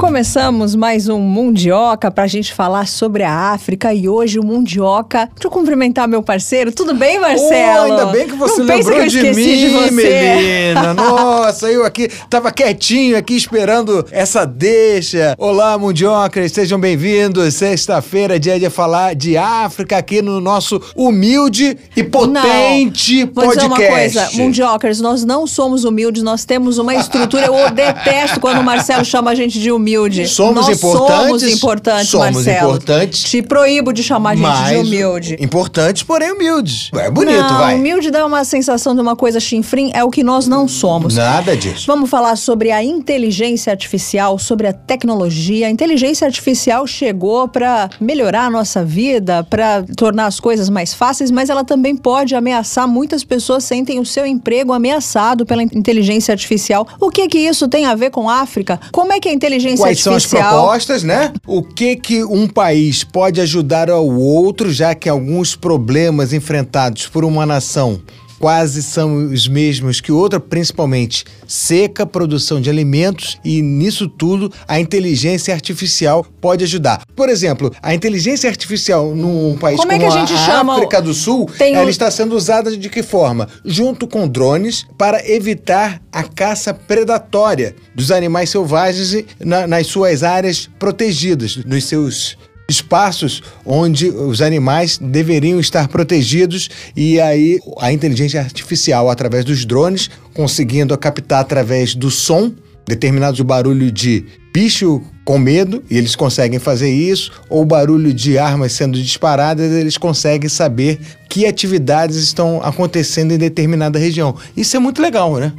Começamos 0.00 0.74
mais 0.74 1.10
um 1.10 1.18
Mundioca 1.18 2.10
para 2.10 2.24
a 2.24 2.26
gente 2.26 2.54
falar 2.54 2.88
sobre 2.88 3.22
a 3.22 3.52
África 3.52 3.92
e 3.92 4.08
hoje 4.08 4.38
o 4.38 4.42
Mundioca. 4.42 5.28
Deixa 5.34 5.46
eu 5.46 5.50
cumprimentar 5.50 6.08
meu 6.08 6.22
parceiro. 6.22 6.72
Tudo 6.72 6.94
bem, 6.94 7.20
Marcelo? 7.20 7.80
Oh, 7.80 7.92
ainda 7.92 8.06
bem 8.06 8.26
que 8.26 8.34
você 8.34 8.62
Não 8.62 8.76
lembrou 8.76 8.98
que 8.98 9.08
de 9.08 9.22
mim, 9.34 9.56
de 9.58 9.68
você. 9.68 9.90
Melina. 9.90 10.94
Nossa, 10.96 11.70
eu 11.70 11.84
aqui 11.84 12.08
tava 12.30 12.50
quietinho 12.50 13.14
aqui 13.14 13.36
esperando 13.36 14.06
essa 14.10 14.46
deixa. 14.46 15.34
Olá, 15.36 15.76
Mundiocas, 15.76 16.50
sejam 16.50 16.80
bem-vindos. 16.80 17.52
Sexta-feira, 17.56 18.40
dia 18.40 18.58
de 18.58 18.70
falar 18.70 19.14
de 19.14 19.36
África 19.36 19.98
aqui 19.98 20.22
no 20.22 20.40
nosso 20.40 20.80
humilde 20.96 21.76
e 21.94 22.02
potente 22.02 23.26
Vou 23.26 23.48
dizer 23.48 23.60
podcast. 23.60 23.66
uma 23.66 23.76
coisa, 23.76 24.30
Mundiocas, 24.32 24.98
nós 24.98 25.26
não 25.26 25.46
somos 25.46 25.84
humildes, 25.84 26.22
nós 26.22 26.46
temos 26.46 26.78
uma 26.78 26.94
estrutura. 26.94 27.48
Eu 27.48 27.68
detesto 27.70 28.40
quando 28.40 28.60
o 28.60 28.64
Marcelo 28.64 29.04
chama 29.04 29.32
a 29.32 29.34
gente 29.34 29.60
de 29.60 29.70
humilde. 29.70 29.89
Somos 30.26 30.66
nós 30.66 30.76
importantes, 30.76 31.26
Somos 31.26 31.42
importantes, 31.42 32.08
somos 32.08 32.30
Marcelo. 32.34 32.68
importantes. 32.68 33.22
Te 33.24 33.42
proíbo 33.42 33.92
de 33.92 34.02
chamar 34.02 34.30
a 34.30 34.36
gente 34.36 34.68
de 34.68 34.76
humilde. 34.76 35.36
importantes, 35.40 36.02
porém 36.02 36.32
humildes. 36.32 36.90
É 36.94 37.10
bonito, 37.10 37.40
não, 37.40 37.58
vai. 37.58 37.74
humilde 37.74 38.10
dá 38.10 38.24
uma 38.24 38.44
sensação 38.44 38.94
de 38.94 39.00
uma 39.00 39.16
coisa 39.16 39.40
chinfrim, 39.40 39.90
é 39.94 40.04
o 40.04 40.10
que 40.10 40.22
nós 40.22 40.46
não 40.46 40.66
somos. 40.68 41.16
Nada 41.16 41.56
disso. 41.56 41.84
Vamos 41.86 42.08
falar 42.10 42.36
sobre 42.36 42.70
a 42.70 42.82
inteligência 42.82 43.70
artificial, 43.70 44.38
sobre 44.38 44.66
a 44.66 44.72
tecnologia. 44.72 45.66
A 45.66 45.70
inteligência 45.70 46.26
artificial 46.26 46.86
chegou 46.86 47.48
para 47.48 47.88
melhorar 48.00 48.46
a 48.46 48.50
nossa 48.50 48.84
vida, 48.84 49.44
para 49.44 49.82
tornar 49.96 50.26
as 50.26 50.40
coisas 50.40 50.68
mais 50.68 50.94
fáceis, 50.94 51.30
mas 51.30 51.48
ela 51.50 51.64
também 51.64 51.96
pode 51.96 52.34
ameaçar. 52.34 52.86
Muitas 52.88 53.24
pessoas 53.24 53.64
sentem 53.64 53.98
o 53.98 54.06
seu 54.06 54.26
emprego 54.26 54.72
ameaçado 54.72 55.44
pela 55.44 55.62
inteligência 55.62 56.32
artificial. 56.32 56.86
O 57.00 57.10
que 57.10 57.28
que 57.28 57.38
isso 57.38 57.68
tem 57.68 57.86
a 57.86 57.94
ver 57.94 58.10
com 58.10 58.28
a 58.28 58.40
África? 58.40 58.80
Como 58.92 59.12
é 59.12 59.20
que 59.20 59.28
a 59.28 59.32
inteligência 59.32 59.79
Quais 59.80 60.00
são 60.00 60.14
as 60.14 60.26
propostas, 60.26 61.02
né? 61.02 61.32
O 61.46 61.62
que 61.62 61.96
que 61.96 62.22
um 62.24 62.46
país 62.46 63.04
pode 63.04 63.40
ajudar 63.40 63.90
ao 63.90 64.06
outro, 64.06 64.72
já 64.72 64.94
que 64.94 65.08
alguns 65.08 65.56
problemas 65.56 66.32
enfrentados 66.32 67.06
por 67.06 67.24
uma 67.24 67.44
nação 67.46 68.00
quase 68.40 68.82
são 68.82 69.26
os 69.30 69.46
mesmos 69.46 70.00
que 70.00 70.10
outra, 70.10 70.40
principalmente 70.40 71.24
seca, 71.46 72.06
produção 72.06 72.58
de 72.58 72.70
alimentos 72.70 73.38
e 73.44 73.60
nisso 73.60 74.08
tudo 74.08 74.50
a 74.66 74.80
inteligência 74.80 75.52
artificial 75.52 76.24
pode 76.40 76.64
ajudar. 76.64 77.02
Por 77.14 77.28
exemplo, 77.28 77.70
a 77.82 77.94
inteligência 77.94 78.48
artificial 78.48 79.14
num 79.14 79.56
país 79.58 79.76
Como 79.78 79.92
é 79.92 79.98
como 79.98 80.10
que 80.10 80.16
a 80.18 80.26
gente 80.26 80.36
chama 80.38 80.72
o- 80.72 80.76
África 80.78 81.02
do 81.02 81.12
Sul, 81.12 81.50
Tem 81.58 81.74
ela 81.74 81.84
o- 81.84 81.90
está 81.90 82.10
sendo 82.10 82.34
usada 82.34 82.74
de 82.74 82.88
que 82.88 83.02
forma? 83.02 83.46
Junto 83.62 84.08
com 84.08 84.26
drones 84.26 84.86
para 84.96 85.22
evitar 85.30 86.00
a 86.10 86.22
caça 86.22 86.72
predatória 86.72 87.76
dos 87.94 88.10
animais 88.10 88.48
selvagens 88.48 89.22
na- 89.38 89.66
nas 89.66 89.86
suas 89.86 90.22
áreas 90.22 90.68
protegidas, 90.78 91.56
nos 91.66 91.84
seus 91.84 92.38
espaços 92.70 93.42
onde 93.66 94.08
os 94.08 94.40
animais 94.40 94.96
deveriam 94.96 95.60
estar 95.60 95.88
protegidos 95.88 96.70
e 96.96 97.20
aí 97.20 97.58
a 97.78 97.92
inteligência 97.92 98.40
artificial 98.40 99.10
através 99.10 99.44
dos 99.44 99.64
drones 99.64 100.08
conseguindo 100.32 100.96
captar 100.96 101.40
através 101.40 101.94
do 101.94 102.10
som 102.10 102.52
determinados 102.86 103.40
barulho 103.40 103.90
de 103.90 104.24
bicho 104.52 105.00
com 105.24 105.38
medo, 105.38 105.82
e 105.88 105.96
eles 105.96 106.16
conseguem 106.16 106.58
fazer 106.58 106.90
isso, 106.90 107.30
ou 107.48 107.64
barulho 107.64 108.12
de 108.12 108.36
armas 108.36 108.72
sendo 108.72 109.00
disparadas, 109.00 109.70
eles 109.70 109.96
conseguem 109.96 110.48
saber 110.48 110.98
que 111.28 111.46
atividades 111.46 112.16
estão 112.16 112.60
acontecendo 112.60 113.32
em 113.32 113.38
determinada 113.38 113.96
região. 113.96 114.34
Isso 114.56 114.76
é 114.76 114.80
muito 114.80 115.00
legal, 115.00 115.36
né? 115.36 115.52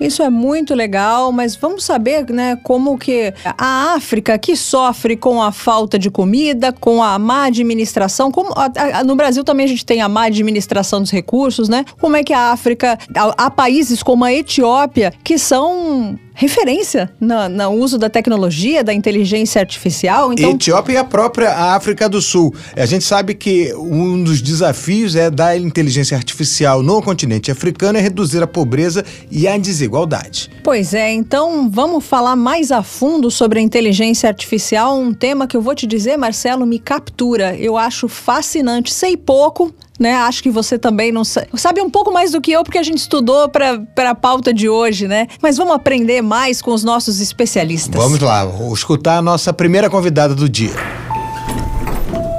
Isso 0.00 0.22
é 0.22 0.30
muito 0.30 0.74
legal, 0.74 1.32
mas 1.32 1.56
vamos 1.56 1.84
saber, 1.84 2.28
né, 2.30 2.56
como 2.62 2.96
que 2.98 3.32
a 3.56 3.94
África 3.94 4.38
que 4.38 4.54
sofre 4.56 5.16
com 5.16 5.42
a 5.42 5.50
falta 5.52 5.98
de 5.98 6.10
comida, 6.10 6.72
com 6.72 7.02
a 7.02 7.18
má 7.18 7.44
administração, 7.46 8.30
como 8.30 8.52
a- 8.54 8.70
a- 9.00 9.04
no 9.04 9.16
Brasil 9.16 9.42
também 9.44 9.64
a 9.66 9.68
gente 9.68 9.84
tem 9.84 10.00
a 10.00 10.08
má 10.08 10.24
administração 10.26 11.00
dos 11.00 11.10
recursos, 11.10 11.68
né? 11.68 11.84
Como 12.00 12.16
é 12.16 12.22
que 12.22 12.32
a 12.32 12.52
África, 12.52 12.98
há, 13.14 13.50
países 13.50 14.02
como 14.02 14.24
a 14.24 14.32
Etiópia 14.32 15.12
que 15.24 15.38
são 15.38 16.18
referência 16.38 17.10
no, 17.20 17.48
no 17.48 17.70
uso 17.70 17.98
da 17.98 18.08
tecnologia, 18.08 18.84
da 18.84 18.94
inteligência 18.94 19.60
artificial, 19.60 20.32
então 20.32 20.52
Etiópia 20.52 20.92
e 20.92 20.96
a 20.96 21.02
própria 21.02 21.52
África 21.74 22.08
do 22.08 22.22
Sul. 22.22 22.54
A 22.76 22.86
gente 22.86 23.04
sabe 23.04 23.34
que 23.34 23.74
um 23.74 24.22
dos 24.22 24.40
desafios 24.40 25.16
é 25.16 25.30
da 25.30 25.56
inteligência 25.56 26.16
artificial 26.16 26.80
no 26.80 27.02
continente 27.02 27.50
africano 27.50 27.98
é 27.98 28.00
reduzir 28.00 28.40
a 28.40 28.46
pobreza 28.46 29.04
e 29.28 29.48
a 29.48 29.58
desigualdade. 29.58 30.48
Pois 30.62 30.94
é, 30.94 31.12
então 31.12 31.68
vamos 31.68 32.04
falar 32.04 32.36
mais 32.36 32.70
a 32.70 32.84
fundo 32.84 33.32
sobre 33.32 33.58
a 33.58 33.62
inteligência 33.62 34.28
artificial, 34.28 34.96
um 34.96 35.12
tema 35.12 35.44
que 35.48 35.56
eu 35.56 35.60
vou 35.60 35.74
te 35.74 35.88
dizer, 35.88 36.16
Marcelo, 36.16 36.64
me 36.64 36.78
captura. 36.78 37.56
Eu 37.56 37.76
acho 37.76 38.06
fascinante, 38.06 38.92
sei 38.92 39.16
pouco, 39.16 39.74
né? 39.98 40.14
Acho 40.14 40.42
que 40.42 40.50
você 40.50 40.78
também 40.78 41.10
não 41.12 41.24
sa- 41.24 41.46
sabe 41.54 41.80
um 41.80 41.90
pouco 41.90 42.12
mais 42.12 42.30
do 42.32 42.40
que 42.40 42.52
eu, 42.52 42.62
porque 42.62 42.78
a 42.78 42.82
gente 42.82 42.98
estudou 42.98 43.48
para 43.48 43.82
a 43.96 44.14
pauta 44.14 44.52
de 44.52 44.68
hoje, 44.68 45.08
né? 45.08 45.26
Mas 45.42 45.56
vamos 45.56 45.74
aprender 45.74 46.22
mais 46.22 46.62
com 46.62 46.72
os 46.72 46.84
nossos 46.84 47.20
especialistas. 47.20 48.00
Vamos 48.00 48.20
lá, 48.20 48.46
escutar 48.72 49.18
a 49.18 49.22
nossa 49.22 49.52
primeira 49.52 49.90
convidada 49.90 50.34
do 50.34 50.48
dia. 50.48 50.72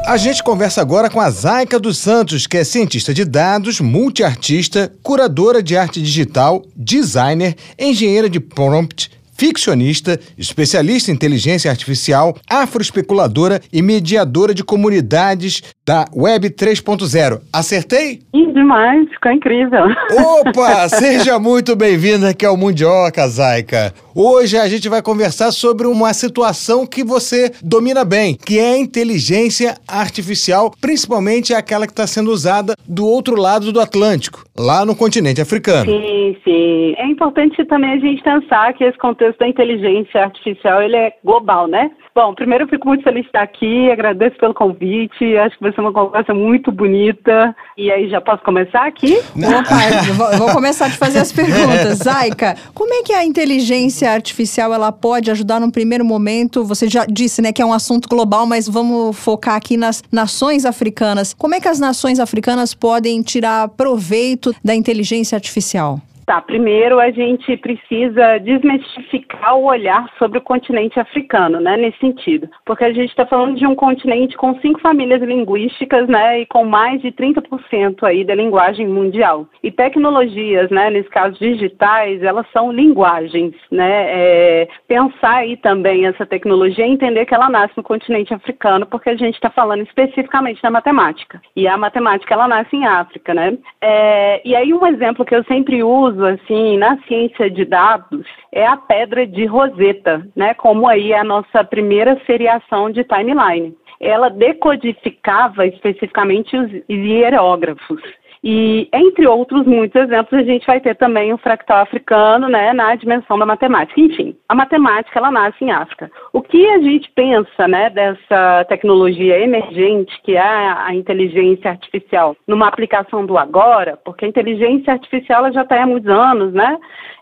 A 0.07 0.17
gente 0.17 0.41
conversa 0.43 0.81
agora 0.81 1.07
com 1.07 1.19
a 1.21 1.29
Zaica 1.29 1.79
dos 1.79 1.99
Santos, 1.99 2.47
que 2.47 2.57
é 2.57 2.63
cientista 2.63 3.13
de 3.13 3.23
dados, 3.23 3.79
multiartista, 3.79 4.91
curadora 5.03 5.61
de 5.61 5.77
arte 5.77 6.01
digital, 6.01 6.63
designer, 6.75 7.55
engenheira 7.77 8.27
de 8.27 8.39
prompt, 8.39 9.11
ficcionista, 9.37 10.19
especialista 10.37 11.11
em 11.11 11.13
inteligência 11.13 11.69
artificial, 11.69 12.35
afroespeculadora 12.49 13.61
e 13.71 13.81
mediadora 13.83 14.53
de 14.53 14.63
comunidades 14.63 15.61
da 15.89 16.05
Web 16.15 16.51
3.0. 16.51 17.41
Acertei? 17.51 18.19
Ih, 18.31 18.53
demais, 18.53 19.09
ficou 19.09 19.31
incrível. 19.31 19.85
Opa, 20.11 20.85
seja 20.87 21.39
muito 21.39 21.75
bem-vinda 21.75 22.29
aqui 22.29 22.45
ao 22.45 22.55
Mundioca, 22.55 23.27
Zaica. 23.27 23.91
Hoje 24.15 24.55
a 24.55 24.67
gente 24.67 24.87
vai 24.87 25.01
conversar 25.01 25.49
sobre 25.49 25.87
uma 25.87 26.13
situação 26.13 26.85
que 26.85 27.03
você 27.03 27.51
domina 27.63 28.05
bem, 28.05 28.35
que 28.35 28.59
é 28.59 28.73
a 28.73 28.77
inteligência 28.77 29.77
artificial, 29.87 30.71
principalmente 30.79 31.55
aquela 31.55 31.87
que 31.87 31.93
está 31.93 32.05
sendo 32.05 32.29
usada 32.29 32.75
do 32.87 33.07
outro 33.07 33.35
lado 33.35 33.71
do 33.71 33.81
Atlântico, 33.81 34.43
lá 34.55 34.85
no 34.85 34.95
continente 34.95 35.41
africano. 35.41 35.89
Sim, 35.89 36.37
sim. 36.43 36.93
É 36.97 37.07
importante 37.07 37.65
também 37.65 37.93
a 37.93 37.97
gente 37.97 38.21
pensar 38.21 38.73
que 38.73 38.83
esse 38.83 38.97
contexto 38.99 39.39
da 39.39 39.47
inteligência 39.47 40.21
artificial 40.21 40.83
ele 40.83 40.97
é 40.97 41.13
global, 41.23 41.67
né? 41.67 41.89
Bom, 42.13 42.33
primeiro 42.33 42.65
eu 42.65 42.67
fico 42.67 42.85
muito 42.85 43.03
feliz 43.03 43.21
de 43.21 43.29
estar 43.29 43.41
aqui, 43.41 43.89
agradeço 43.89 44.35
pelo 44.37 44.53
convite, 44.53 45.37
acho 45.37 45.55
que 45.55 45.63
vai 45.63 45.71
ser 45.79 45.81
uma 45.81 45.93
conversa 45.93 46.33
muito 46.33 46.71
bonita. 46.71 47.55
E 47.77 47.89
aí, 47.91 48.09
já 48.09 48.19
posso 48.19 48.43
começar 48.43 48.85
aqui? 48.85 49.17
Opa, 49.17 50.13
vou, 50.13 50.37
vou 50.37 50.53
começar 50.53 50.87
a 50.87 50.89
te 50.89 50.97
fazer 50.97 51.19
as 51.19 51.31
perguntas. 51.31 51.99
Zaica, 51.99 52.55
como 52.73 52.93
é 52.93 53.03
que 53.03 53.13
a 53.13 53.25
inteligência 53.25 54.11
artificial 54.11 54.73
ela 54.73 54.91
pode 54.91 55.31
ajudar 55.31 55.59
num 55.59 55.71
primeiro 55.71 56.03
momento? 56.03 56.63
Você 56.65 56.89
já 56.89 57.05
disse, 57.05 57.41
né, 57.41 57.51
que 57.51 57.61
é 57.61 57.65
um 57.65 57.73
assunto 57.73 58.09
global, 58.09 58.45
mas 58.45 58.67
vamos 58.67 59.17
focar 59.17 59.55
aqui 59.55 59.77
nas 59.77 60.03
nações 60.11 60.65
africanas. 60.65 61.33
Como 61.33 61.55
é 61.55 61.59
que 61.59 61.67
as 61.67 61.79
nações 61.79 62.19
africanas 62.19 62.73
podem 62.73 63.21
tirar 63.21 63.69
proveito 63.69 64.53
da 64.63 64.75
inteligência 64.75 65.35
artificial? 65.35 65.99
Tá, 66.29 66.39
primeiro 66.39 66.99
a 66.99 67.09
gente 67.09 67.57
precisa 67.57 68.37
desmistificar 68.37 69.57
o 69.57 69.63
olhar 69.63 70.07
sobre 70.19 70.37
o 70.37 70.41
continente 70.41 70.99
africano, 70.99 71.59
né, 71.59 71.75
nesse 71.75 71.97
sentido. 71.97 72.47
Porque 72.63 72.83
a 72.85 72.93
gente 72.93 73.09
está 73.09 73.25
falando 73.25 73.57
de 73.57 73.65
um 73.65 73.73
continente 73.73 74.37
com 74.37 74.53
cinco 74.59 74.79
famílias 74.79 75.23
linguísticas, 75.23 76.07
né, 76.07 76.41
e 76.41 76.45
com 76.45 76.65
mais 76.65 77.01
de 77.01 77.11
30% 77.11 78.03
aí 78.03 78.23
da 78.23 78.35
linguagem 78.35 78.87
mundial. 78.87 79.47
E 79.63 79.71
tecnologias, 79.71 80.69
né, 80.69 80.91
nesse 80.91 81.09
caso 81.09 81.35
digitais, 81.39 82.21
elas 82.21 82.45
são 82.53 82.71
linguagens, 82.71 83.55
né, 83.71 84.05
é, 84.09 84.67
pensar 84.87 85.37
aí 85.37 85.57
também 85.57 86.05
essa 86.05 86.27
tecnologia 86.27 86.85
e 86.85 86.91
entender 86.91 87.25
que 87.25 87.33
ela 87.33 87.49
nasce 87.49 87.73
no 87.75 87.81
continente 87.81 88.35
africano, 88.35 88.85
porque 88.85 89.09
a 89.09 89.15
gente 89.15 89.33
está 89.33 89.49
falando 89.49 89.81
especificamente 89.81 90.61
da 90.61 90.69
matemática. 90.69 91.41
E 91.55 91.67
a 91.67 91.75
matemática, 91.75 92.35
ela 92.35 92.47
nasce 92.47 92.75
em 92.75 92.85
África, 92.85 93.33
né. 93.33 93.57
É, 93.81 94.47
e 94.47 94.55
aí 94.55 94.71
um 94.71 94.85
exemplo 94.85 95.25
que 95.25 95.33
eu 95.33 95.43
sempre 95.45 95.81
uso, 95.81 96.18
assim, 96.21 96.77
na 96.77 96.97
ciência 97.03 97.49
de 97.49 97.65
dados, 97.65 98.25
é 98.51 98.65
a 98.65 98.77
pedra 98.77 99.25
de 99.25 99.45
Rosetta, 99.45 100.25
né? 100.35 100.53
Como 100.53 100.87
aí 100.87 101.11
é 101.11 101.19
a 101.19 101.23
nossa 101.23 101.63
primeira 101.63 102.19
seriação 102.25 102.89
de 102.89 103.03
timeline. 103.03 103.75
Ela 103.99 104.29
decodificava 104.29 105.65
especificamente 105.65 106.55
os 106.55 106.71
hierógrafos. 106.89 108.01
E, 108.43 108.87
entre 108.93 109.27
outros 109.27 109.65
muitos 109.65 110.01
exemplos, 110.01 110.39
a 110.39 110.43
gente 110.43 110.65
vai 110.65 110.79
ter 110.79 110.95
também 110.95 111.33
o 111.33 111.37
fractal 111.37 111.81
africano, 111.81 112.47
né, 112.47 112.71
na 112.71 112.95
dimensão 112.95 113.37
da 113.37 113.45
matemática. 113.45 113.99
Enfim, 113.99 114.35
a 114.47 114.55
matemática, 114.55 115.19
ela 115.19 115.29
nasce 115.29 115.63
em 115.63 115.71
África. 115.71 116.09
O 116.31 116.41
que 116.41 116.69
a 116.69 116.79
gente 116.79 117.11
pensa, 117.11 117.67
né, 117.67 117.89
dessa 117.89 118.65
tecnologia 118.69 119.39
emergente, 119.39 120.13
que 120.23 120.37
é 120.37 120.41
a 120.41 120.93
inteligência 120.93 121.71
artificial, 121.71 122.35
numa 122.47 122.67
aplicação 122.67 123.25
do 123.25 123.37
agora, 123.37 123.97
porque 124.05 124.23
a 124.23 124.29
inteligência 124.29 124.93
artificial 124.93 125.39
ela 125.39 125.53
já 125.53 125.63
está 125.63 125.83
há 125.83 125.87
muitos 125.87 126.09
anos, 126.09 126.53
né, 126.53 126.77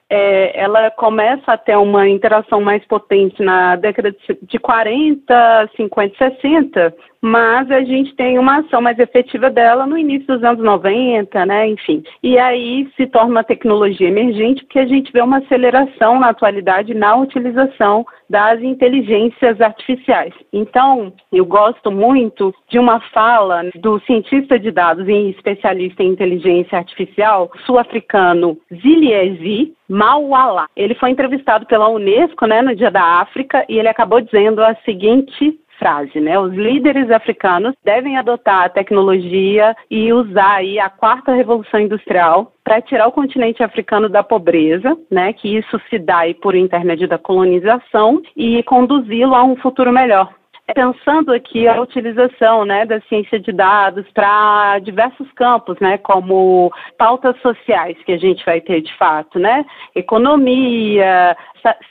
é, 0.10 0.58
ela 0.58 0.90
começa 0.92 1.52
a 1.52 1.58
ter 1.58 1.76
uma 1.76 2.08
interação 2.08 2.62
mais 2.62 2.86
potente 2.86 3.42
na 3.44 3.76
década 3.76 4.16
de 4.44 4.58
40, 4.60 5.70
50, 5.76 6.18
60, 6.18 6.96
mas 7.22 7.70
a 7.72 7.82
gente 7.82 8.16
tem 8.16 8.38
uma 8.38 8.60
ação 8.60 8.82
mais 8.82 8.98
efetiva 9.00 9.50
dela 9.50 9.86
no 9.86 9.98
início 9.98 10.28
dos 10.28 10.44
anos 10.44 10.64
90, 10.64 11.46
né, 11.46 11.68
enfim. 11.68 12.04
E 12.22 12.38
aí 12.38 12.90
se 12.96 13.08
torna 13.08 13.32
uma 13.32 13.44
tecnologia 13.44 14.08
emergente 14.08 14.64
porque 14.64 14.80
a 14.80 14.88
gente 14.88 15.12
vê 15.12 15.22
uma 15.22 15.38
aceleração 15.38 16.20
na 16.20 16.30
atualidade 16.30 16.94
na 16.94 17.16
utilização 17.16 18.06
das 18.30 18.62
inteligências 18.62 19.60
artificiais. 19.62 20.34
Então, 20.52 21.14
eu 21.32 21.46
gosto 21.46 21.92
muito 21.92 22.54
de 22.70 22.78
uma 22.78 23.00
fala 23.12 23.64
do 23.76 24.00
cientista 24.02 24.60
de 24.60 24.72
dados 24.72 25.08
e 25.08 25.30
especialista 25.30 26.04
em 26.04 26.10
inteligência 26.10 26.78
artificial 26.78 27.50
sul-africano 27.66 28.58
Ziliezi 28.72 29.74
Mauala. 29.90 30.68
Ele 30.76 30.96
foi 30.96 31.12
entrevistado 31.12 31.66
pela 31.66 31.88
Unesco, 31.90 32.46
né, 32.46 32.62
no 32.62 32.76
Dia 32.76 32.92
da 32.92 33.22
África, 33.22 33.66
e 33.70 33.80
ele 33.80 33.88
acabou 33.88 34.20
dizendo 34.20 34.62
a 34.62 34.76
seguinte 34.84 35.58
frase, 35.78 36.20
né? 36.20 36.38
Os 36.40 36.54
líderes 36.54 37.10
africanos 37.10 37.74
devem 37.84 38.18
adotar 38.18 38.66
a 38.66 38.70
tecnologia 38.70 39.76
e 39.90 40.12
usar 40.12 40.56
aí 40.56 40.80
a 40.80 40.90
quarta 40.90 41.34
revolução 41.34 41.80
industrial 41.80 42.52
para 42.64 42.82
tirar 42.82 43.08
o 43.08 43.12
continente 43.12 43.64
africano 43.64 44.10
da 44.10 44.24
pobreza, 44.24 44.98
né? 45.10 45.34
Que 45.34 45.58
isso 45.58 45.80
se 45.90 45.98
dá 45.98 46.20
aí 46.20 46.34
por 46.34 46.56
intermédio 46.56 47.08
da 47.08 47.18
colonização 47.18 48.22
e 48.36 48.62
conduzi-lo 48.64 49.36
a 49.36 49.44
um 49.44 49.56
futuro 49.56 49.92
melhor 49.92 50.30
pensando 50.74 51.32
aqui 51.32 51.68
a 51.68 51.82
utilização 51.82 52.66
né, 52.66 52.86
da 52.86 53.00
ciência 53.02 53.40
de 53.40 53.52
dados 53.52 54.06
para 54.14 54.80
diversos 54.80 55.32
campos, 55.34 55.78
né, 55.80 55.98
como 55.98 56.72
pautas 56.98 57.40
sociais 57.42 57.98
que 58.06 58.12
a 58.12 58.18
gente 58.18 58.44
vai 58.46 58.60
ter 58.62 58.82
de 58.82 58.94
fato, 58.98 59.40
né, 59.40 59.66
economia, 59.96 61.38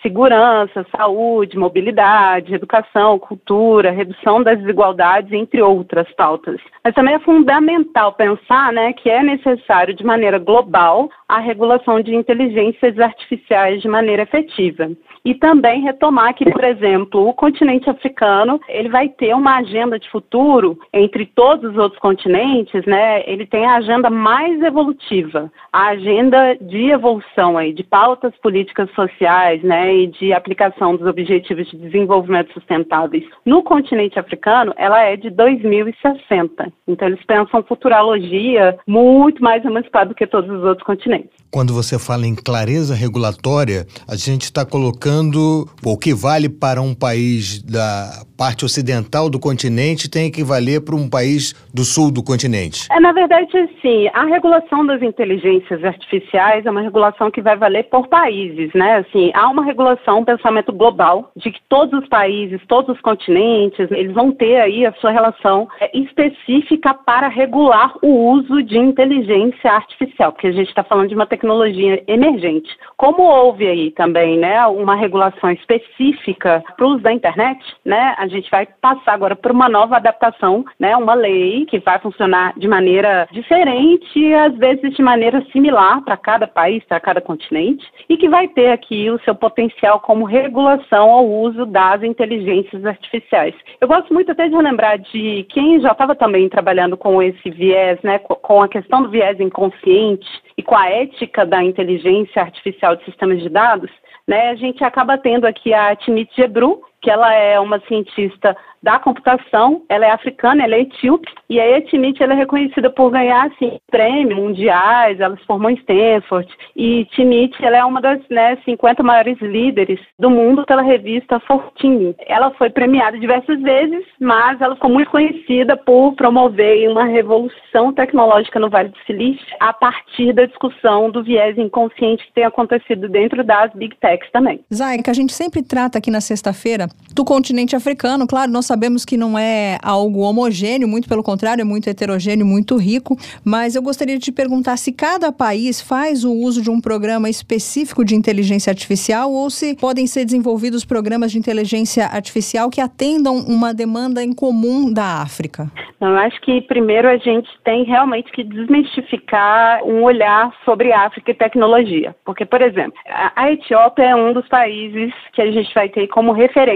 segurança, 0.02 0.87
saúde, 0.96 1.58
mobilidade, 1.58 2.55
educação, 2.55 3.19
cultura, 3.19 3.90
redução 3.90 4.43
das 4.43 4.58
desigualdades, 4.58 5.32
entre 5.32 5.61
outras 5.61 6.11
pautas. 6.12 6.61
Mas 6.84 6.94
também 6.94 7.14
é 7.14 7.19
fundamental 7.20 8.12
pensar 8.12 8.73
né, 8.73 8.93
que 8.93 9.11
é 9.11 9.23
necessário, 9.23 9.94
de 9.94 10.05
maneira 10.05 10.38
global, 10.38 11.08
a 11.28 11.38
regulação 11.40 12.00
de 12.00 12.14
inteligências 12.14 12.99
artificiais 12.99 13.82
de 13.82 13.88
maneira 13.88 14.23
efetiva. 14.23 14.90
E 15.25 15.34
também 15.34 15.82
retomar 15.82 16.34
que, 16.34 16.49
por 16.49 16.62
exemplo, 16.62 17.28
o 17.28 17.34
continente 17.34 17.90
africano, 17.90 18.61
ele 18.69 18.88
vai 18.88 19.08
ter 19.08 19.34
uma 19.34 19.56
agenda 19.56 19.99
de 19.99 20.08
futuro 20.08 20.78
entre 20.93 21.26
todos 21.26 21.73
os 21.73 21.76
outros 21.76 22.00
continentes, 22.00 22.84
né? 22.87 23.28
Ele 23.28 23.44
tem 23.44 23.67
a 23.67 23.76
agenda 23.76 24.08
mais 24.08 24.62
evolutiva, 24.62 25.50
a 25.73 25.88
agenda 25.88 26.56
de 26.61 26.90
evolução 26.90 27.58
aí, 27.58 27.73
de 27.73 27.82
pautas 27.82 28.32
políticas 28.38 28.88
sociais, 28.93 29.62
né, 29.66 29.94
e 29.94 30.06
de 30.06 30.32
aplicação 30.32 30.96
dos 30.96 31.06
objetivos 31.06 31.68
de 31.70 31.76
desenvolvimento 31.76 32.52
sustentáveis 32.52 33.24
no 33.44 33.62
continente 33.62 34.18
africano, 34.18 34.72
ela 34.76 35.02
é 35.02 35.16
de 35.16 35.30
2060. 35.30 36.72
Então 36.88 37.08
eles 37.08 37.24
pensam 37.24 37.62
futurologia 37.64 38.78
muito 38.86 39.42
mais 39.42 39.64
emancipada 39.64 40.10
do 40.10 40.14
que 40.14 40.26
todos 40.26 40.50
os 40.50 40.64
outros 40.64 40.86
continentes. 40.86 41.30
Quando 41.50 41.72
você 41.72 41.98
fala 41.98 42.26
em 42.26 42.34
clareza 42.34 42.94
regulatória, 42.94 43.86
a 44.08 44.16
gente 44.16 44.42
está 44.42 44.64
colocando 44.64 45.66
o 45.84 45.96
que 45.96 46.14
vale 46.14 46.48
para 46.48 46.80
um 46.80 46.94
país 46.94 47.62
da 47.62 48.24
parte 48.36 48.64
ocidental 48.64 49.30
do 49.30 49.40
continente 49.40 50.10
tem 50.10 50.30
que 50.30 50.44
valer 50.44 50.84
para 50.84 50.94
um 50.94 51.08
país 51.08 51.54
do 51.72 51.84
sul 51.84 52.10
do 52.10 52.22
continente. 52.22 52.86
É, 52.90 53.00
na 53.00 53.12
verdade, 53.12 53.50
sim. 53.80 54.08
A 54.12 54.24
regulação 54.26 54.84
das 54.84 55.02
inteligências 55.02 55.82
artificiais 55.82 56.66
é 56.66 56.70
uma 56.70 56.82
regulação 56.82 57.30
que 57.30 57.40
vai 57.40 57.56
valer 57.56 57.84
por 57.84 58.08
países, 58.08 58.70
né? 58.74 58.96
Assim, 58.96 59.30
há 59.34 59.48
uma 59.48 59.56
regulação, 59.64 60.20
um 60.20 60.25
pensamento 60.25 60.73
global 60.73 61.31
de 61.37 61.50
que 61.50 61.61
todos 61.69 62.03
os 62.03 62.08
países, 62.08 62.61
todos 62.67 62.94
os 62.94 63.00
continentes, 63.00 63.91
eles 63.91 64.12
vão 64.12 64.32
ter 64.32 64.61
aí 64.61 64.87
a 64.87 64.93
sua 64.94 65.11
relação 65.11 65.69
é, 65.81 65.91
específica 65.97 66.94
para 66.94 67.29
regular 67.29 67.94
o 68.03 68.32
uso 68.32 68.62
de 68.62 68.79
inteligência 68.79 69.73
artificial, 69.73 70.32
porque 70.32 70.49
a 70.49 70.53
gente 70.53 70.69
está 70.69 70.82
falando 70.82 71.08
de 71.08 71.14
uma 71.14 71.26
tecnologia 71.26 72.03
emergente. 72.06 72.69
Como 72.97 73.23
houve 73.23 73.67
aí 73.67 73.91
também, 73.93 74.38
né, 74.38 74.67
uma 74.67 74.94
regulação 74.94 75.50
específica 75.50 76.62
para 76.76 76.87
o 76.87 76.91
uso 76.91 77.02
da 77.02 77.12
internet, 77.12 77.62
né, 77.85 78.14
a 78.19 78.26
gente 78.26 78.50
vai 78.50 78.67
passar 78.81 79.12
agora 79.12 79.37
por 79.37 79.52
uma 79.52 79.69
nova 79.69 79.97
adaptação, 79.97 80.64
né, 80.79 80.97
uma 80.97 81.14
lei 81.14 81.67
que 81.67 81.79
vai 81.79 81.99
funcionar 81.99 82.52
de 82.56 82.67
maneira 82.67 83.29
diferente, 83.31 84.35
às 84.35 84.56
vezes 84.56 84.94
de 84.94 85.02
maneira 85.02 85.44
similar 85.52 86.02
para 86.02 86.17
cada 86.17 86.47
país, 86.47 86.82
para 86.85 86.99
cada 86.99 87.20
continente, 87.20 87.87
e 88.09 88.17
que 88.17 88.29
vai 88.29 88.49
ter 88.49 88.70
aqui 88.70 89.11
o 89.11 89.20
seu 89.20 89.35
potencial 89.37 90.00
como 90.00 90.25
regulação 90.25 91.11
ao 91.11 91.27
uso 91.27 91.67
das 91.67 92.03
inteligências 92.03 92.85
artificiais. 92.85 93.55
Eu 93.81 93.88
gosto 93.88 94.12
muito 94.12 94.33
até 94.33 94.49
de 94.49 94.56
lembrar 94.56 94.99
de 94.99 95.47
quem 95.49 95.81
já 95.81 95.93
estava 95.93 96.15
também 96.15 96.49
trabalhando 96.49 96.97
com 96.97 97.23
esse 97.23 97.50
viés, 97.50 97.99
né, 98.03 98.19
com 98.19 98.62
a 98.62 98.69
questão 98.69 99.03
do 99.03 99.11
viés 99.11 99.38
inconsciente 99.41 100.27
e 100.56 100.62
com 100.62 100.77
a 100.77 100.88
ética 100.88 101.44
da 101.44 101.62
inteligência 101.62 102.43
artificial 102.43 102.97
de 102.97 103.05
sistemas 103.05 103.41
de 103.41 103.49
dados, 103.49 103.91
né, 104.27 104.50
a 104.50 104.55
gente 104.56 104.83
acaba 104.83 105.17
tendo 105.17 105.47
aqui 105.47 105.73
a 105.73 105.94
Timit 105.94 106.35
Gebru, 106.35 106.83
que 107.06 107.11
ela 107.11 107.32
é 107.32 107.61
uma 107.61 107.79
cientista 107.87 108.56
da 108.82 108.99
computação, 108.99 109.82
ela 109.88 110.06
é 110.06 110.11
africana, 110.11 110.64
ela 110.64 110.75
é 110.75 110.81
etíope, 110.81 111.29
e 111.49 111.61
a 111.61 111.79
Etimit 111.79 112.20
ela 112.20 112.32
é 112.32 112.37
reconhecida 112.37 112.91
por 112.91 113.11
ganhar 113.11 113.47
assim, 113.47 113.79
prêmios 113.88 114.37
mundiais, 114.37 115.20
ela 115.20 115.37
se 115.37 115.44
formou 115.44 115.70
em 115.70 115.75
Stanford, 115.75 116.49
e 116.75 117.05
Timit 117.12 117.64
ela 117.64 117.76
é 117.76 117.85
uma 117.85 118.00
das 118.00 118.20
né, 118.29 118.56
50 118.64 119.03
maiores 119.05 119.38
líderes 119.41 120.00
do 120.19 120.29
mundo 120.29 120.64
pela 120.67 120.82
revista 120.82 121.38
Fortune. 121.41 122.14
Ela 122.26 122.50
foi 122.53 122.70
premiada 122.70 123.19
diversas 123.19 123.61
vezes, 123.61 124.05
mas 124.20 124.61
ela 124.61 124.75
ficou 124.75 124.91
muito 124.91 125.11
conhecida 125.11 125.76
por 125.76 126.14
promover 126.14 126.88
uma 126.88 127.05
revolução 127.05 127.93
tecnológica 127.93 128.59
no 128.59 128.69
Vale 128.69 128.88
do 128.88 128.99
Silício 129.06 129.47
a 129.61 129.73
partir 129.73 130.32
da 130.32 130.44
discussão 130.44 131.11
do 131.11 131.23
viés 131.23 131.56
inconsciente 131.56 132.26
que 132.26 132.32
tem 132.35 132.44
acontecido 132.44 133.09
dentro 133.09 133.44
das 133.44 133.73
Big 133.75 133.97
Techs 133.97 134.31
também. 134.32 134.61
Zay, 134.75 135.02
que 135.02 135.11
a 135.11 135.14
gente 135.14 135.32
sempre 135.32 135.62
trata 135.62 135.99
aqui 135.99 136.11
na 136.11 136.20
sexta-feira 136.20 136.87
do 137.16 137.25
continente 137.25 137.75
africano, 137.75 138.26
claro, 138.26 138.52
nós 138.52 138.66
sabemos 138.66 139.02
que 139.02 139.16
não 139.16 139.38
é 139.38 139.78
algo 139.82 140.20
homogêneo, 140.20 140.87
muito 140.87 141.08
pelo 141.08 141.22
contrário, 141.22 141.62
é 141.62 141.64
muito 141.64 141.88
heterogêneo, 141.88 142.44
muito 142.44 142.76
rico. 142.76 143.16
Mas 143.42 143.75
eu 143.75 143.80
gostaria 143.80 144.18
de 144.18 144.25
te 144.25 144.30
perguntar 144.32 144.76
se 144.76 144.92
cada 144.92 145.32
país 145.32 145.80
faz 145.80 146.25
o 146.25 146.32
uso 146.32 146.61
de 146.61 146.71
um 146.71 146.78
programa 146.78 147.30
específico 147.30 148.04
de 148.04 148.14
inteligência 148.14 148.71
artificial 148.71 149.32
ou 149.32 149.49
se 149.49 149.75
podem 149.75 150.06
ser 150.06 150.26
desenvolvidos 150.26 150.85
programas 150.85 151.32
de 151.32 151.38
inteligência 151.38 152.04
artificial 152.04 152.68
que 152.68 152.82
atendam 152.82 153.37
uma 153.38 153.73
demanda 153.73 154.23
em 154.23 154.35
comum 154.35 154.92
da 154.92 155.23
África. 155.23 155.73
Eu 155.99 156.14
acho 156.18 156.38
que 156.42 156.61
primeiro 156.61 157.09
a 157.09 157.16
gente 157.16 157.49
tem 157.64 157.85
realmente 157.85 158.30
que 158.30 158.44
desmistificar 158.44 159.82
um 159.85 160.02
olhar 160.02 160.52
sobre 160.66 160.92
África 160.92 161.30
e 161.30 161.35
tecnologia. 161.35 162.14
Porque, 162.26 162.44
por 162.44 162.61
exemplo, 162.61 162.92
a 163.35 163.50
Etiópia 163.50 164.02
é 164.02 164.14
um 164.14 164.35
dos 164.35 164.47
países 164.49 165.14
que 165.32 165.40
a 165.40 165.50
gente 165.50 165.73
vai 165.75 165.88
ter 165.88 166.06
como 166.09 166.32
referência 166.32 166.75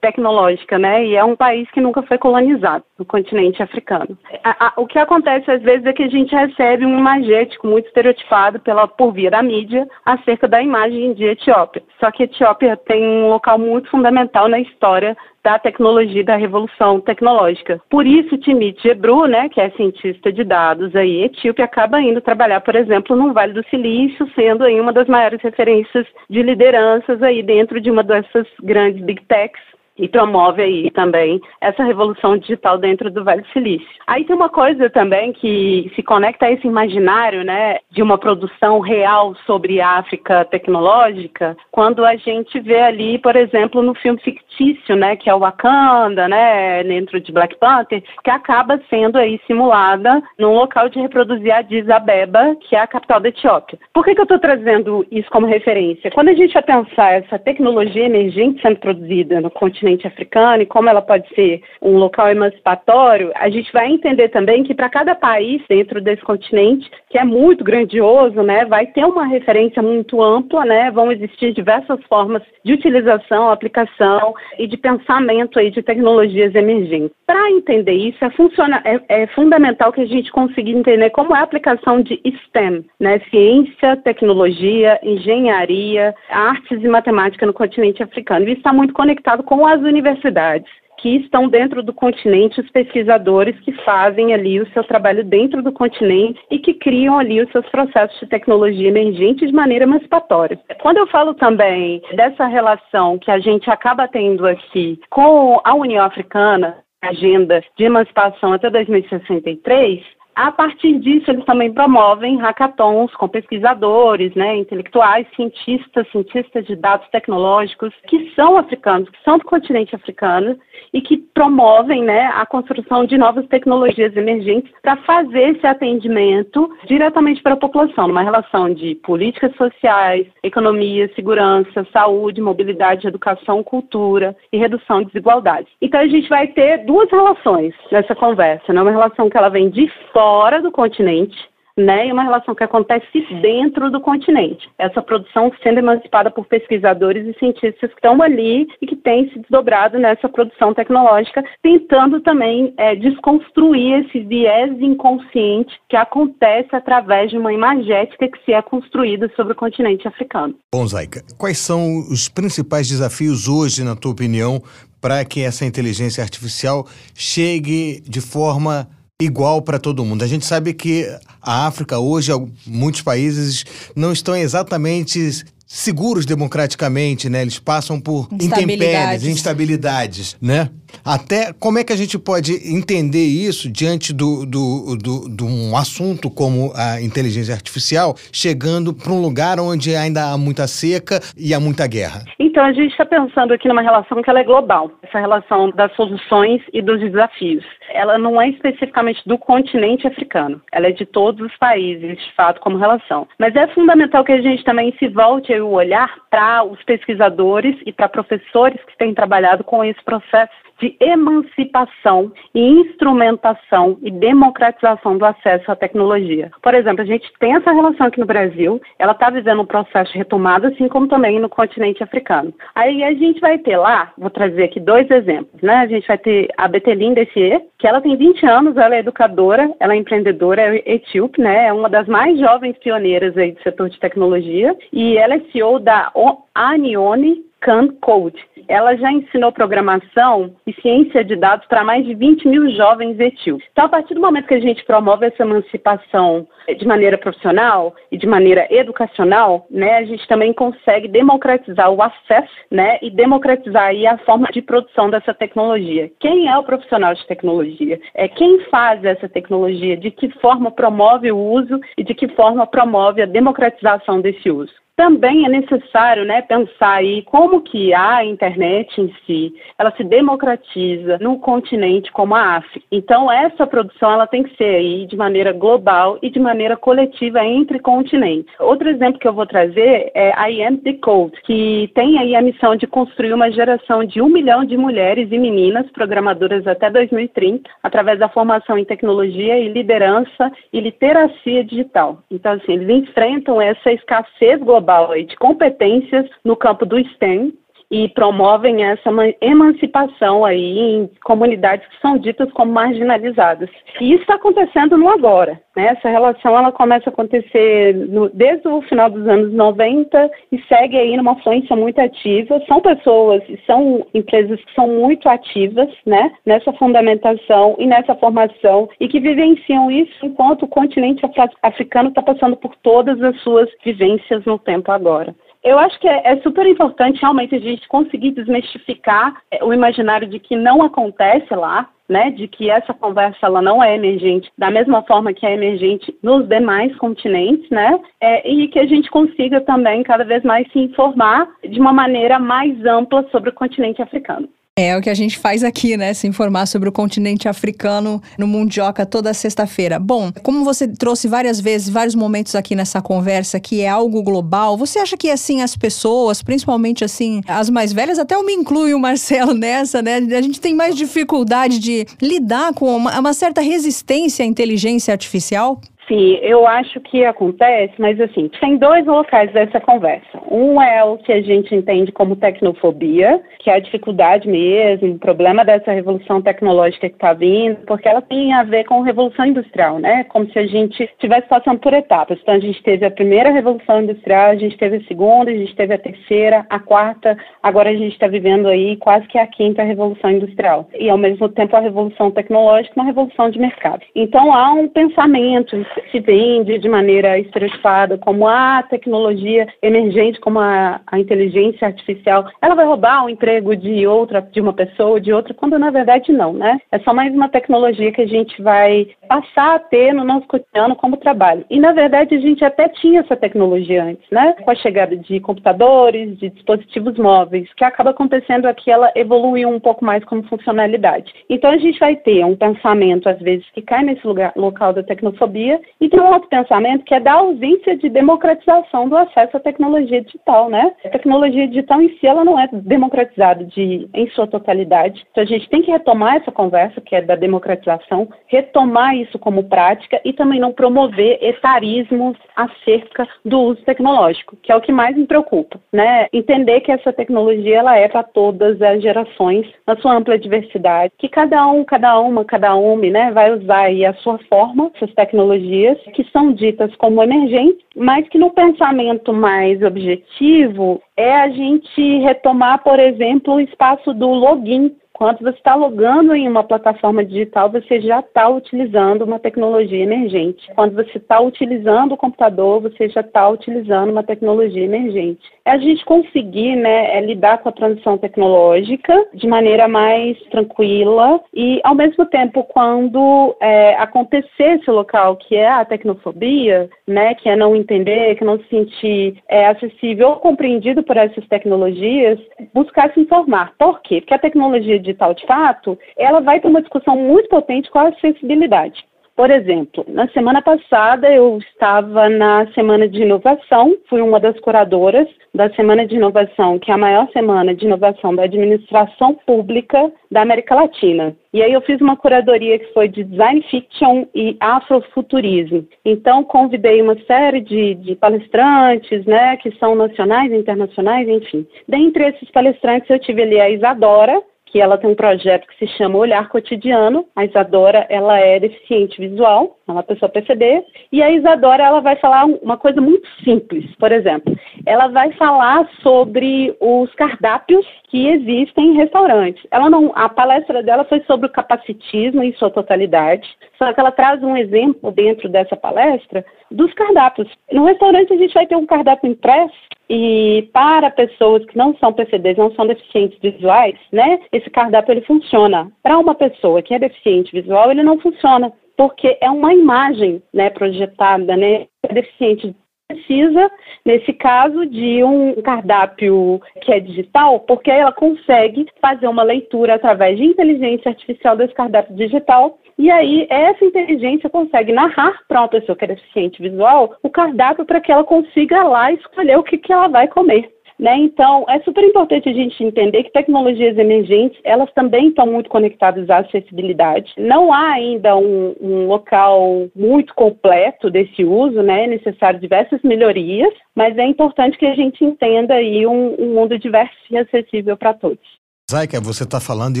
tecnológica, 0.00 0.78
né? 0.78 1.04
E 1.04 1.16
é 1.16 1.24
um 1.24 1.36
país 1.36 1.70
que 1.70 1.80
nunca 1.80 2.02
foi 2.02 2.18
colonizado 2.18 2.84
no 2.98 3.04
continente 3.04 3.62
africano. 3.62 4.16
A, 4.44 4.66
a, 4.66 4.72
o 4.76 4.86
que 4.86 4.98
acontece 4.98 5.50
às 5.50 5.62
vezes 5.62 5.84
é 5.86 5.92
que 5.92 6.02
a 6.02 6.08
gente 6.08 6.34
recebe 6.34 6.84
um 6.84 6.98
imagético 6.98 7.66
muito 7.66 7.86
estereotipado 7.86 8.60
pela, 8.60 8.86
por 8.86 9.12
via 9.12 9.30
da 9.30 9.42
mídia 9.42 9.86
acerca 10.04 10.48
da 10.48 10.62
imagem 10.62 11.12
de 11.14 11.24
Etiópia. 11.24 11.82
Só 12.00 12.10
que 12.10 12.22
Etiópia 12.24 12.76
tem 12.76 13.02
um 13.04 13.28
local 13.28 13.58
muito 13.58 13.90
fundamental 13.90 14.48
na 14.48 14.60
história 14.60 15.16
da 15.48 15.58
tecnologia 15.58 16.22
da 16.22 16.36
revolução 16.36 17.00
tecnológica. 17.00 17.80
Por 17.88 18.06
isso, 18.06 18.36
Timit 18.36 18.82
Gebru, 18.82 19.26
né, 19.26 19.48
que 19.48 19.58
é 19.58 19.70
cientista 19.70 20.30
de 20.30 20.44
dados 20.44 20.94
aí, 20.94 21.24
etíope, 21.24 21.62
acaba 21.62 22.02
indo 22.02 22.20
trabalhar, 22.20 22.60
por 22.60 22.76
exemplo, 22.76 23.16
no 23.16 23.32
Vale 23.32 23.54
do 23.54 23.64
Silício, 23.70 24.30
sendo 24.34 24.62
aí 24.62 24.78
uma 24.78 24.92
das 24.92 25.08
maiores 25.08 25.40
referências 25.40 26.06
de 26.28 26.42
lideranças 26.42 27.22
aí 27.22 27.42
dentro 27.42 27.80
de 27.80 27.90
uma 27.90 28.02
dessas 28.02 28.46
grandes 28.62 29.02
big 29.02 29.22
techs 29.24 29.62
e 29.98 30.08
promove 30.08 30.62
aí 30.62 30.90
também 30.90 31.40
essa 31.60 31.82
revolução 31.82 32.36
digital 32.36 32.78
dentro 32.78 33.10
do 33.10 33.24
Vale 33.24 33.42
do 33.42 33.48
Silício. 33.48 33.88
Aí 34.06 34.24
tem 34.24 34.36
uma 34.36 34.48
coisa 34.48 34.88
também 34.88 35.32
que 35.32 35.90
se 35.94 36.02
conecta 36.02 36.46
a 36.46 36.52
esse 36.52 36.66
imaginário, 36.66 37.44
né, 37.44 37.78
de 37.90 38.02
uma 38.02 38.16
produção 38.16 38.80
real 38.80 39.34
sobre 39.46 39.80
a 39.80 39.98
África 39.98 40.44
tecnológica, 40.44 41.56
quando 41.70 42.04
a 42.04 42.16
gente 42.16 42.60
vê 42.60 42.80
ali, 42.80 43.18
por 43.18 43.36
exemplo, 43.36 43.82
no 43.82 43.94
filme 43.94 44.20
fictício, 44.20 44.94
né, 44.96 45.16
que 45.16 45.28
é 45.28 45.34
o 45.34 45.40
Wakanda, 45.40 46.28
né, 46.28 46.82
dentro 46.84 47.20
de 47.20 47.32
Black 47.32 47.56
Panther, 47.58 48.02
que 48.22 48.30
acaba 48.30 48.80
sendo 48.88 49.18
aí 49.18 49.40
simulada 49.46 50.22
num 50.38 50.54
local 50.54 50.88
de 50.88 51.00
reproduzir 51.00 51.52
Addis 51.52 51.88
Abeba, 51.88 52.56
que 52.56 52.76
é 52.76 52.80
a 52.80 52.86
capital 52.86 53.20
da 53.20 53.28
Etiópia. 53.28 53.78
Por 53.92 54.04
que, 54.04 54.14
que 54.14 54.20
eu 54.20 54.24
estou 54.24 54.38
trazendo 54.38 55.06
isso 55.10 55.28
como 55.30 55.46
referência? 55.46 56.10
Quando 56.10 56.28
a 56.28 56.34
gente 56.34 56.54
vai 56.54 56.62
pensar 56.62 57.12
essa 57.12 57.38
tecnologia 57.38 58.04
emergente 58.04 58.62
sendo 58.62 58.76
produzida 58.76 59.40
no 59.40 59.50
continente 59.50 59.87
africano 60.06 60.62
e 60.62 60.66
como 60.66 60.88
ela 60.88 61.02
pode 61.02 61.28
ser 61.34 61.62
um 61.80 61.96
local 61.96 62.28
emancipatório, 62.28 63.32
a 63.34 63.48
gente 63.48 63.72
vai 63.72 63.90
entender 63.90 64.28
também 64.28 64.62
que 64.62 64.74
para 64.74 64.88
cada 64.88 65.14
país 65.14 65.62
dentro 65.68 66.00
desse 66.00 66.22
continente, 66.22 66.90
que 67.10 67.18
é 67.18 67.24
muito 67.24 67.64
grandioso, 67.64 68.42
né, 68.42 68.64
vai 68.64 68.86
ter 68.86 69.04
uma 69.04 69.26
referência 69.26 69.82
muito 69.82 70.22
ampla, 70.22 70.64
né, 70.64 70.90
vão 70.90 71.10
existir 71.10 71.52
diversas 71.52 72.00
formas 72.04 72.42
de 72.64 72.72
utilização, 72.72 73.50
aplicação 73.50 74.34
e 74.58 74.66
de 74.66 74.76
pensamento 74.76 75.58
aí 75.58 75.70
de 75.70 75.82
tecnologias 75.82 76.54
emergentes. 76.54 77.16
Para 77.26 77.50
entender 77.50 77.92
isso, 77.92 78.22
é, 78.24 78.30
funciona, 78.30 78.82
é, 78.84 79.22
é 79.22 79.26
fundamental 79.28 79.92
que 79.92 80.00
a 80.00 80.06
gente 80.06 80.30
consiga 80.30 80.70
entender 80.70 81.10
como 81.10 81.34
é 81.34 81.40
a 81.40 81.42
aplicação 81.42 82.00
de 82.00 82.20
STEM, 82.44 82.84
né, 83.00 83.20
ciência, 83.30 83.96
tecnologia, 83.96 84.98
engenharia, 85.02 86.14
artes 86.30 86.82
e 86.82 86.88
matemática 86.88 87.46
no 87.46 87.52
continente 87.52 88.02
africano. 88.02 88.46
Isso 88.46 88.58
está 88.58 88.72
muito 88.72 88.92
conectado 88.92 89.42
com 89.42 89.66
as 89.66 89.80
universidades 89.80 90.70
que 90.98 91.16
estão 91.16 91.48
dentro 91.48 91.82
do 91.82 91.92
continente, 91.92 92.60
os 92.60 92.70
pesquisadores 92.70 93.58
que 93.60 93.72
fazem 93.84 94.34
ali 94.34 94.60
o 94.60 94.68
seu 94.72 94.84
trabalho 94.84 95.24
dentro 95.24 95.62
do 95.62 95.72
continente 95.72 96.40
e 96.50 96.58
que 96.58 96.74
criam 96.74 97.18
ali 97.18 97.40
os 97.40 97.50
seus 97.50 97.66
processos 97.70 98.18
de 98.20 98.26
tecnologia 98.26 98.88
emergente 98.88 99.46
de 99.46 99.52
maneira 99.52 99.84
emancipatória. 99.84 100.58
Quando 100.80 100.98
eu 100.98 101.06
falo 101.06 101.34
também 101.34 102.02
dessa 102.14 102.46
relação 102.46 103.18
que 103.18 103.30
a 103.30 103.38
gente 103.38 103.70
acaba 103.70 104.06
tendo 104.08 104.46
aqui 104.46 105.00
com 105.08 105.60
a 105.64 105.74
União 105.74 106.04
Africana, 106.04 106.78
agenda 107.00 107.62
de 107.76 107.84
emancipação 107.84 108.52
até 108.52 108.68
2063, 108.70 110.17
a 110.38 110.52
partir 110.52 111.00
disso, 111.00 111.28
eles 111.32 111.44
também 111.44 111.72
promovem 111.72 112.36
hackathons 112.36 113.12
com 113.16 113.26
pesquisadores, 113.26 114.32
né, 114.36 114.56
intelectuais, 114.56 115.26
cientistas, 115.34 116.08
cientistas 116.12 116.64
de 116.64 116.76
dados 116.76 117.08
tecnológicos 117.08 117.92
que 118.06 118.32
são 118.36 118.56
africanos, 118.56 119.08
que 119.08 119.18
são 119.24 119.36
do 119.36 119.44
continente 119.44 119.96
africano 119.96 120.56
e 120.92 121.00
que 121.00 121.16
promovem 121.16 122.04
né, 122.04 122.30
a 122.32 122.46
construção 122.46 123.04
de 123.04 123.18
novas 123.18 123.48
tecnologias 123.48 124.16
emergentes 124.16 124.72
para 124.80 124.96
fazer 124.98 125.56
esse 125.56 125.66
atendimento 125.66 126.72
diretamente 126.86 127.42
para 127.42 127.54
a 127.54 127.56
população, 127.56 128.06
numa 128.06 128.22
relação 128.22 128.72
de 128.72 128.94
políticas 128.94 129.52
sociais, 129.56 130.24
economia, 130.44 131.10
segurança, 131.16 131.84
saúde, 131.92 132.40
mobilidade, 132.40 133.08
educação, 133.08 133.64
cultura 133.64 134.36
e 134.52 134.56
redução 134.56 135.00
de 135.00 135.06
desigualdades. 135.06 135.72
Então 135.82 135.98
a 135.98 136.06
gente 136.06 136.28
vai 136.28 136.46
ter 136.46 136.84
duas 136.86 137.10
relações 137.10 137.74
nessa 137.90 138.14
conversa, 138.14 138.72
né? 138.72 138.80
uma 138.80 138.92
relação 138.92 139.28
que 139.28 139.36
ela 139.36 139.48
vem 139.48 139.68
de 139.68 139.90
fora 140.12 140.27
fora 140.28 140.60
do 140.60 140.70
continente, 140.70 141.38
né, 141.74 142.06
e 142.06 142.12
uma 142.12 142.22
relação 142.22 142.54
que 142.54 142.62
acontece 142.62 143.06
dentro 143.40 143.90
do 143.90 143.98
continente. 143.98 144.68
Essa 144.76 145.00
produção 145.00 145.50
sendo 145.62 145.78
emancipada 145.78 146.30
por 146.30 146.44
pesquisadores 146.44 147.26
e 147.26 147.38
cientistas 147.38 147.88
que 147.88 147.96
estão 147.96 148.20
ali 148.20 148.66
e 148.82 148.86
que 148.86 148.96
têm 148.96 149.30
se 149.30 149.38
desdobrado 149.38 149.98
nessa 149.98 150.28
produção 150.28 150.74
tecnológica, 150.74 151.42
tentando 151.62 152.20
também 152.20 152.74
é, 152.76 152.94
desconstruir 152.94 154.04
esse 154.04 154.20
viés 154.20 154.72
inconsciente 154.78 155.72
que 155.88 155.96
acontece 155.96 156.76
através 156.76 157.30
de 157.30 157.38
uma 157.38 157.52
imagética 157.52 158.28
que 158.28 158.44
se 158.44 158.52
é 158.52 158.60
construída 158.60 159.32
sobre 159.34 159.54
o 159.54 159.56
continente 159.56 160.06
africano. 160.06 160.54
Bom, 160.74 160.86
Zaika, 160.86 161.22
quais 161.38 161.56
são 161.56 162.00
os 162.12 162.28
principais 162.28 162.86
desafios 162.86 163.48
hoje, 163.48 163.82
na 163.82 163.96
tua 163.96 164.12
opinião, 164.12 164.60
para 165.00 165.24
que 165.24 165.40
essa 165.40 165.64
inteligência 165.64 166.22
artificial 166.22 166.86
chegue 167.14 168.02
de 168.02 168.20
forma 168.20 168.97
igual 169.20 169.60
para 169.62 169.80
todo 169.80 170.04
mundo. 170.04 170.22
A 170.22 170.28
gente 170.28 170.46
sabe 170.46 170.72
que 170.72 171.04
a 171.42 171.66
África 171.66 171.98
hoje, 171.98 172.30
muitos 172.64 173.02
países 173.02 173.64
não 173.96 174.12
estão 174.12 174.36
exatamente 174.36 175.44
seguros 175.66 176.24
democraticamente, 176.24 177.28
né? 177.28 177.42
Eles 177.42 177.58
passam 177.58 178.00
por 178.00 178.28
intempéries, 178.32 179.24
instabilidades, 179.24 180.36
né? 180.40 180.70
Até 181.04 181.52
como 181.52 181.78
é 181.78 181.84
que 181.84 181.92
a 181.92 181.96
gente 181.96 182.18
pode 182.18 182.52
entender 182.72 183.24
isso 183.24 183.70
diante 183.70 184.12
do, 184.12 184.44
do, 184.44 184.96
do, 184.96 185.28
de 185.28 185.44
um 185.44 185.76
assunto 185.76 186.30
como 186.30 186.72
a 186.74 187.00
inteligência 187.00 187.54
artificial 187.54 188.14
chegando 188.32 188.92
para 188.92 189.12
um 189.12 189.20
lugar 189.20 189.58
onde 189.60 189.94
ainda 189.94 190.32
há 190.32 190.38
muita 190.38 190.66
seca 190.66 191.20
e 191.36 191.54
há 191.54 191.60
muita 191.60 191.86
guerra? 191.86 192.24
Então 192.38 192.64
a 192.64 192.72
gente 192.72 192.90
está 192.90 193.06
pensando 193.06 193.52
aqui 193.52 193.68
numa 193.68 193.82
relação 193.82 194.22
que 194.22 194.30
ela 194.30 194.40
é 194.40 194.44
global, 194.44 194.90
essa 195.02 195.18
relação 195.18 195.70
das 195.70 195.94
soluções 195.94 196.60
e 196.72 196.82
dos 196.82 197.00
desafios. 197.00 197.64
Ela 197.90 198.18
não 198.18 198.40
é 198.40 198.48
especificamente 198.48 199.22
do 199.26 199.38
continente 199.38 200.06
africano, 200.06 200.60
ela 200.72 200.88
é 200.88 200.92
de 200.92 201.06
todos 201.06 201.46
os 201.46 201.56
países, 201.56 202.18
de 202.18 202.32
fato, 202.34 202.60
como 202.60 202.76
relação. 202.76 203.26
Mas 203.38 203.54
é 203.56 203.66
fundamental 203.68 204.24
que 204.24 204.32
a 204.32 204.42
gente 204.42 204.64
também 204.64 204.94
se 204.98 205.08
volte 205.08 205.52
o 205.54 205.70
olhar 205.70 206.12
para 206.30 206.64
os 206.64 206.82
pesquisadores 206.84 207.76
e 207.86 207.92
para 207.92 208.08
professores 208.08 208.80
que 208.84 208.98
têm 208.98 209.14
trabalhado 209.14 209.64
com 209.64 209.84
esse 209.84 210.02
processo 210.04 210.52
de 210.78 210.96
emancipação 211.00 212.32
e 212.54 212.60
instrumentação 212.60 213.98
e 214.02 214.10
democratização 214.10 215.18
do 215.18 215.24
acesso 215.24 215.70
à 215.70 215.76
tecnologia. 215.76 216.50
Por 216.62 216.74
exemplo, 216.74 217.02
a 217.02 217.06
gente 217.06 217.30
tem 217.38 217.54
essa 217.54 217.72
relação 217.72 218.06
aqui 218.06 218.20
no 218.20 218.26
Brasil, 218.26 218.80
ela 218.98 219.12
está 219.12 219.30
vivendo 219.30 219.62
um 219.62 219.66
processo 219.66 220.12
de 220.12 220.18
retomada, 220.18 220.68
assim 220.68 220.88
como 220.88 221.08
também 221.08 221.38
no 221.38 221.48
continente 221.48 222.02
africano. 222.02 222.52
Aí 222.74 223.02
a 223.02 223.12
gente 223.12 223.40
vai 223.40 223.58
ter 223.58 223.76
lá, 223.76 224.12
vou 224.16 224.30
trazer 224.30 224.64
aqui 224.64 224.80
dois 224.80 225.10
exemplos, 225.10 225.60
né? 225.62 225.76
A 225.76 225.86
gente 225.86 226.06
vai 226.06 226.18
ter 226.18 226.48
a 226.56 226.68
Betelin 226.68 227.14
Dessier, 227.14 227.62
que 227.78 227.86
ela 227.86 228.00
tem 228.00 228.16
20 228.16 228.46
anos, 228.46 228.76
ela 228.76 228.94
é 228.94 229.00
educadora, 229.00 229.72
ela 229.80 229.94
é 229.94 229.96
empreendedora, 229.96 230.76
é 230.76 230.82
etíope, 230.94 231.40
né? 231.40 231.66
É 231.66 231.72
uma 231.72 231.88
das 231.88 232.06
mais 232.06 232.38
jovens 232.38 232.76
pioneiras 232.78 233.36
aí 233.36 233.52
do 233.52 233.62
setor 233.62 233.88
de 233.88 233.98
tecnologia 233.98 234.76
e 234.92 235.16
ela 235.16 235.34
é 235.34 235.40
CEO 235.52 235.78
da 235.78 236.12
Anione 236.54 237.47
Can 237.60 237.88
Code. 238.00 238.38
Ela 238.68 238.96
já 238.96 239.10
ensinou 239.10 239.50
programação 239.50 240.54
e 240.66 240.72
ciência 240.80 241.24
de 241.24 241.36
dados 241.36 241.66
para 241.66 241.84
mais 241.84 242.04
de 242.04 242.14
20 242.14 242.46
mil 242.46 242.70
jovens 242.70 243.18
etíopes. 243.18 243.66
Então, 243.72 243.86
a 243.86 243.88
partir 243.88 244.14
do 244.14 244.20
momento 244.20 244.46
que 244.46 244.54
a 244.54 244.60
gente 244.60 244.84
promove 244.84 245.26
essa 245.26 245.42
emancipação 245.42 246.46
de 246.68 246.86
maneira 246.86 247.16
profissional 247.16 247.94
e 248.12 248.18
de 248.18 248.26
maneira 248.26 248.66
educacional, 248.70 249.66
né, 249.70 249.96
a 249.96 250.04
gente 250.04 250.26
também 250.28 250.52
consegue 250.52 251.08
democratizar 251.08 251.90
o 251.90 252.02
acesso, 252.02 252.52
né, 252.70 252.98
e 253.00 253.10
democratizar 253.10 253.84
aí 253.84 254.06
a 254.06 254.18
forma 254.18 254.48
de 254.52 254.60
produção 254.60 255.08
dessa 255.08 255.32
tecnologia. 255.32 256.10
Quem 256.20 256.48
é 256.48 256.58
o 256.58 256.64
profissional 256.64 257.14
de 257.14 257.26
tecnologia? 257.26 257.98
É 258.14 258.28
quem 258.28 258.60
faz 258.64 259.02
essa 259.04 259.28
tecnologia? 259.28 259.96
De 259.96 260.10
que 260.10 260.28
forma 260.40 260.70
promove 260.70 261.32
o 261.32 261.38
uso 261.38 261.80
e 261.96 262.04
de 262.04 262.14
que 262.14 262.28
forma 262.28 262.66
promove 262.66 263.22
a 263.22 263.26
democratização 263.26 264.20
desse 264.20 264.50
uso? 264.50 264.72
Também 264.98 265.46
é 265.46 265.48
necessário 265.48 266.24
né, 266.24 266.42
pensar 266.42 266.94
aí 266.94 267.22
como 267.22 267.60
que 267.60 267.94
a 267.94 268.24
internet 268.24 269.00
em 269.00 269.14
si, 269.24 269.54
ela 269.78 269.92
se 269.92 270.02
democratiza 270.02 271.18
no 271.20 271.38
continente 271.38 272.10
como 272.10 272.34
a 272.34 272.56
África. 272.56 272.84
Então, 272.90 273.30
essa 273.30 273.64
produção 273.64 274.10
ela 274.10 274.26
tem 274.26 274.42
que 274.42 274.56
ser 274.56 274.74
aí 274.74 275.06
de 275.06 275.16
maneira 275.16 275.52
global 275.52 276.18
e 276.20 276.28
de 276.28 276.40
maneira 276.40 276.76
coletiva 276.76 277.44
entre 277.44 277.78
continentes. 277.78 278.52
Outro 278.58 278.88
exemplo 278.88 279.20
que 279.20 279.28
eu 279.28 279.32
vou 279.32 279.46
trazer 279.46 280.10
é 280.16 280.32
a 280.34 280.50
IM 280.50 280.80
Decode, 280.82 281.40
que 281.42 281.88
tem 281.94 282.18
aí 282.18 282.34
a 282.34 282.42
missão 282.42 282.74
de 282.74 282.88
construir 282.88 283.32
uma 283.32 283.52
geração 283.52 284.02
de 284.04 284.20
um 284.20 284.28
milhão 284.28 284.64
de 284.64 284.76
mulheres 284.76 285.28
e 285.30 285.38
meninas 285.38 285.88
programadoras 285.92 286.66
até 286.66 286.90
2030, 286.90 287.70
através 287.84 288.18
da 288.18 288.28
formação 288.28 288.76
em 288.76 288.84
tecnologia 288.84 289.60
e 289.60 289.68
liderança 289.68 290.50
e 290.72 290.80
literacia 290.80 291.62
digital. 291.62 292.18
Então, 292.28 292.54
assim, 292.54 292.72
eles 292.72 292.88
enfrentam 292.88 293.62
essa 293.62 293.92
escassez 293.92 294.58
global 294.58 294.87
global 294.88 295.14
de 295.22 295.36
competências 295.36 296.26
no 296.42 296.56
campo 296.56 296.86
do 296.86 296.98
STEM 297.10 297.52
e 297.90 298.08
promovem 298.08 298.84
essa 298.84 299.10
emancipação 299.40 300.44
aí 300.44 300.78
em 300.78 301.10
comunidades 301.24 301.86
que 301.88 302.00
são 302.00 302.18
ditas 302.18 302.50
como 302.52 302.72
marginalizadas. 302.72 303.70
E 304.00 304.12
isso 304.12 304.22
está 304.22 304.34
acontecendo 304.34 304.96
no 304.96 305.08
agora. 305.08 305.60
Né? 305.74 305.86
Essa 305.86 306.08
relação 306.08 306.56
ela 306.56 306.70
começa 306.70 307.08
a 307.08 307.12
acontecer 307.12 307.94
no, 307.94 308.28
desde 308.28 308.68
o 308.68 308.82
final 308.82 309.08
dos 309.08 309.26
anos 309.26 309.52
90 309.54 310.30
e 310.52 310.58
segue 310.64 310.98
aí 310.98 311.16
numa 311.16 311.36
fluência 311.36 311.74
muito 311.74 311.98
ativa. 311.98 312.60
São 312.66 312.80
pessoas 312.80 313.42
e 313.48 313.58
são 313.66 314.06
empresas 314.12 314.62
que 314.62 314.74
são 314.74 314.86
muito 314.86 315.28
ativas 315.28 315.88
né? 316.04 316.30
nessa 316.44 316.72
fundamentação 316.74 317.74
e 317.78 317.86
nessa 317.86 318.14
formação 318.16 318.88
e 319.00 319.08
que 319.08 319.18
vivenciam 319.18 319.90
isso 319.90 320.26
enquanto 320.26 320.64
o 320.64 320.68
continente 320.68 321.22
africano 321.62 322.10
está 322.10 322.20
passando 322.20 322.56
por 322.56 322.76
todas 322.82 323.22
as 323.22 323.40
suas 323.40 323.68
vivências 323.82 324.44
no 324.44 324.58
tempo 324.58 324.92
agora. 324.92 325.34
Eu 325.62 325.78
acho 325.78 325.98
que 325.98 326.08
é, 326.08 326.22
é, 326.24 326.40
super 326.40 326.66
importante 326.66 327.20
realmente 327.20 327.54
a 327.54 327.58
gente 327.58 327.86
conseguir 327.88 328.30
desmistificar 328.30 329.42
é, 329.50 329.64
o 329.64 329.72
imaginário 329.72 330.28
de 330.28 330.38
que 330.38 330.56
não 330.56 330.82
acontece 330.82 331.54
lá, 331.54 331.88
né, 332.08 332.30
de 332.30 332.48
que 332.48 332.70
essa 332.70 332.94
conversa 332.94 333.38
ela 333.42 333.60
não 333.60 333.82
é 333.82 333.94
emergente 333.94 334.50
da 334.56 334.70
mesma 334.70 335.02
forma 335.02 335.32
que 335.34 335.44
é 335.44 335.52
emergente 335.52 336.16
nos 336.22 336.48
demais 336.48 336.96
continentes, 336.96 337.68
né, 337.70 338.00
é, 338.20 338.50
e 338.50 338.68
que 338.68 338.78
a 338.78 338.86
gente 338.86 339.10
consiga 339.10 339.60
também 339.60 340.02
cada 340.02 340.24
vez 340.24 340.42
mais 340.42 340.70
se 340.72 340.78
informar 340.78 341.48
de 341.62 341.78
uma 341.78 341.92
maneira 341.92 342.38
mais 342.38 342.82
ampla 342.86 343.28
sobre 343.30 343.50
o 343.50 343.54
continente 343.54 344.00
africano. 344.00 344.48
É 344.80 344.96
o 344.96 345.02
que 345.02 345.10
a 345.10 345.14
gente 345.14 345.36
faz 345.36 345.64
aqui, 345.64 345.96
né? 345.96 346.14
Se 346.14 346.28
informar 346.28 346.64
sobre 346.66 346.88
o 346.88 346.92
continente 346.92 347.48
africano 347.48 348.22
no 348.38 348.46
Mundioca 348.46 349.04
toda 349.04 349.34
sexta-feira. 349.34 349.98
Bom, 349.98 350.30
como 350.40 350.64
você 350.64 350.86
trouxe 350.86 351.26
várias 351.26 351.58
vezes, 351.58 351.88
vários 351.88 352.14
momentos 352.14 352.54
aqui 352.54 352.76
nessa 352.76 353.02
conversa, 353.02 353.58
que 353.58 353.80
é 353.80 353.88
algo 353.88 354.22
global, 354.22 354.76
você 354.76 355.00
acha 355.00 355.16
que, 355.16 355.32
assim, 355.32 355.62
as 355.62 355.76
pessoas, 355.76 356.44
principalmente, 356.44 357.04
assim, 357.04 357.42
as 357.48 357.68
mais 357.68 357.92
velhas, 357.92 358.20
até 358.20 358.36
eu 358.36 358.46
me 358.46 358.52
incluo 358.52 358.96
Marcelo 359.00 359.52
nessa, 359.58 360.00
né? 360.00 360.18
A 360.18 360.42
gente 360.42 360.60
tem 360.60 360.76
mais 360.76 360.94
dificuldade 360.94 361.80
de 361.80 362.06
lidar 362.22 362.72
com 362.72 362.96
uma, 362.96 363.18
uma 363.18 363.32
certa 363.32 363.60
resistência 363.60 364.44
à 364.44 364.46
inteligência 364.46 365.10
artificial? 365.10 365.80
Sim, 366.08 366.38
eu 366.40 366.66
acho 366.66 366.98
que 367.00 367.22
acontece, 367.22 367.92
mas 367.98 368.18
assim, 368.18 368.50
tem 368.60 368.78
dois 368.78 369.04
locais 369.04 369.52
dessa 369.52 369.78
conversa. 369.78 370.40
Um 370.50 370.80
é 370.80 371.04
o 371.04 371.18
que 371.18 371.30
a 371.30 371.42
gente 371.42 371.74
entende 371.74 372.10
como 372.10 372.34
tecnofobia, 372.34 373.42
que 373.58 373.68
é 373.68 373.74
a 373.74 373.78
dificuldade 373.78 374.48
mesmo, 374.48 375.12
o 375.12 375.18
problema 375.18 375.66
dessa 375.66 375.92
revolução 375.92 376.40
tecnológica 376.40 377.10
que 377.10 377.14
está 377.14 377.34
vindo, 377.34 377.76
porque 377.86 378.08
ela 378.08 378.22
tem 378.22 378.54
a 378.54 378.62
ver 378.62 378.84
com 378.84 379.02
revolução 379.02 379.44
industrial, 379.44 379.98
né? 379.98 380.24
Como 380.24 380.50
se 380.50 380.58
a 380.58 380.66
gente 380.66 381.02
estivesse 381.02 381.46
passando 381.46 381.78
por 381.78 381.92
etapas. 381.92 382.38
Então 382.40 382.54
a 382.54 382.58
gente 382.58 382.82
teve 382.82 383.04
a 383.04 383.10
primeira 383.10 383.50
revolução 383.50 384.00
industrial, 384.02 384.52
a 384.52 384.56
gente 384.56 384.78
teve 384.78 384.96
a 384.96 385.04
segunda, 385.04 385.50
a 385.50 385.54
gente 385.54 385.76
teve 385.76 385.92
a 385.92 385.98
terceira, 385.98 386.64
a 386.70 386.78
quarta, 386.78 387.36
agora 387.62 387.90
a 387.90 387.94
gente 387.94 388.14
está 388.14 388.28
vivendo 388.28 388.66
aí 388.66 388.96
quase 388.96 389.26
que 389.26 389.38
a 389.38 389.46
quinta 389.46 389.82
revolução 389.82 390.30
industrial. 390.30 390.88
E 390.98 391.10
ao 391.10 391.18
mesmo 391.18 391.50
tempo 391.50 391.76
a 391.76 391.80
revolução 391.80 392.30
tecnológica, 392.30 392.94
uma 392.96 393.04
revolução 393.04 393.50
de 393.50 393.58
mercado. 393.58 394.00
Então 394.14 394.54
há 394.54 394.72
um 394.72 394.88
pensamento 394.88 395.76
se 396.10 396.20
vende 396.20 396.78
de 396.78 396.88
maneira 396.88 397.38
estereotipada 397.38 398.18
como 398.18 398.46
a 398.46 398.82
tecnologia 398.82 399.66
emergente, 399.82 400.40
como 400.40 400.58
a, 400.58 401.00
a 401.06 401.18
inteligência 401.18 401.86
artificial, 401.86 402.46
ela 402.60 402.74
vai 402.74 402.86
roubar 402.86 403.24
o 403.24 403.30
emprego 403.30 403.74
de 403.76 404.06
outra, 404.06 404.40
de 404.40 404.60
uma 404.60 404.72
pessoa, 404.72 405.20
de 405.20 405.32
outra, 405.32 405.54
quando 405.54 405.78
na 405.78 405.90
verdade 405.90 406.32
não, 406.32 406.52
né? 406.52 406.78
É 406.90 406.98
só 407.00 407.12
mais 407.12 407.32
uma 407.32 407.48
tecnologia 407.48 408.12
que 408.12 408.22
a 408.22 408.26
gente 408.26 408.60
vai 408.62 409.08
passar 409.28 409.76
a 409.76 409.78
ter 409.78 410.12
no 410.12 410.24
nosso 410.24 410.46
cotidiano 410.46 410.96
como 410.96 411.16
trabalho. 411.16 411.64
E 411.70 411.78
na 411.78 411.92
verdade 411.92 412.34
a 412.34 412.40
gente 412.40 412.64
até 412.64 412.88
tinha 412.88 413.20
essa 413.20 413.36
tecnologia 413.36 414.04
antes, 414.04 414.24
né? 414.30 414.54
Com 414.62 414.70
a 414.70 414.74
chegada 414.74 415.16
de 415.16 415.40
computadores, 415.40 416.38
de 416.38 416.50
dispositivos 416.50 417.16
móveis, 417.18 417.72
que 417.74 417.84
acaba 417.84 418.10
acontecendo 418.10 418.66
aqui 418.66 418.90
ela 418.90 419.12
evoluiu 419.14 419.68
um 419.68 419.80
pouco 419.80 420.04
mais 420.04 420.24
como 420.24 420.42
funcionalidade. 420.44 421.32
Então 421.48 421.70
a 421.70 421.78
gente 421.78 421.98
vai 421.98 422.16
ter 422.16 422.44
um 422.44 422.56
pensamento 422.56 423.28
às 423.28 423.38
vezes 423.38 423.68
que 423.72 423.82
cai 423.82 424.02
nesse 424.02 424.26
lugar 424.26 424.52
local 424.56 424.92
da 424.92 425.02
tecnofobia 425.02 425.80
e 426.00 426.08
tem 426.08 426.20
um 426.20 426.32
outro 426.32 426.48
pensamento 426.48 427.04
que 427.04 427.14
é 427.14 427.20
da 427.20 427.32
ausência 427.32 427.96
de 427.96 428.08
democratização 428.08 429.08
do 429.08 429.16
acesso 429.16 429.56
à 429.56 429.60
tecnologia 429.60 430.22
digital, 430.22 430.68
né? 430.68 430.92
A 431.04 431.08
tecnologia 431.08 431.66
digital 431.66 432.00
em 432.00 432.08
si 432.18 432.26
ela 432.26 432.44
não 432.44 432.58
é 432.58 432.68
democratizada 432.72 433.64
de, 433.64 434.08
em 434.14 434.30
sua 434.30 434.46
totalidade. 434.46 435.26
Então 435.30 435.42
a 435.42 435.46
gente 435.46 435.68
tem 435.68 435.82
que 435.82 435.90
retomar 435.90 436.36
essa 436.36 436.52
conversa 436.52 437.00
que 437.00 437.14
é 437.14 437.22
da 437.22 437.34
democratização, 437.34 438.28
retomar 438.46 439.16
isso 439.16 439.38
como 439.38 439.64
prática 439.64 440.20
e 440.24 440.32
também 440.32 440.60
não 440.60 440.72
promover 440.72 441.38
etarismos 441.42 442.36
acerca 442.54 443.26
do 443.44 443.58
uso 443.60 443.82
tecnológico, 443.84 444.56
que 444.62 444.70
é 444.70 444.76
o 444.76 444.80
que 444.80 444.92
mais 444.92 445.16
me 445.16 445.26
preocupa, 445.26 445.80
né? 445.92 446.26
Entender 446.32 446.80
que 446.80 446.92
essa 446.92 447.12
tecnologia 447.12 447.78
ela 447.78 447.96
é 447.96 448.08
para 448.08 448.22
todas 448.22 448.80
as 448.80 449.02
gerações, 449.02 449.66
na 449.86 449.96
sua 449.96 450.14
ampla 450.14 450.38
diversidade, 450.38 451.12
que 451.18 451.28
cada 451.28 451.66
um, 451.66 451.84
cada 451.84 452.18
uma, 452.20 452.44
cada 452.44 452.74
uma, 452.74 452.98
né, 453.08 453.30
vai 453.32 453.52
usar 453.52 453.86
aí 453.86 454.04
a 454.04 454.14
sua 454.14 454.38
forma 454.48 454.90
essas 454.94 455.12
tecnologias 455.14 455.77
tecnologias 455.78 455.98
que 456.14 456.24
são 456.32 456.52
ditas 456.52 456.94
como 456.96 457.22
emergentes, 457.22 457.84
mas 457.96 458.28
que 458.28 458.38
no 458.38 458.50
pensamento 458.50 459.32
mais 459.32 459.82
objetivo 459.82 461.00
é 461.16 461.34
a 461.34 461.48
gente 461.48 462.18
retomar, 462.18 462.82
por 462.82 462.98
exemplo, 462.98 463.54
o 463.54 463.60
espaço 463.60 464.12
do 464.12 464.28
login 464.28 464.94
quando 465.18 465.40
você 465.40 465.58
está 465.58 465.74
logando 465.74 466.32
em 466.32 466.48
uma 466.48 466.62
plataforma 466.62 467.24
digital, 467.24 467.68
você 467.68 468.00
já 468.00 468.20
está 468.20 468.48
utilizando 468.48 469.22
uma 469.22 469.40
tecnologia 469.40 470.04
emergente. 470.04 470.72
Quando 470.76 470.94
você 470.94 471.18
está 471.18 471.40
utilizando 471.40 472.12
o 472.12 472.16
computador, 472.16 472.80
você 472.80 473.08
já 473.08 473.20
está 473.20 473.48
utilizando 473.48 474.12
uma 474.12 474.22
tecnologia 474.22 474.84
emergente. 474.84 475.42
É 475.64 475.72
a 475.72 475.78
gente 475.78 476.04
conseguir 476.04 476.76
né, 476.76 477.16
é 477.16 477.20
lidar 477.20 477.58
com 477.58 477.68
a 477.68 477.72
transição 477.72 478.16
tecnológica 478.16 479.26
de 479.34 479.48
maneira 479.48 479.88
mais 479.88 480.38
tranquila 480.52 481.40
e, 481.52 481.80
ao 481.82 481.96
mesmo 481.96 482.24
tempo, 482.26 482.62
quando 482.62 483.56
é, 483.60 483.96
acontecer 483.96 484.78
esse 484.78 484.88
local 484.88 485.34
que 485.34 485.56
é 485.56 485.68
a 485.68 485.84
tecnofobia, 485.84 486.88
né, 487.08 487.34
que 487.34 487.48
é 487.48 487.56
não 487.56 487.74
entender, 487.74 488.36
que 488.36 488.44
não 488.44 488.56
se 488.60 488.68
sentir 488.68 489.42
é, 489.48 489.66
acessível 489.66 490.28
ou 490.28 490.36
compreendido 490.36 491.02
por 491.02 491.16
essas 491.16 491.44
tecnologias, 491.48 492.38
buscar 492.72 493.12
se 493.12 493.18
informar. 493.18 493.72
Por 493.76 494.00
quê? 494.00 494.20
Porque 494.20 494.34
a 494.34 494.38
tecnologia 494.38 495.07
digital 495.08 495.34
de 495.34 495.46
fato, 495.46 495.98
ela 496.16 496.40
vai 496.40 496.60
ter 496.60 496.68
uma 496.68 496.82
discussão 496.82 497.16
muito 497.16 497.48
potente 497.48 497.90
com 497.90 497.98
a 497.98 498.08
acessibilidade. 498.08 499.04
Por 499.38 499.52
exemplo, 499.52 500.04
na 500.08 500.26
semana 500.30 500.60
passada 500.60 501.32
eu 501.32 501.58
estava 501.58 502.28
na 502.28 502.66
Semana 502.74 503.08
de 503.08 503.22
Inovação, 503.22 503.96
fui 504.08 504.20
uma 504.20 504.40
das 504.40 504.58
curadoras 504.58 505.28
da 505.54 505.70
Semana 505.74 506.04
de 506.04 506.16
Inovação, 506.16 506.76
que 506.76 506.90
é 506.90 506.94
a 506.94 506.98
maior 506.98 507.30
semana 507.30 507.72
de 507.72 507.84
inovação 507.84 508.34
da 508.34 508.42
administração 508.42 509.34
pública 509.46 510.10
da 510.28 510.42
América 510.42 510.74
Latina. 510.74 511.36
E 511.52 511.62
aí 511.62 511.72
eu 511.72 511.80
fiz 511.82 512.00
uma 512.00 512.16
curadoria 512.16 512.80
que 512.80 512.92
foi 512.92 513.06
de 513.06 513.22
design 513.22 513.62
fiction 513.70 514.26
e 514.34 514.56
afrofuturismo. 514.58 515.86
Então 516.04 516.42
convidei 516.42 517.00
uma 517.00 517.16
série 517.20 517.60
de, 517.60 517.94
de 517.94 518.16
palestrantes, 518.16 519.24
né, 519.24 519.56
que 519.58 519.70
são 519.78 519.94
nacionais, 519.94 520.52
internacionais, 520.52 521.28
enfim. 521.28 521.64
Dentre 521.88 522.26
esses 522.28 522.50
palestrantes 522.50 523.08
eu 523.08 523.20
tive 523.20 523.42
ali 523.42 523.60
a 523.60 523.70
Isadora, 523.70 524.42
que 524.70 524.80
ela 524.80 524.98
tem 524.98 525.10
um 525.10 525.14
projeto 525.14 525.66
que 525.66 525.78
se 525.78 525.86
chama 525.96 526.18
Olhar 526.18 526.48
Cotidiano. 526.48 527.26
A 527.34 527.44
Isadora, 527.44 528.06
ela 528.08 528.38
é 528.38 528.60
deficiente 528.60 529.20
visual, 529.20 529.78
é 529.86 529.92
uma 529.92 530.02
pessoa 530.02 530.28
PCD, 530.28 530.84
e 531.10 531.22
a 531.22 531.30
Isadora, 531.30 531.84
ela 531.84 532.00
vai 532.00 532.16
falar 532.16 532.44
uma 532.44 532.76
coisa 532.76 533.00
muito 533.00 533.26
simples. 533.44 533.84
Por 533.96 534.12
exemplo, 534.12 534.54
ela 534.86 535.08
vai 535.08 535.32
falar 535.32 535.88
sobre 536.02 536.76
os 536.80 537.12
cardápios 537.14 537.86
que 538.08 538.28
existem 538.28 538.90
em 538.90 538.96
restaurantes. 538.96 539.66
Ela 539.70 539.88
não, 539.90 540.12
a 540.14 540.28
palestra 540.28 540.82
dela 540.82 541.04
foi 541.04 541.20
sobre 541.22 541.46
o 541.46 541.52
capacitismo 541.52 542.42
em 542.42 542.52
sua 542.54 542.70
totalidade, 542.70 543.48
só 543.76 543.92
que 543.92 544.00
ela 544.00 544.12
traz 544.12 544.42
um 544.42 544.56
exemplo 544.56 545.10
dentro 545.10 545.48
dessa 545.48 545.76
palestra 545.76 546.44
dos 546.70 546.92
cardápios. 546.94 547.48
No 547.72 547.84
restaurante 547.84 548.32
a 548.32 548.36
gente 548.36 548.54
vai 548.54 548.66
ter 548.66 548.76
um 548.76 548.86
cardápio 548.86 549.30
impresso 549.30 549.87
e 550.08 550.68
para 550.72 551.10
pessoas 551.10 551.64
que 551.66 551.76
não 551.76 551.96
são 551.98 552.12
PCDs, 552.12 552.56
não 552.56 552.72
são 552.72 552.86
deficientes 552.86 553.38
visuais, 553.40 553.96
né, 554.12 554.40
esse 554.52 554.70
cardápio 554.70 555.12
ele 555.12 555.22
funciona. 555.22 555.90
Para 556.02 556.18
uma 556.18 556.34
pessoa 556.34 556.82
que 556.82 556.94
é 556.94 556.98
deficiente 556.98 557.52
visual, 557.52 557.90
ele 557.90 558.02
não 558.02 558.18
funciona, 558.18 558.72
porque 558.96 559.36
é 559.40 559.50
uma 559.50 559.74
imagem, 559.74 560.42
né, 560.52 560.70
projetada, 560.70 561.56
né, 561.56 561.86
é 562.02 562.14
deficiente 562.14 562.74
precisa, 563.08 563.70
nesse 564.04 564.34
caso, 564.34 564.84
de 564.84 565.24
um 565.24 565.62
cardápio 565.62 566.60
que 566.82 566.92
é 566.92 567.00
digital, 567.00 567.60
porque 567.60 567.90
ela 567.90 568.12
consegue 568.12 568.86
fazer 569.00 569.26
uma 569.26 569.42
leitura 569.42 569.94
através 569.94 570.36
de 570.36 570.44
inteligência 570.44 571.08
artificial 571.08 571.56
desse 571.56 571.72
cardápio 571.72 572.14
digital. 572.14 572.78
E 572.98 573.12
aí, 573.12 573.46
essa 573.48 573.84
inteligência 573.84 574.50
consegue 574.50 574.92
narrar 574.92 575.40
para 575.46 575.60
uma 575.60 575.68
pessoa 575.68 575.94
que 575.94 576.04
é 576.04 576.08
deficiente 576.08 576.60
visual 576.60 577.14
o 577.22 577.30
cardápio 577.30 577.84
para 577.84 578.00
que 578.00 578.10
ela 578.10 578.24
consiga 578.24 578.82
lá 578.82 579.12
escolher 579.12 579.56
o 579.56 579.62
que, 579.62 579.78
que 579.78 579.92
ela 579.92 580.08
vai 580.08 580.26
comer. 580.26 580.68
Né? 580.98 581.16
Então, 581.16 581.64
é 581.68 581.78
super 581.80 582.02
importante 582.02 582.48
a 582.48 582.52
gente 582.52 582.82
entender 582.82 583.22
que 583.22 583.30
tecnologias 583.30 583.96
emergentes, 583.96 584.58
elas 584.64 584.92
também 584.94 585.28
estão 585.28 585.46
muito 585.46 585.70
conectadas 585.70 586.28
à 586.28 586.38
acessibilidade. 586.38 587.32
Não 587.38 587.72
há 587.72 587.92
ainda 587.92 588.36
um, 588.36 588.74
um 588.80 589.06
local 589.06 589.88
muito 589.94 590.34
completo 590.34 591.08
desse 591.08 591.44
uso, 591.44 591.80
né? 591.84 592.02
É 592.02 592.06
necessário 592.08 592.58
diversas 592.58 593.00
melhorias, 593.02 593.72
mas 593.94 594.18
é 594.18 594.24
importante 594.24 594.76
que 594.76 594.86
a 594.86 594.94
gente 594.96 595.24
entenda 595.24 595.74
aí 595.74 596.04
um, 596.04 596.34
um 596.36 596.54
mundo 596.54 596.76
diverso 596.76 597.14
e 597.30 597.38
acessível 597.38 597.96
para 597.96 598.12
todos. 598.14 598.58
Zaika, 598.90 599.20
você 599.20 599.42
está 599.42 599.60
falando 599.60 599.98
e 599.98 600.00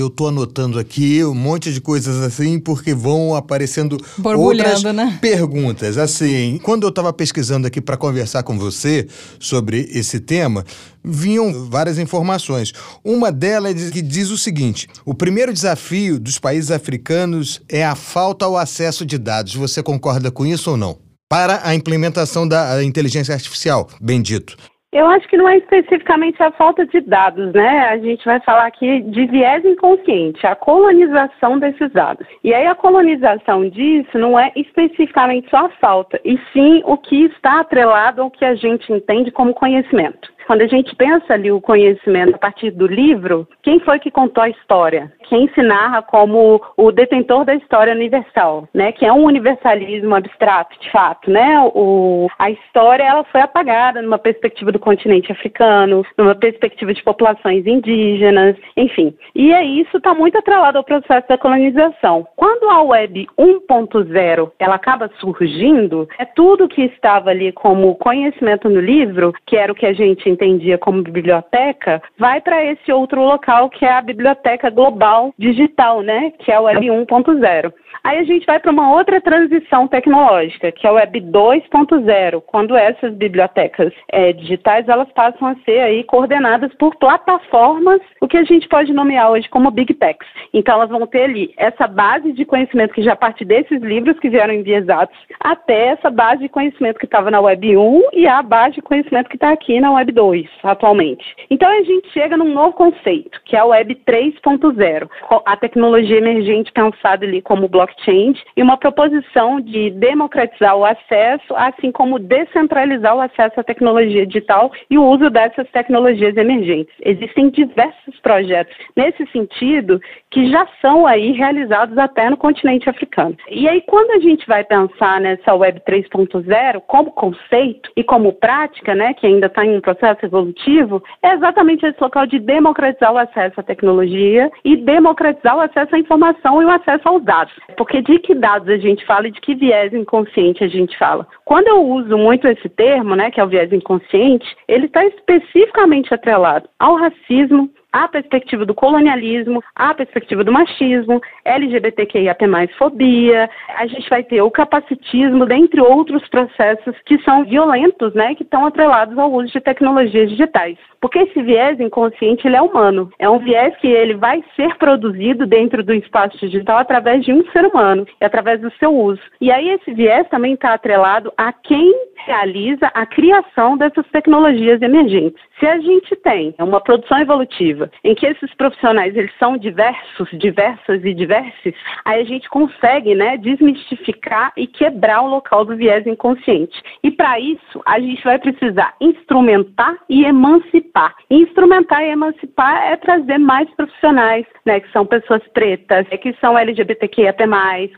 eu 0.00 0.06
estou 0.06 0.28
anotando 0.28 0.78
aqui 0.78 1.22
um 1.22 1.34
monte 1.34 1.70
de 1.70 1.78
coisas 1.78 2.22
assim, 2.22 2.58
porque 2.58 2.94
vão 2.94 3.34
aparecendo 3.34 3.98
outras 4.24 4.82
né? 4.82 5.18
perguntas. 5.20 5.98
Assim, 5.98 6.58
quando 6.62 6.84
eu 6.84 6.88
estava 6.88 7.12
pesquisando 7.12 7.66
aqui 7.66 7.82
para 7.82 7.98
conversar 7.98 8.42
com 8.44 8.58
você 8.58 9.06
sobre 9.38 9.90
esse 9.92 10.18
tema, 10.18 10.64
vinham 11.04 11.68
várias 11.68 11.98
informações. 11.98 12.72
Uma 13.04 13.30
delas 13.30 13.90
que 13.90 14.00
diz 14.00 14.30
o 14.30 14.38
seguinte: 14.38 14.88
o 15.04 15.12
primeiro 15.12 15.52
desafio 15.52 16.18
dos 16.18 16.38
países 16.38 16.70
africanos 16.70 17.60
é 17.68 17.84
a 17.84 17.94
falta 17.94 18.46
ao 18.46 18.56
acesso 18.56 19.04
de 19.04 19.18
dados. 19.18 19.54
Você 19.54 19.82
concorda 19.82 20.30
com 20.30 20.46
isso 20.46 20.70
ou 20.70 20.78
não? 20.78 20.96
Para 21.28 21.60
a 21.62 21.74
implementação 21.74 22.48
da 22.48 22.82
inteligência 22.82 23.34
artificial, 23.34 23.86
bem 24.00 24.22
dito. 24.22 24.56
Eu 24.90 25.06
acho 25.06 25.28
que 25.28 25.36
não 25.36 25.46
é 25.46 25.58
especificamente 25.58 26.42
a 26.42 26.50
falta 26.50 26.86
de 26.86 27.00
dados, 27.00 27.52
né? 27.52 27.88
A 27.90 27.98
gente 27.98 28.24
vai 28.24 28.40
falar 28.40 28.66
aqui 28.66 29.02
de 29.02 29.26
viés 29.26 29.62
inconsciente, 29.62 30.46
a 30.46 30.56
colonização 30.56 31.58
desses 31.58 31.92
dados. 31.92 32.26
E 32.42 32.54
aí 32.54 32.66
a 32.66 32.74
colonização 32.74 33.68
disso 33.68 34.18
não 34.18 34.40
é 34.40 34.50
especificamente 34.56 35.50
só 35.50 35.66
a 35.66 35.70
falta, 35.72 36.18
e 36.24 36.38
sim 36.54 36.82
o 36.86 36.96
que 36.96 37.26
está 37.26 37.60
atrelado 37.60 38.22
ao 38.22 38.30
que 38.30 38.46
a 38.46 38.54
gente 38.54 38.90
entende 38.90 39.30
como 39.30 39.52
conhecimento. 39.52 40.32
Quando 40.48 40.62
a 40.62 40.66
gente 40.66 40.96
pensa 40.96 41.34
ali 41.34 41.52
o 41.52 41.60
conhecimento 41.60 42.34
a 42.34 42.38
partir 42.38 42.70
do 42.70 42.86
livro, 42.86 43.46
quem 43.62 43.78
foi 43.80 43.98
que 43.98 44.10
contou 44.10 44.42
a 44.42 44.48
história? 44.48 45.12
Quem 45.28 45.46
se 45.52 45.60
narra 45.60 46.00
como 46.00 46.58
o 46.74 46.90
detentor 46.90 47.44
da 47.44 47.54
história 47.54 47.92
universal, 47.92 48.66
né? 48.72 48.90
Que 48.92 49.04
é 49.04 49.12
um 49.12 49.24
universalismo 49.24 50.14
abstrato, 50.14 50.74
de 50.80 50.90
fato, 50.90 51.30
né? 51.30 51.60
O, 51.74 52.28
a 52.38 52.50
história 52.50 53.02
ela 53.02 53.24
foi 53.24 53.42
apagada 53.42 54.00
numa 54.00 54.16
perspectiva 54.16 54.72
do 54.72 54.78
continente 54.78 55.30
africano, 55.30 56.02
numa 56.16 56.34
perspectiva 56.34 56.94
de 56.94 57.02
populações 57.02 57.66
indígenas, 57.66 58.56
enfim. 58.74 59.14
E 59.34 59.52
é 59.52 59.62
isso 59.62 59.98
está 59.98 60.14
muito 60.14 60.38
atrelado 60.38 60.78
ao 60.78 60.84
processo 60.84 61.28
da 61.28 61.36
colonização. 61.36 62.26
Quando 62.36 62.70
a 62.70 62.80
web 62.84 63.26
1.0 63.38 64.52
ela 64.58 64.76
acaba 64.76 65.10
surgindo, 65.20 66.08
é 66.18 66.24
tudo 66.24 66.68
que 66.68 66.84
estava 66.84 67.28
ali 67.28 67.52
como 67.52 67.94
conhecimento 67.96 68.70
no 68.70 68.80
livro, 68.80 69.34
que 69.44 69.54
era 69.54 69.70
o 69.70 69.74
que 69.74 69.84
a 69.84 69.92
gente 69.92 70.37
entendia 70.38 70.78
como 70.78 71.02
biblioteca, 71.02 72.00
vai 72.16 72.40
para 72.40 72.64
esse 72.64 72.92
outro 72.92 73.20
local 73.22 73.68
que 73.68 73.84
é 73.84 73.92
a 73.92 74.00
biblioteca 74.00 74.70
global 74.70 75.34
digital, 75.36 76.02
né? 76.02 76.32
Que 76.38 76.52
é 76.52 76.60
o 76.60 76.64
Web 76.64 76.86
1.0. 76.86 77.72
Aí 78.04 78.18
a 78.18 78.22
gente 78.22 78.46
vai 78.46 78.60
para 78.60 78.70
uma 78.70 78.92
outra 78.94 79.20
transição 79.20 79.88
tecnológica, 79.88 80.70
que 80.70 80.86
é 80.86 80.90
o 80.90 80.94
Web 80.94 81.20
2.0, 81.20 82.42
quando 82.46 82.76
essas 82.76 83.12
bibliotecas 83.14 83.92
é, 84.10 84.32
digitais 84.32 84.88
elas 84.88 85.10
passam 85.12 85.48
a 85.48 85.56
ser 85.64 85.80
aí 85.80 86.04
coordenadas 86.04 86.72
por 86.74 86.94
plataformas, 86.96 88.00
o 88.20 88.28
que 88.28 88.36
a 88.36 88.44
gente 88.44 88.68
pode 88.68 88.92
nomear 88.92 89.30
hoje 89.30 89.48
como 89.48 89.70
Big 89.70 89.92
Techs. 89.94 90.28
Então 90.54 90.76
elas 90.76 90.90
vão 90.90 91.06
ter 91.06 91.24
ali 91.24 91.52
essa 91.56 91.86
base 91.86 92.32
de 92.32 92.44
conhecimento 92.44 92.94
que 92.94 93.02
já 93.02 93.16
parte 93.16 93.44
desses 93.44 93.80
livros 93.82 94.18
que 94.20 94.30
vieram 94.30 94.54
enviesados 94.54 95.14
até 95.40 95.88
essa 95.88 96.10
base 96.10 96.42
de 96.42 96.48
conhecimento 96.48 96.98
que 96.98 97.06
estava 97.06 97.30
na 97.30 97.40
Web 97.40 97.76
1 97.76 98.02
e 98.12 98.26
a 98.26 98.42
base 98.42 98.76
de 98.76 98.82
conhecimento 98.82 99.28
que 99.28 99.36
está 99.36 99.50
aqui 99.50 99.80
na 99.80 99.92
Web 99.92 100.12
2 100.12 100.27
atualmente. 100.62 101.24
Então 101.50 101.68
a 101.68 101.82
gente 101.82 102.08
chega 102.10 102.36
num 102.36 102.52
novo 102.52 102.72
conceito, 102.72 103.40
que 103.44 103.56
é 103.56 103.62
o 103.62 103.68
Web 103.68 104.02
3.0, 104.06 105.08
a 105.44 105.56
tecnologia 105.56 106.18
emergente 106.18 106.72
pensada 106.72 107.24
ali 107.24 107.40
como 107.42 107.68
blockchain 107.68 108.34
e 108.56 108.62
uma 108.62 108.76
proposição 108.76 109.60
de 109.60 109.90
democratizar 109.90 110.76
o 110.76 110.84
acesso, 110.84 111.54
assim 111.56 111.90
como 111.92 112.18
descentralizar 112.18 113.16
o 113.16 113.20
acesso 113.20 113.60
à 113.60 113.62
tecnologia 113.62 114.26
digital 114.26 114.70
e 114.90 114.98
o 114.98 115.04
uso 115.04 115.30
dessas 115.30 115.68
tecnologias 115.70 116.36
emergentes. 116.36 116.94
Existem 117.04 117.50
diversos 117.50 118.18
projetos 118.20 118.76
nesse 118.96 119.26
sentido 119.26 120.00
que 120.30 120.50
já 120.50 120.66
são 120.80 121.06
aí 121.06 121.32
realizados 121.32 121.96
até 121.98 122.28
no 122.28 122.36
continente 122.36 122.88
africano. 122.88 123.36
E 123.50 123.68
aí 123.68 123.82
quando 123.82 124.10
a 124.12 124.18
gente 124.18 124.46
vai 124.46 124.64
pensar 124.64 125.20
nessa 125.20 125.54
Web 125.54 125.80
3.0 125.80 126.82
como 126.86 127.12
conceito 127.12 127.90
e 127.96 128.04
como 128.04 128.32
prática, 128.32 128.94
né, 128.94 129.14
que 129.14 129.26
ainda 129.26 129.46
está 129.46 129.64
em 129.64 129.76
um 129.76 129.80
processo 129.80 130.17
evolutivo, 130.24 131.02
é 131.22 131.34
exatamente 131.34 131.84
esse 131.84 132.00
local 132.00 132.26
de 132.26 132.38
democratizar 132.38 133.12
o 133.12 133.18
acesso 133.18 133.60
à 133.60 133.62
tecnologia 133.62 134.50
e 134.64 134.76
democratizar 134.76 135.56
o 135.56 135.60
acesso 135.60 135.94
à 135.94 135.98
informação 135.98 136.62
e 136.62 136.64
o 136.64 136.70
acesso 136.70 137.08
aos 137.08 137.22
dados. 137.22 137.52
Porque 137.76 138.02
de 138.02 138.18
que 138.18 138.34
dados 138.34 138.68
a 138.68 138.76
gente 138.76 139.04
fala 139.04 139.28
e 139.28 139.30
de 139.30 139.40
que 139.40 139.54
viés 139.54 139.92
inconsciente 139.92 140.64
a 140.64 140.68
gente 140.68 140.96
fala? 140.98 141.26
Quando 141.44 141.68
eu 141.68 141.82
uso 141.82 142.16
muito 142.16 142.46
esse 142.46 142.68
termo, 142.68 143.14
né, 143.14 143.30
que 143.30 143.40
é 143.40 143.44
o 143.44 143.48
viés 143.48 143.72
inconsciente, 143.72 144.46
ele 144.66 144.86
está 144.86 145.04
especificamente 145.04 146.12
atrelado 146.12 146.68
ao 146.78 146.96
racismo, 146.96 147.70
a 147.92 148.08
perspectiva 148.08 148.64
do 148.64 148.74
colonialismo, 148.74 149.62
a 149.74 149.94
perspectiva 149.94 150.44
do 150.44 150.52
machismo, 150.52 151.20
LGBTQIAP+, 151.44 152.46
fobia, 152.78 153.48
a 153.76 153.86
gente 153.86 154.08
vai 154.08 154.22
ter 154.22 154.42
o 154.42 154.50
capacitismo, 154.50 155.46
dentre 155.46 155.80
outros 155.80 156.26
processos 156.28 156.94
que 157.06 157.18
são 157.22 157.44
violentos, 157.44 158.14
né, 158.14 158.34
que 158.34 158.42
estão 158.42 158.66
atrelados 158.66 159.16
ao 159.18 159.32
uso 159.32 159.52
de 159.52 159.60
tecnologias 159.60 160.30
digitais. 160.30 160.76
Porque 161.00 161.18
esse 161.20 161.42
viés 161.42 161.78
inconsciente, 161.78 162.46
ele 162.46 162.56
é 162.56 162.62
humano. 162.62 163.10
É 163.18 163.28
um 163.28 163.38
viés 163.38 163.76
que 163.76 163.86
ele 163.86 164.14
vai 164.14 164.42
ser 164.56 164.76
produzido 164.76 165.46
dentro 165.46 165.82
do 165.82 165.94
espaço 165.94 166.36
digital 166.38 166.78
através 166.78 167.24
de 167.24 167.32
um 167.32 167.44
ser 167.52 167.64
humano 167.64 168.06
e 168.20 168.24
através 168.24 168.60
do 168.60 168.70
seu 168.78 168.94
uso. 168.94 169.20
E 169.40 169.52
aí 169.52 169.68
esse 169.70 169.92
viés 169.92 170.28
também 170.28 170.54
está 170.54 170.74
atrelado 170.74 171.32
a 171.36 171.52
quem 171.52 171.94
realiza 172.26 172.86
a 172.94 173.06
criação 173.06 173.76
dessas 173.76 174.06
tecnologias 174.08 174.82
emergentes. 174.82 175.40
Se 175.58 175.66
a 175.66 175.78
gente 175.80 176.14
tem 176.16 176.54
uma 176.60 176.80
produção 176.80 177.18
evolutiva 177.18 177.90
em 178.04 178.14
que 178.14 178.26
esses 178.26 178.54
profissionais 178.54 179.16
eles 179.16 179.32
são 179.40 179.56
diversos, 179.56 180.28
diversas 180.32 181.04
e 181.04 181.12
diversos, 181.12 181.74
aí 182.04 182.20
a 182.20 182.24
gente 182.24 182.48
consegue, 182.48 183.14
né, 183.14 183.36
desmistificar 183.36 184.52
e 184.56 184.68
quebrar 184.68 185.22
o 185.22 185.28
local 185.28 185.64
do 185.64 185.76
viés 185.76 186.06
inconsciente. 186.06 186.80
E 187.02 187.10
para 187.10 187.40
isso, 187.40 187.82
a 187.84 187.98
gente 187.98 188.22
vai 188.22 188.38
precisar 188.38 188.94
instrumentar 189.00 189.96
e 190.08 190.24
emancipar. 190.24 191.16
Instrumentar 191.28 192.04
e 192.04 192.10
emancipar 192.10 192.92
é 192.92 192.96
trazer 192.96 193.38
mais 193.38 193.68
profissionais, 193.70 194.46
né, 194.64 194.78
que 194.78 194.92
são 194.92 195.04
pessoas 195.04 195.42
pretas, 195.48 196.06
que 196.20 196.32
são 196.40 196.56
LGBTQIA+, 196.56 197.34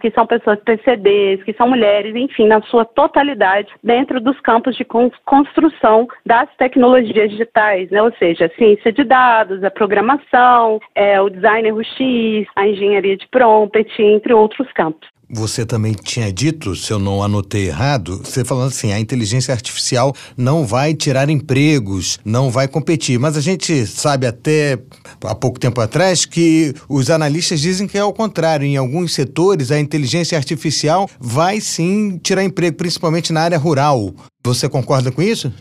que 0.00 0.10
são 0.12 0.26
pessoas 0.26 0.58
PCDs, 0.60 1.42
que 1.44 1.52
são 1.52 1.68
mulheres, 1.68 2.16
enfim, 2.16 2.46
na 2.46 2.62
sua 2.62 2.86
totalidade, 2.86 3.70
dentro 3.84 4.18
dos 4.18 4.40
campos 4.40 4.74
de 4.76 4.84
construção 5.24 6.08
das 6.24 6.48
tecnologias 6.56 7.30
digitais, 7.30 7.49
né? 7.90 8.02
ou 8.02 8.12
seja, 8.18 8.46
a 8.46 8.56
ciência 8.56 8.92
de 8.92 9.04
dados, 9.04 9.62
a 9.62 9.70
programação, 9.70 10.80
é, 10.94 11.20
o 11.20 11.28
designer 11.28 11.74
UX, 11.74 12.46
a 12.56 12.66
engenharia 12.66 13.16
de 13.16 13.26
prompt, 13.28 14.02
entre 14.02 14.32
outros 14.32 14.70
campos. 14.72 15.08
Você 15.32 15.64
também 15.64 15.92
tinha 15.92 16.32
dito, 16.32 16.74
se 16.74 16.92
eu 16.92 16.98
não 16.98 17.22
anotei 17.22 17.68
errado, 17.68 18.20
você 18.24 18.44
falando 18.44 18.66
assim, 18.66 18.92
a 18.92 18.98
inteligência 18.98 19.54
artificial 19.54 20.12
não 20.36 20.66
vai 20.66 20.92
tirar 20.92 21.30
empregos, 21.30 22.18
não 22.24 22.50
vai 22.50 22.66
competir. 22.66 23.16
Mas 23.16 23.36
a 23.36 23.40
gente 23.40 23.86
sabe 23.86 24.26
até 24.26 24.76
há 25.22 25.34
pouco 25.34 25.60
tempo 25.60 25.80
atrás 25.80 26.24
que 26.24 26.74
os 26.88 27.10
analistas 27.10 27.60
dizem 27.60 27.86
que 27.86 27.96
é 27.96 28.00
ao 28.00 28.12
contrário. 28.12 28.66
Em 28.66 28.76
alguns 28.76 29.14
setores, 29.14 29.70
a 29.70 29.78
inteligência 29.78 30.36
artificial 30.36 31.08
vai 31.20 31.60
sim 31.60 32.18
tirar 32.18 32.42
emprego, 32.42 32.76
principalmente 32.76 33.32
na 33.32 33.42
área 33.42 33.58
rural. 33.58 34.12
Você 34.42 34.68
concorda 34.68 35.12
com 35.12 35.22
isso? 35.22 35.52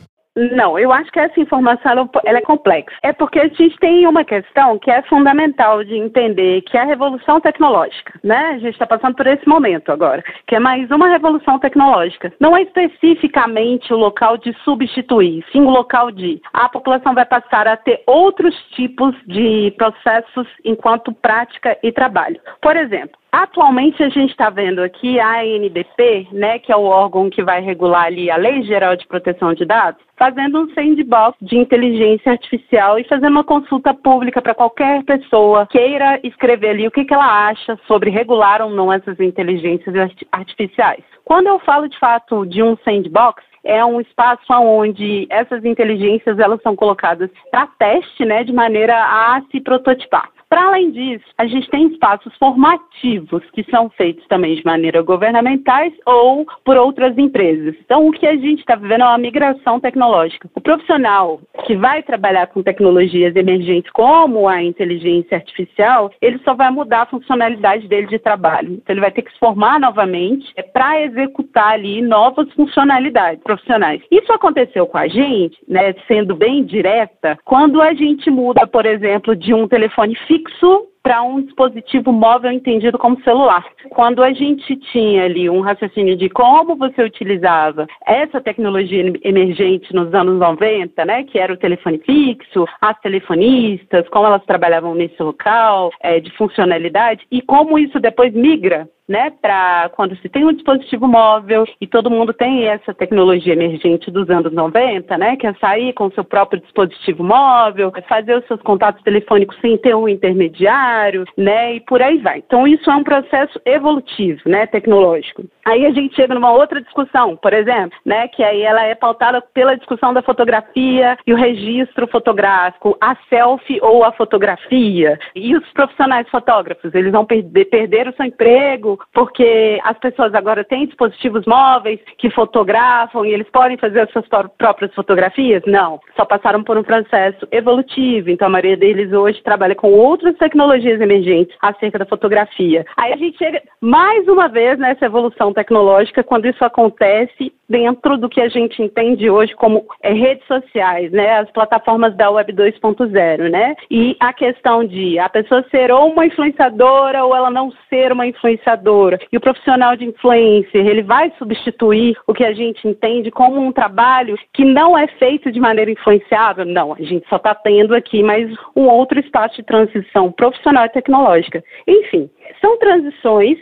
Não, 0.51 0.79
eu 0.79 0.91
acho 0.91 1.11
que 1.11 1.19
essa 1.19 1.39
informação 1.39 2.09
ela 2.25 2.37
é 2.37 2.41
complexa. 2.41 2.95
É 3.03 3.11
porque 3.11 3.39
a 3.39 3.47
gente 3.47 3.77
tem 3.79 4.07
uma 4.07 4.23
questão 4.23 4.79
que 4.79 4.89
é 4.89 5.01
fundamental 5.03 5.83
de 5.83 5.95
entender, 5.95 6.61
que 6.61 6.77
é 6.77 6.81
a 6.81 6.85
revolução 6.85 7.41
tecnológica, 7.41 8.19
né? 8.23 8.51
A 8.55 8.57
gente 8.57 8.73
está 8.73 8.85
passando 8.85 9.15
por 9.15 9.27
esse 9.27 9.47
momento 9.47 9.91
agora, 9.91 10.23
que 10.47 10.55
é 10.55 10.59
mais 10.59 10.89
uma 10.91 11.09
revolução 11.09 11.59
tecnológica. 11.59 12.31
Não 12.39 12.55
é 12.55 12.61
especificamente 12.61 13.93
o 13.93 13.97
local 13.97 14.37
de 14.37 14.53
substituir, 14.63 15.43
sim 15.51 15.61
o 15.61 15.69
local 15.69 16.11
de 16.11 16.41
a 16.53 16.69
população 16.69 17.13
vai 17.13 17.25
passar 17.25 17.67
a 17.67 17.75
ter 17.75 18.01
outros 18.05 18.55
tipos 18.71 19.15
de 19.25 19.73
processos 19.77 20.47
enquanto 20.63 21.11
prática 21.11 21.77
e 21.83 21.91
trabalho. 21.91 22.39
Por 22.61 22.75
exemplo, 22.77 23.19
Atualmente 23.31 24.01
a 24.01 24.09
gente 24.09 24.31
está 24.31 24.49
vendo 24.49 24.79
aqui 24.79 25.19
a 25.19 25.41
ANBP, 25.41 26.29
né, 26.31 26.57
que 26.57 26.71
é 26.71 26.75
o 26.75 26.85
órgão 26.85 27.29
que 27.29 27.43
vai 27.43 27.61
regular 27.61 28.05
ali 28.05 28.31
a 28.31 28.35
Lei 28.35 28.63
Geral 28.63 28.95
de 28.95 29.05
Proteção 29.05 29.53
de 29.53 29.65
Dados, 29.65 30.01
fazendo 30.17 30.61
um 30.61 30.73
sandbox 30.73 31.37
de 31.39 31.55
inteligência 31.55 32.31
artificial 32.31 32.97
e 32.97 33.03
fazendo 33.03 33.29
uma 33.29 33.43
consulta 33.43 33.93
pública 33.93 34.41
para 34.41 34.55
qualquer 34.55 35.03
pessoa 35.03 35.67
queira 35.67 36.19
escrever 36.23 36.69
ali 36.69 36.87
o 36.87 36.91
que, 36.91 37.05
que 37.05 37.13
ela 37.13 37.47
acha 37.47 37.79
sobre 37.85 38.09
regular 38.09 38.63
ou 38.63 38.71
não 38.71 38.91
essas 38.91 39.19
inteligências 39.19 39.95
artificiais. 40.31 41.03
Quando 41.23 41.47
eu 41.47 41.59
falo 41.59 41.87
de 41.87 41.99
fato 41.99 42.47
de 42.47 42.63
um 42.63 42.75
sandbox, 42.77 43.43
é 43.63 43.85
um 43.85 44.01
espaço 44.01 44.51
onde 44.51 45.27
essas 45.29 45.63
inteligências 45.63 46.39
elas 46.39 46.61
são 46.63 46.75
colocadas 46.75 47.29
para 47.51 47.67
teste, 47.77 48.25
né, 48.25 48.43
de 48.43 48.51
maneira 48.51 48.95
a 48.95 49.39
se 49.51 49.61
prototipar. 49.61 50.29
Para 50.49 50.65
além 50.65 50.89
disso, 50.89 51.25
a 51.37 51.45
gente 51.45 51.69
tem 51.69 51.85
espaços 51.89 52.35
formativos 52.37 53.43
que 53.51 53.63
são 53.69 53.87
feitos 53.91 54.25
também 54.27 54.55
de 54.55 54.65
maneira 54.65 54.99
governamentais 55.03 55.93
ou 56.07 56.43
por 56.65 56.75
outras 56.75 57.15
empresas. 57.19 57.75
Então, 57.85 58.07
o 58.07 58.11
que 58.11 58.25
a 58.25 58.35
gente 58.35 58.61
está 58.61 58.75
vivendo 58.75 59.01
é 59.01 59.05
uma 59.05 59.17
migração 59.19 59.79
tecnológica. 59.79 60.49
O 60.55 60.59
profissional 60.59 61.39
que 61.67 61.75
vai 61.75 62.01
trabalhar 62.01 62.47
com 62.47 62.63
tecnologias 62.63 63.35
emergentes 63.35 63.91
como 63.91 64.47
a 64.47 64.63
inteligência 64.63 65.37
artificial, 65.37 66.11
ele 66.19 66.39
só 66.39 66.55
vai 66.55 66.71
mudar 66.71 67.03
a 67.03 67.05
funcionalidade 67.05 67.87
dele 67.87 68.07
de 68.07 68.17
trabalho. 68.17 68.73
Então, 68.73 68.91
ele 68.95 69.01
vai 69.01 69.11
ter 69.11 69.21
que 69.21 69.31
se 69.31 69.37
formar 69.37 69.79
novamente 69.79 70.51
é, 70.55 70.63
para 70.63 70.99
executar 71.03 71.73
ali 71.73 72.01
novas 72.01 72.51
funcionalidades 72.53 73.43
profissionais. 73.43 74.01
Isso 74.09 74.33
aconteceu 74.33 74.87
com 74.87 74.97
a 74.97 75.07
gente, 75.07 75.59
né, 75.67 75.93
sendo 76.07 76.35
bem 76.35 76.63
direta, 76.63 77.37
quando 77.45 77.83
a 77.83 77.93
gente 77.93 78.31
muda, 78.31 78.65
por 78.65 78.87
exemplo, 78.87 79.35
de 79.35 79.53
um 79.53 79.67
telefone 79.67 80.15
fixo 80.27 80.38
fixo 80.39 80.87
para 81.01 81.23
um 81.23 81.41
dispositivo 81.41 82.11
móvel 82.11 82.51
entendido 82.51 82.97
como 82.97 83.21
celular. 83.23 83.65
Quando 83.89 84.21
a 84.21 84.31
gente 84.31 84.75
tinha 84.91 85.23
ali 85.23 85.49
um 85.49 85.61
raciocínio 85.61 86.15
de 86.15 86.29
como 86.29 86.75
você 86.75 87.01
utilizava 87.01 87.87
essa 88.05 88.41
tecnologia 88.41 89.11
emergente 89.23 89.93
nos 89.93 90.13
anos 90.13 90.37
90, 90.37 91.05
né, 91.05 91.23
que 91.23 91.39
era 91.39 91.53
o 91.53 91.57
telefone 91.57 91.99
fixo, 91.99 92.65
as 92.81 92.99
telefonistas, 92.99 94.07
como 94.09 94.27
elas 94.27 94.43
trabalhavam 94.45 94.93
nesse 94.93 95.21
local, 95.21 95.89
é, 96.01 96.19
de 96.19 96.31
funcionalidade, 96.37 97.25
e 97.31 97.41
como 97.41 97.79
isso 97.79 97.99
depois 97.99 98.33
migra 98.33 98.87
né, 99.09 99.31
para 99.41 99.89
quando 99.95 100.15
se 100.17 100.29
tem 100.29 100.45
um 100.45 100.53
dispositivo 100.53 101.07
móvel 101.07 101.65
e 101.81 101.87
todo 101.87 102.11
mundo 102.11 102.31
tem 102.31 102.67
essa 102.67 102.93
tecnologia 102.93 103.53
emergente 103.53 104.11
dos 104.11 104.29
anos 104.29 104.53
90, 104.53 105.17
né, 105.17 105.35
que 105.35 105.47
é 105.47 105.53
sair 105.55 105.93
com 105.93 106.05
o 106.05 106.11
seu 106.11 106.23
próprio 106.23 106.61
dispositivo 106.61 107.23
móvel, 107.23 107.91
fazer 108.07 108.37
os 108.37 108.45
seus 108.45 108.61
contatos 108.61 109.01
telefônicos 109.03 109.57
sem 109.59 109.77
ter 109.77 109.95
um 109.95 110.07
intermediário, 110.07 111.25
né, 111.35 111.75
e 111.75 111.79
por 111.81 112.01
aí 112.01 112.19
vai. 112.19 112.43
Então 112.45 112.67
isso 112.67 112.89
é 112.89 112.95
um 112.95 113.03
processo 113.03 113.59
evolutivo, 113.65 114.41
né, 114.45 114.67
tecnológico. 114.67 115.43
Aí 115.65 115.85
a 115.85 115.91
gente 115.91 116.15
chega 116.15 116.35
numa 116.35 116.51
outra 116.51 116.81
discussão, 116.81 117.35
por 117.35 117.53
exemplo, 117.53 117.97
né, 118.05 118.27
que 118.27 118.43
aí 118.43 118.61
ela 118.61 118.83
é 118.83 118.93
pautada 118.93 119.41
pela 119.41 119.75
discussão 119.75 120.13
da 120.13 120.21
fotografia 120.21 121.17
e 121.25 121.33
o 121.33 121.37
registro 121.37 122.07
fotográfico, 122.07 122.95
a 123.01 123.15
selfie 123.27 123.79
ou 123.81 124.03
a 124.03 124.11
fotografia. 124.11 125.17
E 125.35 125.55
os 125.55 125.67
profissionais 125.71 126.29
fotógrafos, 126.29 126.93
eles 126.93 127.11
vão 127.11 127.25
perder, 127.25 127.65
perder 127.65 128.07
o 128.07 128.13
seu 128.13 128.25
emprego, 128.25 128.98
porque 129.13 129.79
as 129.83 129.97
pessoas 129.99 130.33
agora 130.33 130.63
têm 130.63 130.85
dispositivos 130.85 131.45
móveis 131.45 131.99
que 132.17 132.29
fotografam 132.29 133.25
e 133.25 133.31
eles 133.31 133.49
podem 133.49 133.77
fazer 133.77 134.01
as 134.01 134.11
suas 134.11 134.25
próprias 134.57 134.93
fotografias? 134.93 135.63
Não, 135.65 135.99
só 136.15 136.25
passaram 136.25 136.63
por 136.63 136.77
um 136.77 136.83
processo 136.83 137.47
evolutivo. 137.51 138.29
Então 138.29 138.47
a 138.47 138.51
maioria 138.51 138.77
deles 138.77 139.11
hoje 139.11 139.41
trabalha 139.43 139.75
com 139.75 139.91
outras 139.91 140.35
tecnologias 140.37 140.99
emergentes 140.99 141.55
acerca 141.61 141.99
da 141.99 142.05
fotografia. 142.05 142.85
Aí 142.97 143.13
a 143.13 143.17
gente 143.17 143.37
chega 143.37 143.61
mais 143.81 144.27
uma 144.27 144.47
vez 144.47 144.77
nessa 144.79 145.05
evolução 145.05 145.53
tecnológica 145.53 146.23
quando 146.23 146.47
isso 146.47 146.63
acontece 146.63 147.53
dentro 147.69 148.17
do 148.17 148.27
que 148.27 148.41
a 148.41 148.49
gente 148.49 148.81
entende 148.81 149.29
hoje 149.29 149.53
como 149.55 149.85
é, 150.01 150.11
redes 150.11 150.45
sociais, 150.47 151.11
né, 151.11 151.37
as 151.37 151.51
plataformas 151.51 152.15
da 152.15 152.31
Web 152.31 152.51
2.0, 152.53 153.49
né? 153.49 153.75
E 153.91 154.17
a 154.19 154.33
questão 154.33 154.83
de 154.83 155.19
a 155.19 155.29
pessoa 155.29 155.63
ser 155.69 155.91
ou 155.91 156.11
uma 156.11 156.25
influenciadora 156.25 157.23
ou 157.23 157.35
ela 157.35 157.51
não 157.51 157.71
ser 157.87 158.11
uma 158.11 158.25
influenciadora 158.25 158.88
e 159.31 159.37
o 159.37 159.41
profissional 159.41 159.95
de 159.95 160.05
influencer, 160.05 160.85
ele 160.85 161.03
vai 161.03 161.31
substituir 161.37 162.15
o 162.25 162.33
que 162.33 162.43
a 162.43 162.53
gente 162.53 162.87
entende 162.87 163.29
como 163.31 163.61
um 163.61 163.71
trabalho 163.71 164.37
que 164.53 164.65
não 164.65 164.97
é 164.97 165.07
feito 165.07 165.51
de 165.51 165.59
maneira 165.59 165.91
influenciável? 165.91 166.65
Não, 166.65 166.93
a 166.93 167.01
gente 167.01 167.27
só 167.29 167.35
está 167.35 167.53
tendo 167.53 167.95
aqui 167.95 168.23
mais 168.23 168.49
um 168.75 168.87
outro 168.87 169.19
espaço 169.19 169.55
de 169.57 169.63
transição 169.63 170.31
profissional 170.31 170.85
e 170.85 170.89
tecnológica. 170.89 171.63
Enfim, 171.87 172.29
são 172.61 172.77
transições 172.77 173.57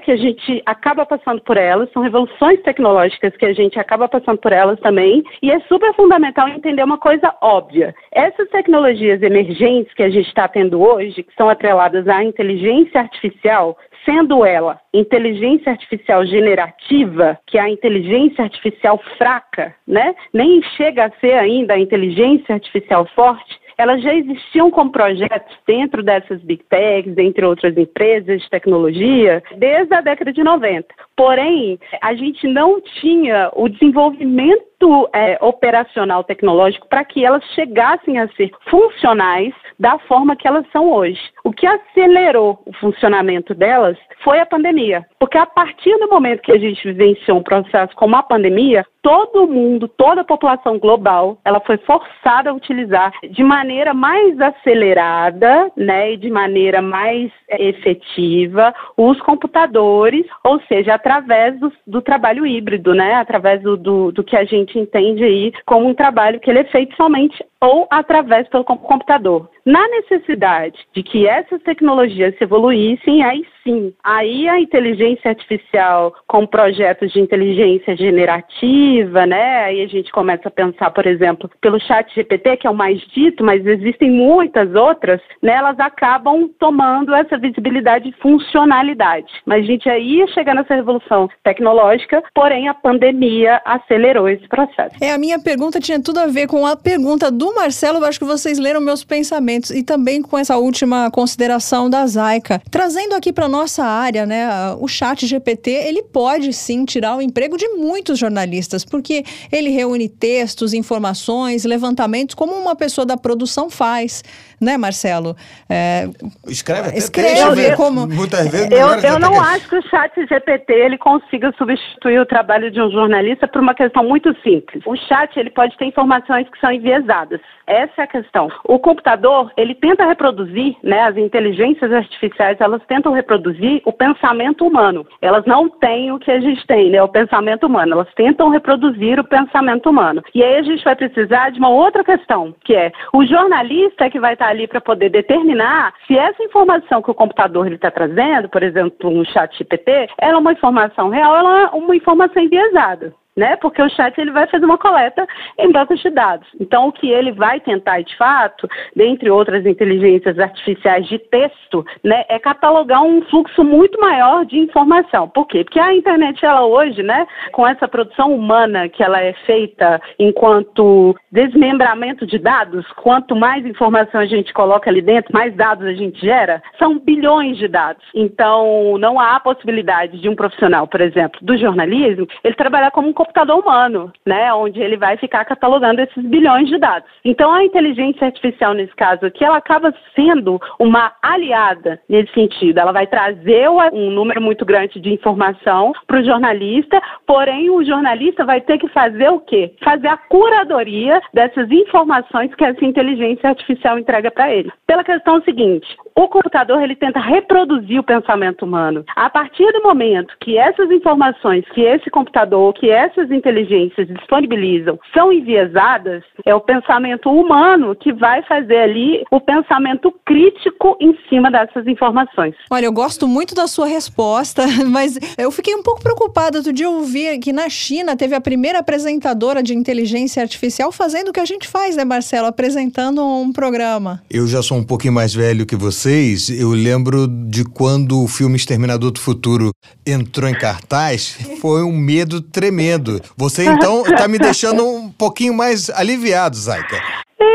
que 0.00 0.10
a 0.10 0.16
gente 0.16 0.62
acaba 0.66 1.06
passando 1.06 1.40
por 1.42 1.56
elas, 1.56 1.90
são 1.92 2.02
revoluções 2.02 2.60
tecnológicas 2.62 3.36
que 3.36 3.46
a 3.46 3.52
gente 3.52 3.78
acaba 3.78 4.08
passando 4.08 4.38
por 4.38 4.52
elas 4.52 4.78
também, 4.80 5.22
e 5.40 5.50
é 5.50 5.60
super 5.60 5.94
fundamental 5.94 6.48
entender 6.48 6.82
uma 6.82 6.98
coisa 6.98 7.32
óbvia. 7.40 7.94
Essas 8.10 8.48
tecnologias 8.48 9.22
emergentes 9.22 9.94
que 9.94 10.02
a 10.02 10.10
gente 10.10 10.26
está 10.26 10.48
tendo 10.48 10.82
hoje, 10.82 11.22
que 11.22 11.34
são 11.34 11.48
atreladas 11.48 12.08
à 12.08 12.24
inteligência 12.24 13.00
artificial, 13.00 13.76
sendo 14.04 14.44
ela 14.44 14.80
inteligência 14.92 15.70
artificial 15.70 16.24
generativa, 16.26 17.38
que 17.46 17.58
é 17.58 17.60
a 17.60 17.70
inteligência 17.70 18.42
artificial 18.44 18.98
fraca, 19.16 19.74
né? 19.86 20.14
Nem 20.32 20.62
chega 20.76 21.06
a 21.06 21.10
ser 21.20 21.34
ainda 21.34 21.74
a 21.74 21.78
inteligência 21.78 22.54
artificial 22.54 23.06
forte, 23.14 23.60
elas 23.78 24.02
já 24.02 24.12
existiam 24.12 24.70
como 24.70 24.90
projetos 24.90 25.56
dentro 25.66 26.02
dessas 26.02 26.42
big 26.42 26.64
techs, 26.68 27.16
entre 27.16 27.46
outras 27.46 27.76
empresas 27.76 28.42
de 28.42 28.50
tecnologia, 28.50 29.42
desde 29.56 29.94
a 29.94 30.00
década 30.00 30.32
de 30.32 30.42
90. 30.42 30.86
Porém, 31.16 31.78
a 32.02 32.14
gente 32.14 32.46
não 32.48 32.80
tinha 32.80 33.50
o 33.54 33.68
desenvolvimento 33.68 34.67
é, 35.12 35.38
operacional 35.40 36.24
tecnológico 36.24 36.88
para 36.88 37.04
que 37.04 37.24
elas 37.24 37.42
chegassem 37.54 38.18
a 38.18 38.28
ser 38.28 38.50
funcionais 38.68 39.54
da 39.78 39.98
forma 40.00 40.36
que 40.36 40.46
elas 40.46 40.66
são 40.72 40.92
hoje. 40.92 41.20
O 41.44 41.52
que 41.52 41.66
acelerou 41.66 42.60
o 42.66 42.72
funcionamento 42.74 43.54
delas 43.54 43.96
foi 44.24 44.40
a 44.40 44.46
pandemia. 44.46 45.06
Porque 45.18 45.38
a 45.38 45.46
partir 45.46 45.96
do 45.98 46.08
momento 46.08 46.42
que 46.42 46.52
a 46.52 46.58
gente 46.58 46.82
vivenciou 46.92 47.38
um 47.38 47.42
processo 47.42 47.94
como 47.94 48.16
a 48.16 48.22
pandemia, 48.22 48.84
todo 49.02 49.46
mundo, 49.46 49.88
toda 49.88 50.20
a 50.20 50.24
população 50.24 50.78
global, 50.78 51.38
ela 51.44 51.60
foi 51.60 51.78
forçada 51.78 52.50
a 52.50 52.52
utilizar 52.52 53.12
de 53.30 53.42
maneira 53.42 53.94
mais 53.94 54.38
acelerada, 54.40 55.70
né, 55.76 56.12
e 56.12 56.16
de 56.16 56.30
maneira 56.30 56.82
mais 56.82 57.30
é, 57.48 57.68
efetiva 57.68 58.74
os 58.96 59.20
computadores, 59.20 60.26
ou 60.44 60.60
seja, 60.62 60.94
através 60.94 61.58
do, 61.58 61.72
do 61.86 62.02
trabalho 62.02 62.46
híbrido, 62.46 62.94
né, 62.94 63.14
através 63.14 63.62
do, 63.62 63.76
do, 63.76 64.12
do 64.12 64.24
que 64.24 64.36
a 64.36 64.44
gente 64.44 64.67
entende 64.76 65.22
aí 65.22 65.52
como 65.64 65.88
um 65.88 65.94
trabalho 65.94 66.40
que 66.40 66.50
ele 66.50 66.60
é 66.60 66.64
feito 66.64 66.96
somente 66.96 67.44
ou 67.60 67.86
através 67.90 68.48
pelo 68.48 68.64
computador. 68.64 69.48
Na 69.66 69.86
necessidade 69.88 70.78
de 70.94 71.02
que 71.02 71.26
essas 71.26 71.62
tecnologias 71.62 72.34
se 72.38 72.44
evoluíssem, 72.44 73.22
aí 73.22 73.44
sim, 73.62 73.92
aí 74.02 74.48
a 74.48 74.58
inteligência 74.58 75.28
artificial 75.28 76.14
com 76.26 76.46
projetos 76.46 77.12
de 77.12 77.20
inteligência 77.20 77.94
generativa, 77.94 79.26
né? 79.26 79.64
Aí 79.64 79.82
a 79.82 79.86
gente 79.86 80.10
começa 80.10 80.48
a 80.48 80.50
pensar, 80.50 80.90
por 80.90 81.06
exemplo, 81.06 81.50
pelo 81.60 81.78
chat 81.80 82.14
GPT, 82.14 82.58
que 82.58 82.66
é 82.66 82.70
o 82.70 82.74
mais 82.74 82.98
dito, 83.08 83.44
mas 83.44 83.66
existem 83.66 84.10
muitas 84.10 84.74
outras, 84.74 85.20
né? 85.42 85.52
Elas 85.52 85.78
acabam 85.78 86.48
tomando 86.58 87.14
essa 87.14 87.36
visibilidade 87.36 88.08
e 88.08 88.22
funcionalidade. 88.22 89.30
Mas 89.44 89.64
a 89.64 89.66
gente 89.66 89.88
aí 89.88 90.18
ia 90.18 90.26
chegar 90.28 90.54
nessa 90.54 90.74
revolução 90.74 91.28
tecnológica, 91.44 92.22
porém 92.34 92.68
a 92.68 92.74
pandemia 92.74 93.60
acelerou 93.66 94.28
esse 94.28 94.48
processo. 94.48 94.96
É, 95.00 95.12
a 95.12 95.18
minha 95.18 95.38
pergunta 95.38 95.78
tinha 95.78 96.02
tudo 96.02 96.20
a 96.20 96.26
ver 96.26 96.46
com 96.46 96.64
a 96.64 96.74
pergunta 96.74 97.30
do 97.30 97.47
Marcelo, 97.54 97.98
eu 97.98 98.04
acho 98.04 98.18
que 98.18 98.24
vocês 98.24 98.58
leram 98.58 98.80
meus 98.80 99.04
pensamentos 99.04 99.70
e 99.70 99.82
também 99.82 100.22
com 100.22 100.36
essa 100.36 100.56
última 100.56 101.10
consideração 101.10 101.88
da 101.88 102.06
Zaica. 102.06 102.60
Trazendo 102.70 103.14
aqui 103.14 103.32
para 103.32 103.48
nossa 103.48 103.84
área, 103.84 104.26
né, 104.26 104.48
o 104.78 104.88
chat 104.88 105.26
GPT, 105.26 105.70
ele 105.70 106.02
pode 106.02 106.52
sim 106.52 106.84
tirar 106.84 107.16
o 107.16 107.22
emprego 107.22 107.56
de 107.56 107.68
muitos 107.68 108.18
jornalistas, 108.18 108.84
porque 108.84 109.24
ele 109.50 109.70
reúne 109.70 110.08
textos, 110.08 110.72
informações, 110.72 111.64
levantamentos, 111.64 112.34
como 112.34 112.54
uma 112.54 112.74
pessoa 112.74 113.04
da 113.04 113.16
produção 113.16 113.70
faz, 113.70 114.22
né, 114.60 114.76
Marcelo? 114.76 115.36
É, 115.68 116.08
escreve 116.46 116.88
até 116.88 116.98
escreve 116.98 117.28
texto, 117.28 117.56
né? 117.56 117.76
como... 117.76 118.06
Muitas 118.06 118.48
vezes 118.48 118.70
eu, 118.70 118.88
eu 119.10 119.18
não 119.18 119.40
acho 119.40 119.68
que 119.68 119.76
o 119.76 119.82
chat 119.88 120.12
GPT 120.26 120.72
ele 120.72 120.98
consiga 120.98 121.52
substituir 121.56 122.20
o 122.20 122.26
trabalho 122.26 122.70
de 122.70 122.80
um 122.80 122.90
jornalista 122.90 123.46
por 123.46 123.62
uma 123.62 123.74
questão 123.74 124.04
muito 124.04 124.34
simples. 124.42 124.82
O 124.86 124.96
chat 124.96 125.38
ele 125.38 125.50
pode 125.50 125.76
ter 125.76 125.86
informações 125.86 126.48
que 126.48 126.60
são 126.60 126.72
enviesadas. 126.72 127.40
Essa 127.66 127.92
é 127.98 128.04
a 128.04 128.06
questão. 128.06 128.50
O 128.64 128.78
computador, 128.78 129.52
ele 129.56 129.74
tenta 129.74 130.06
reproduzir, 130.06 130.74
né, 130.82 131.02
as 131.02 131.16
inteligências 131.16 131.92
artificiais, 131.92 132.56
elas 132.60 132.82
tentam 132.86 133.12
reproduzir 133.12 133.82
o 133.84 133.92
pensamento 133.92 134.66
humano. 134.66 135.06
Elas 135.20 135.44
não 135.44 135.68
têm 135.68 136.10
o 136.10 136.18
que 136.18 136.30
a 136.30 136.40
gente 136.40 136.66
tem, 136.66 136.90
né, 136.90 137.02
o 137.02 137.08
pensamento 137.08 137.66
humano. 137.66 137.92
Elas 137.92 138.14
tentam 138.14 138.48
reproduzir 138.48 139.20
o 139.20 139.24
pensamento 139.24 139.90
humano. 139.90 140.22
E 140.34 140.42
aí 140.42 140.56
a 140.56 140.62
gente 140.62 140.82
vai 140.82 140.96
precisar 140.96 141.50
de 141.50 141.58
uma 141.58 141.68
outra 141.68 142.02
questão, 142.02 142.54
que 142.64 142.74
é 142.74 142.90
o 143.12 143.24
jornalista 143.26 144.06
é 144.06 144.10
que 144.10 144.20
vai 144.20 144.32
estar 144.32 144.47
ali 144.48 144.66
para 144.66 144.80
poder 144.80 145.10
determinar 145.10 145.94
se 146.06 146.16
essa 146.16 146.42
informação 146.42 147.02
que 147.02 147.10
o 147.10 147.14
computador 147.14 147.70
está 147.72 147.90
trazendo, 147.90 148.48
por 148.48 148.62
exemplo, 148.62 149.10
um 149.10 149.24
chat 149.24 149.56
GPT, 149.56 150.08
ela 150.18 150.34
é 150.34 150.36
uma 150.36 150.52
informação 150.52 151.08
real, 151.08 151.36
ela 151.36 151.62
é 151.62 151.66
uma 151.66 151.94
informação 151.94 152.42
enviesada 152.42 153.12
né? 153.38 153.56
Porque 153.56 153.80
o 153.80 153.88
chat 153.88 154.18
ele 154.18 154.32
vai 154.32 154.48
fazer 154.48 154.64
uma 154.64 154.76
coleta 154.76 155.26
em 155.56 155.70
bancos 155.70 156.00
de 156.00 156.10
dados. 156.10 156.48
Então, 156.60 156.88
o 156.88 156.92
que 156.92 157.08
ele 157.08 157.30
vai 157.30 157.60
tentar, 157.60 158.02
de 158.02 158.16
fato, 158.16 158.68
dentre 158.96 159.30
outras 159.30 159.64
inteligências 159.64 160.38
artificiais 160.38 161.06
de 161.06 161.18
texto, 161.18 161.86
né, 162.02 162.24
é 162.28 162.38
catalogar 162.38 163.02
um 163.02 163.22
fluxo 163.22 163.62
muito 163.62 163.98
maior 164.00 164.44
de 164.44 164.58
informação. 164.58 165.28
Por 165.28 165.46
quê? 165.46 165.62
Porque 165.62 165.78
a 165.78 165.94
internet, 165.94 166.44
ela 166.44 166.66
hoje, 166.66 167.02
né, 167.02 167.26
com 167.52 167.64
essa 167.66 167.86
produção 167.86 168.34
humana 168.34 168.88
que 168.88 169.04
ela 169.04 169.22
é 169.22 169.32
feita 169.46 170.00
enquanto 170.18 171.14
desmembramento 171.30 172.26
de 172.26 172.38
dados, 172.38 172.84
quanto 172.96 173.36
mais 173.36 173.64
informação 173.64 174.20
a 174.20 174.26
gente 174.26 174.52
coloca 174.52 174.90
ali 174.90 175.00
dentro, 175.00 175.32
mais 175.32 175.54
dados 175.54 175.86
a 175.86 175.92
gente 175.92 176.20
gera, 176.20 176.60
são 176.76 176.98
bilhões 176.98 177.56
de 177.56 177.68
dados. 177.68 178.04
Então, 178.12 178.98
não 178.98 179.20
há 179.20 179.38
possibilidade 179.38 180.20
de 180.20 180.28
um 180.28 180.34
profissional, 180.34 180.88
por 180.88 181.00
exemplo, 181.00 181.38
do 181.40 181.56
jornalismo, 181.56 182.26
ele 182.42 182.54
trabalhar 182.54 182.90
como 182.90 183.08
um 183.08 183.12
computador 183.28 183.60
humano, 183.60 184.12
né, 184.26 184.52
onde 184.54 184.80
ele 184.80 184.96
vai 184.96 185.16
ficar 185.16 185.44
catalogando 185.44 186.00
esses 186.00 186.24
bilhões 186.24 186.68
de 186.68 186.78
dados. 186.78 187.08
Então, 187.24 187.52
a 187.52 187.64
inteligência 187.64 188.26
artificial, 188.26 188.72
nesse 188.72 188.94
caso 188.96 189.26
aqui, 189.26 189.44
ela 189.44 189.58
acaba 189.58 189.94
sendo 190.14 190.60
uma 190.78 191.12
aliada 191.22 192.00
nesse 192.08 192.32
sentido. 192.32 192.78
Ela 192.78 192.92
vai 192.92 193.06
trazer 193.06 193.68
um 193.92 194.10
número 194.10 194.40
muito 194.40 194.64
grande 194.64 194.98
de 195.00 195.12
informação 195.12 195.92
para 196.06 196.20
o 196.20 196.24
jornalista, 196.24 197.00
porém, 197.26 197.70
o 197.70 197.84
jornalista 197.84 198.44
vai 198.44 198.60
ter 198.60 198.78
que 198.78 198.88
fazer 198.88 199.28
o 199.28 199.40
quê? 199.40 199.74
Fazer 199.84 200.08
a 200.08 200.16
curadoria 200.16 201.20
dessas 201.32 201.70
informações 201.70 202.54
que 202.54 202.64
essa 202.64 202.84
inteligência 202.84 203.48
artificial 203.48 203.98
entrega 203.98 204.30
para 204.30 204.50
ele. 204.50 204.72
Pela 204.86 205.04
questão 205.04 205.42
seguinte, 205.42 205.86
o 206.16 206.28
computador 206.28 206.82
ele 206.82 206.96
tenta 206.96 207.20
reproduzir 207.20 208.00
o 208.00 208.04
pensamento 208.04 208.64
humano. 208.64 209.04
A 209.14 209.28
partir 209.28 209.70
do 209.72 209.82
momento 209.82 210.34
que 210.40 210.56
essas 210.56 210.90
informações 210.90 211.64
que 211.70 211.82
esse 211.82 212.10
computador, 212.10 212.72
que 212.74 212.90
essas 213.18 213.30
inteligências 213.30 214.06
disponibilizam 214.06 214.98
são 215.12 215.32
enviesadas, 215.32 216.22
é 216.46 216.54
o 216.54 216.60
pensamento 216.60 217.30
humano 217.30 217.96
que 217.96 218.12
vai 218.12 218.42
fazer 218.44 218.76
ali 218.76 219.24
o 219.30 219.40
pensamento 219.40 220.12
crítico 220.24 220.96
em 221.00 221.16
cima 221.28 221.50
dessas 221.50 221.86
informações. 221.86 222.54
Olha, 222.70 222.86
eu 222.86 222.92
gosto 222.92 223.26
muito 223.26 223.54
da 223.54 223.66
sua 223.66 223.86
resposta, 223.86 224.64
mas 224.86 225.18
eu 225.36 225.50
fiquei 225.50 225.74
um 225.74 225.82
pouco 225.82 226.02
preocupada 226.02 226.58
outro 226.58 226.72
dia 226.72 226.86
eu 226.86 226.92
ouvi 226.92 227.38
que 227.38 227.52
na 227.52 227.68
China 227.68 228.16
teve 228.16 228.34
a 228.34 228.40
primeira 228.40 228.78
apresentadora 228.78 229.62
de 229.62 229.74
inteligência 229.74 230.42
artificial 230.42 230.92
fazendo 230.92 231.28
o 231.28 231.32
que 231.32 231.40
a 231.40 231.44
gente 231.44 231.66
faz, 231.66 231.96
né, 231.96 232.04
Marcelo? 232.04 232.46
Apresentando 232.46 233.24
um 233.24 233.52
programa. 233.52 234.22
Eu 234.30 234.46
já 234.46 234.62
sou 234.62 234.78
um 234.78 234.84
pouquinho 234.84 235.12
mais 235.12 235.34
velho 235.34 235.66
que 235.66 235.76
vocês. 235.76 236.48
Eu 236.48 236.70
lembro 236.70 237.26
de 237.26 237.64
quando 237.64 238.22
o 238.22 238.28
filme 238.28 238.56
Exterminador 238.56 239.10
do 239.10 239.20
Futuro 239.20 239.70
entrou 240.06 240.48
em 240.48 240.54
cartaz. 240.54 241.38
Foi 241.60 241.82
um 241.82 241.92
medo 241.92 242.40
tremendo. 242.40 242.97
Você 243.36 243.64
então 243.64 244.02
está 244.06 244.26
me 244.28 244.38
deixando 244.38 244.86
um 244.86 245.10
pouquinho 245.10 245.54
mais 245.54 245.90
aliviado, 245.90 246.56
Zaika. 246.56 246.96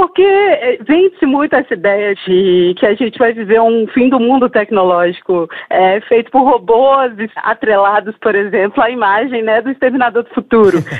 Porque 0.00 0.22
é, 0.22 0.78
vende-se 0.80 1.26
muito 1.26 1.54
essa 1.54 1.74
ideia 1.74 2.14
de 2.14 2.74
que 2.78 2.86
a 2.86 2.94
gente 2.94 3.18
vai 3.18 3.34
viver 3.34 3.60
um 3.60 3.86
fim 3.88 4.08
do 4.08 4.18
mundo 4.18 4.48
tecnológico 4.48 5.46
é, 5.68 6.00
feito 6.00 6.30
por 6.30 6.42
robôs 6.42 7.12
atrelados, 7.36 8.16
por 8.16 8.34
exemplo, 8.34 8.82
à 8.82 8.88
imagem 8.88 9.42
né, 9.42 9.60
do 9.60 9.70
Exterminador 9.70 10.22
do 10.22 10.30
Futuro. 10.30 10.78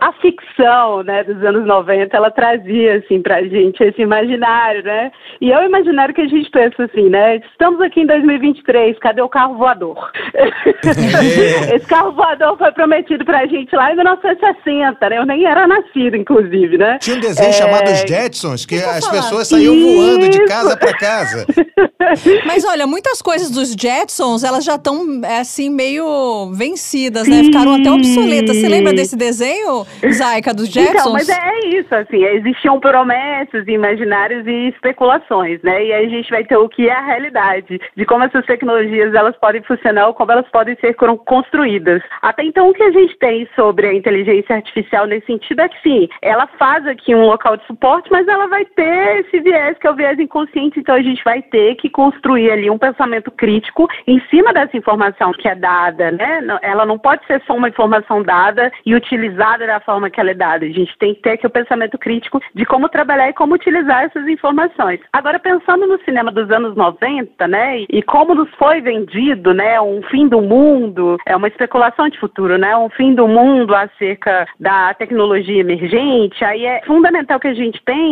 A 0.00 0.12
ficção 0.14 1.02
né, 1.02 1.22
dos 1.24 1.44
anos 1.44 1.66
90, 1.66 2.16
ela 2.16 2.30
trazia 2.30 2.96
assim, 2.96 3.20
pra 3.20 3.42
gente 3.42 3.82
esse 3.82 4.00
imaginário, 4.00 4.82
né? 4.82 5.12
E 5.40 5.52
é 5.52 5.58
o 5.58 5.64
imaginário 5.64 6.14
que 6.14 6.22
a 6.22 6.26
gente 6.26 6.50
pensa 6.50 6.84
assim, 6.84 7.08
né? 7.08 7.36
Estamos 7.36 7.80
aqui 7.80 8.00
em 8.00 8.06
2023, 8.06 8.98
cadê 8.98 9.20
o 9.20 9.28
carro 9.28 9.56
voador? 9.56 10.10
É. 10.34 10.48
esse 11.76 11.86
carro 11.86 12.12
voador 12.12 12.56
foi 12.56 12.72
prometido 12.72 13.24
pra 13.24 13.46
gente 13.46 13.74
lá 13.76 13.92
em 13.92 13.96
1960, 13.96 15.08
né? 15.08 15.18
Eu 15.18 15.26
nem 15.26 15.44
era 15.44 15.66
nascido, 15.66 16.16
inclusive, 16.16 16.78
né? 16.78 16.98
Tinha 16.98 17.16
um 17.16 17.20
desenho 17.20 17.50
é... 17.50 17.52
chamado 17.52 17.90
Os 17.90 18.04
Jetsons, 18.40 18.66
que 18.66 18.76
as 18.76 19.08
pessoas 19.08 19.48
saíam 19.48 19.74
Isso. 19.74 19.96
voando 19.96 20.28
de 20.28 20.44
casa 20.46 20.76
para 20.76 20.96
casa. 20.96 21.46
Mas 22.46 22.64
olha, 22.64 22.86
muitas 22.86 23.20
coisas 23.22 23.50
dos 23.50 23.72
Jetsons, 23.72 24.42
elas 24.42 24.64
já 24.64 24.74
estão 24.74 25.20
assim 25.40 25.70
meio 25.70 26.50
vencidas, 26.52 27.28
né? 27.28 27.44
Ficaram 27.44 27.74
até 27.74 27.90
obsoletas. 27.90 28.56
Você 28.56 28.68
lembra 28.68 28.92
desse 28.92 29.16
desenho, 29.16 29.86
Zaika, 30.12 30.52
dos 30.52 30.68
Jetsons? 30.68 31.00
Então, 31.00 31.12
mas 31.12 31.28
é 31.28 31.68
isso, 31.68 31.94
assim, 31.94 32.24
existiam 32.24 32.80
promessas, 32.80 33.66
imaginários 33.68 34.46
e 34.46 34.68
especulações, 34.68 35.60
né? 35.62 35.84
E 35.84 35.92
aí 35.92 36.06
a 36.06 36.08
gente 36.08 36.30
vai 36.30 36.44
ter 36.44 36.56
o 36.56 36.68
que 36.68 36.88
é 36.88 36.92
a 36.92 37.04
realidade, 37.04 37.80
de 37.96 38.04
como 38.04 38.24
essas 38.24 38.44
tecnologias 38.46 39.14
elas 39.14 39.36
podem 39.36 39.62
funcionar 39.62 40.08
ou 40.08 40.14
como 40.14 40.32
elas 40.32 40.48
podem 40.50 40.76
ser 40.80 40.94
construídas. 41.26 42.02
Até 42.22 42.44
então, 42.44 42.70
o 42.70 42.74
que 42.74 42.82
a 42.82 42.90
gente 42.90 43.16
tem 43.18 43.48
sobre 43.54 43.86
a 43.86 43.94
inteligência 43.94 44.56
artificial 44.56 45.06
nesse 45.06 45.26
sentido 45.26 45.60
é 45.60 45.68
que, 45.68 45.80
sim, 45.82 46.08
ela 46.22 46.48
faz 46.58 46.86
aqui 46.86 47.14
um 47.14 47.26
local 47.26 47.56
de 47.56 47.66
suporte, 47.66 48.10
mas 48.10 48.19
ela 48.28 48.46
vai 48.46 48.64
ter 48.64 49.20
esse 49.20 49.40
viés, 49.40 49.76
que 49.78 49.86
é 49.86 49.90
o 49.90 49.94
viés 49.94 50.18
inconsciente, 50.18 50.80
então 50.80 50.94
a 50.94 51.02
gente 51.02 51.22
vai 51.24 51.42
ter 51.42 51.74
que 51.76 51.88
construir 51.88 52.50
ali 52.50 52.70
um 52.70 52.78
pensamento 52.78 53.30
crítico 53.30 53.88
em 54.06 54.20
cima 54.30 54.52
dessa 54.52 54.76
informação 54.76 55.32
que 55.32 55.48
é 55.48 55.54
dada, 55.54 56.10
né? 56.10 56.40
Ela 56.62 56.84
não 56.84 56.98
pode 56.98 57.24
ser 57.26 57.42
só 57.46 57.54
uma 57.54 57.68
informação 57.68 58.22
dada 58.22 58.70
e 58.84 58.94
utilizada 58.94 59.66
da 59.66 59.80
forma 59.80 60.10
que 60.10 60.20
ela 60.20 60.30
é 60.30 60.34
dada. 60.34 60.64
A 60.64 60.70
gente 60.70 60.96
tem 60.98 61.14
que 61.14 61.22
ter 61.22 61.30
aqui 61.30 61.46
o 61.46 61.50
pensamento 61.50 61.98
crítico 61.98 62.40
de 62.54 62.64
como 62.64 62.88
trabalhar 62.88 63.28
e 63.28 63.34
como 63.34 63.54
utilizar 63.54 64.04
essas 64.04 64.26
informações. 64.28 65.00
Agora, 65.12 65.38
pensando 65.38 65.86
no 65.86 65.98
cinema 66.04 66.30
dos 66.30 66.50
anos 66.50 66.76
90, 66.76 67.46
né, 67.48 67.84
e 67.88 68.02
como 68.02 68.34
nos 68.34 68.50
foi 68.54 68.80
vendido, 68.80 69.54
né, 69.54 69.80
um 69.80 70.02
fim 70.04 70.28
do 70.28 70.40
mundo, 70.40 71.16
é 71.26 71.36
uma 71.36 71.48
especulação 71.48 72.08
de 72.08 72.18
futuro, 72.18 72.58
né, 72.58 72.76
um 72.76 72.90
fim 72.90 73.14
do 73.14 73.26
mundo 73.26 73.74
acerca 73.74 74.46
da 74.58 74.94
tecnologia 74.94 75.60
emergente, 75.60 76.44
aí 76.44 76.64
é 76.64 76.82
fundamental 76.86 77.38
que 77.38 77.48
a 77.48 77.54
gente 77.54 77.80
pense 77.82 78.09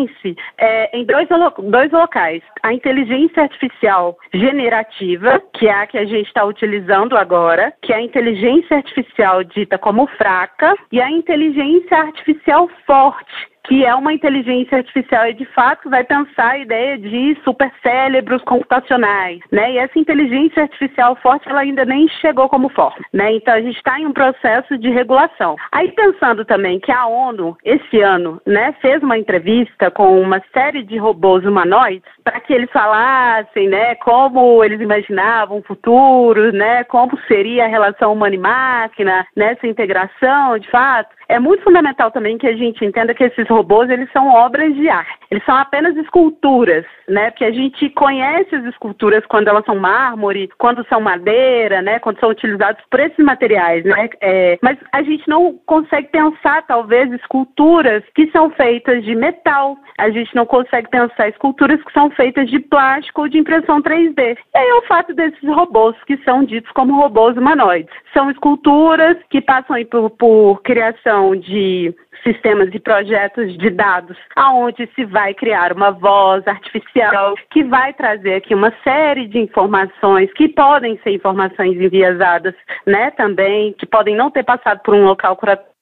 é, 0.58 0.96
em 0.96 1.04
dois, 1.04 1.28
dois 1.70 1.90
locais. 1.90 2.42
A 2.62 2.72
inteligência 2.72 3.42
artificial 3.42 4.16
generativa, 4.32 5.42
que 5.54 5.66
é 5.66 5.72
a 5.72 5.86
que 5.86 5.98
a 5.98 6.04
gente 6.04 6.26
está 6.26 6.44
utilizando 6.44 7.16
agora, 7.16 7.72
que 7.82 7.92
é 7.92 7.96
a 7.96 8.02
inteligência 8.02 8.76
artificial 8.76 9.42
dita 9.44 9.78
como 9.78 10.06
fraca, 10.18 10.76
e 10.92 11.00
a 11.00 11.10
inteligência 11.10 11.96
artificial 11.96 12.68
forte, 12.86 13.47
que 13.68 13.84
é 13.84 13.94
uma 13.94 14.14
inteligência 14.14 14.78
artificial 14.78 15.26
e 15.26 15.34
de 15.34 15.44
fato 15.44 15.90
vai 15.90 16.02
pensar 16.02 16.52
a 16.52 16.58
ideia 16.58 16.96
de 16.96 17.36
supercérebros 17.44 18.42
computacionais, 18.42 19.40
né? 19.52 19.72
E 19.72 19.78
essa 19.78 19.98
inteligência 19.98 20.62
artificial 20.62 21.14
forte 21.16 21.46
ela 21.48 21.60
ainda 21.60 21.84
nem 21.84 22.08
chegou 22.20 22.48
como 22.48 22.70
forma, 22.70 23.04
né? 23.12 23.34
Então 23.34 23.52
a 23.52 23.60
gente 23.60 23.76
está 23.76 24.00
em 24.00 24.06
um 24.06 24.12
processo 24.12 24.78
de 24.78 24.88
regulação. 24.88 25.54
Aí 25.70 25.92
pensando 25.92 26.46
também 26.46 26.80
que 26.80 26.90
a 26.90 27.06
ONU 27.06 27.56
esse 27.62 28.00
ano, 28.00 28.40
né, 28.46 28.74
fez 28.80 29.02
uma 29.02 29.18
entrevista 29.18 29.90
com 29.90 30.18
uma 30.18 30.42
série 30.54 30.82
de 30.82 30.96
robôs 30.96 31.44
humanoides 31.44 32.08
para 32.24 32.40
que 32.40 32.54
eles 32.54 32.70
falassem, 32.70 33.68
né, 33.68 33.94
como 33.96 34.64
eles 34.64 34.80
imaginavam 34.80 35.58
o 35.58 35.62
futuro, 35.62 36.52
né, 36.52 36.84
como 36.84 37.18
seria 37.28 37.64
a 37.64 37.68
relação 37.68 38.14
humano 38.14 38.34
e 38.34 38.38
máquina, 38.38 39.26
nessa 39.36 39.66
integração, 39.66 40.58
de 40.58 40.70
fato. 40.70 41.17
É 41.28 41.38
muito 41.38 41.62
fundamental 41.62 42.10
também 42.10 42.38
que 42.38 42.46
a 42.46 42.56
gente 42.56 42.82
entenda 42.82 43.14
que 43.14 43.22
esses 43.22 43.46
robôs, 43.48 43.90
eles 43.90 44.10
são 44.12 44.28
obras 44.28 44.74
de 44.74 44.88
arte. 44.88 45.18
Eles 45.30 45.44
são 45.44 45.54
apenas 45.54 45.94
esculturas, 45.96 46.86
né? 47.06 47.30
Porque 47.30 47.44
a 47.44 47.52
gente 47.52 47.90
conhece 47.90 48.54
as 48.54 48.64
esculturas 48.64 49.24
quando 49.26 49.48
elas 49.48 49.64
são 49.66 49.76
mármore, 49.76 50.48
quando 50.56 50.86
são 50.88 51.02
madeira, 51.02 51.82
né? 51.82 51.98
Quando 51.98 52.18
são 52.18 52.30
utilizados 52.30 52.82
por 52.90 52.98
esses 53.00 53.22
materiais, 53.22 53.84
né? 53.84 54.08
É, 54.22 54.58
mas 54.62 54.78
a 54.90 55.02
gente 55.02 55.28
não 55.28 55.58
consegue 55.66 56.08
pensar, 56.08 56.62
talvez, 56.66 57.12
esculturas 57.12 58.02
que 58.14 58.30
são 58.30 58.48
feitas 58.50 59.04
de 59.04 59.14
metal. 59.14 59.76
A 59.98 60.08
gente 60.08 60.34
não 60.34 60.46
consegue 60.46 60.88
pensar 60.88 61.28
esculturas 61.28 61.82
que 61.82 61.92
são 61.92 62.10
feitas 62.10 62.48
de 62.48 62.58
plástico 62.58 63.20
ou 63.20 63.28
de 63.28 63.36
impressão 63.36 63.82
3D. 63.82 64.18
E 64.18 64.58
aí 64.58 64.68
é 64.68 64.74
o 64.76 64.86
fato 64.86 65.12
desses 65.12 65.46
robôs 65.46 65.94
que 66.06 66.16
são 66.24 66.42
ditos 66.42 66.72
como 66.72 66.96
robôs 66.96 67.36
humanoides. 67.36 67.94
São 68.14 68.30
esculturas 68.30 69.18
que 69.28 69.42
passam 69.42 69.76
por, 69.90 70.10
por 70.10 70.62
criação 70.62 71.17
de 71.34 71.94
sistemas 72.22 72.68
e 72.72 72.80
projetos 72.80 73.56
de 73.58 73.70
dados, 73.70 74.16
aonde 74.36 74.88
se 74.94 75.04
vai 75.04 75.34
criar 75.34 75.72
uma 75.72 75.90
voz 75.90 76.46
artificial 76.46 77.34
que 77.50 77.62
vai 77.64 77.92
trazer 77.92 78.34
aqui 78.34 78.54
uma 78.54 78.72
série 78.82 79.26
de 79.26 79.38
informações 79.38 80.32
que 80.34 80.48
podem 80.48 80.98
ser 81.02 81.10
informações 81.10 81.80
enviesadas, 81.80 82.54
né, 82.86 83.10
também, 83.12 83.72
que 83.74 83.86
podem 83.86 84.16
não 84.16 84.30
ter 84.30 84.44
passado 84.44 84.80
por 84.82 84.94
um 84.94 85.04
local 85.04 85.36
curatório 85.36 85.77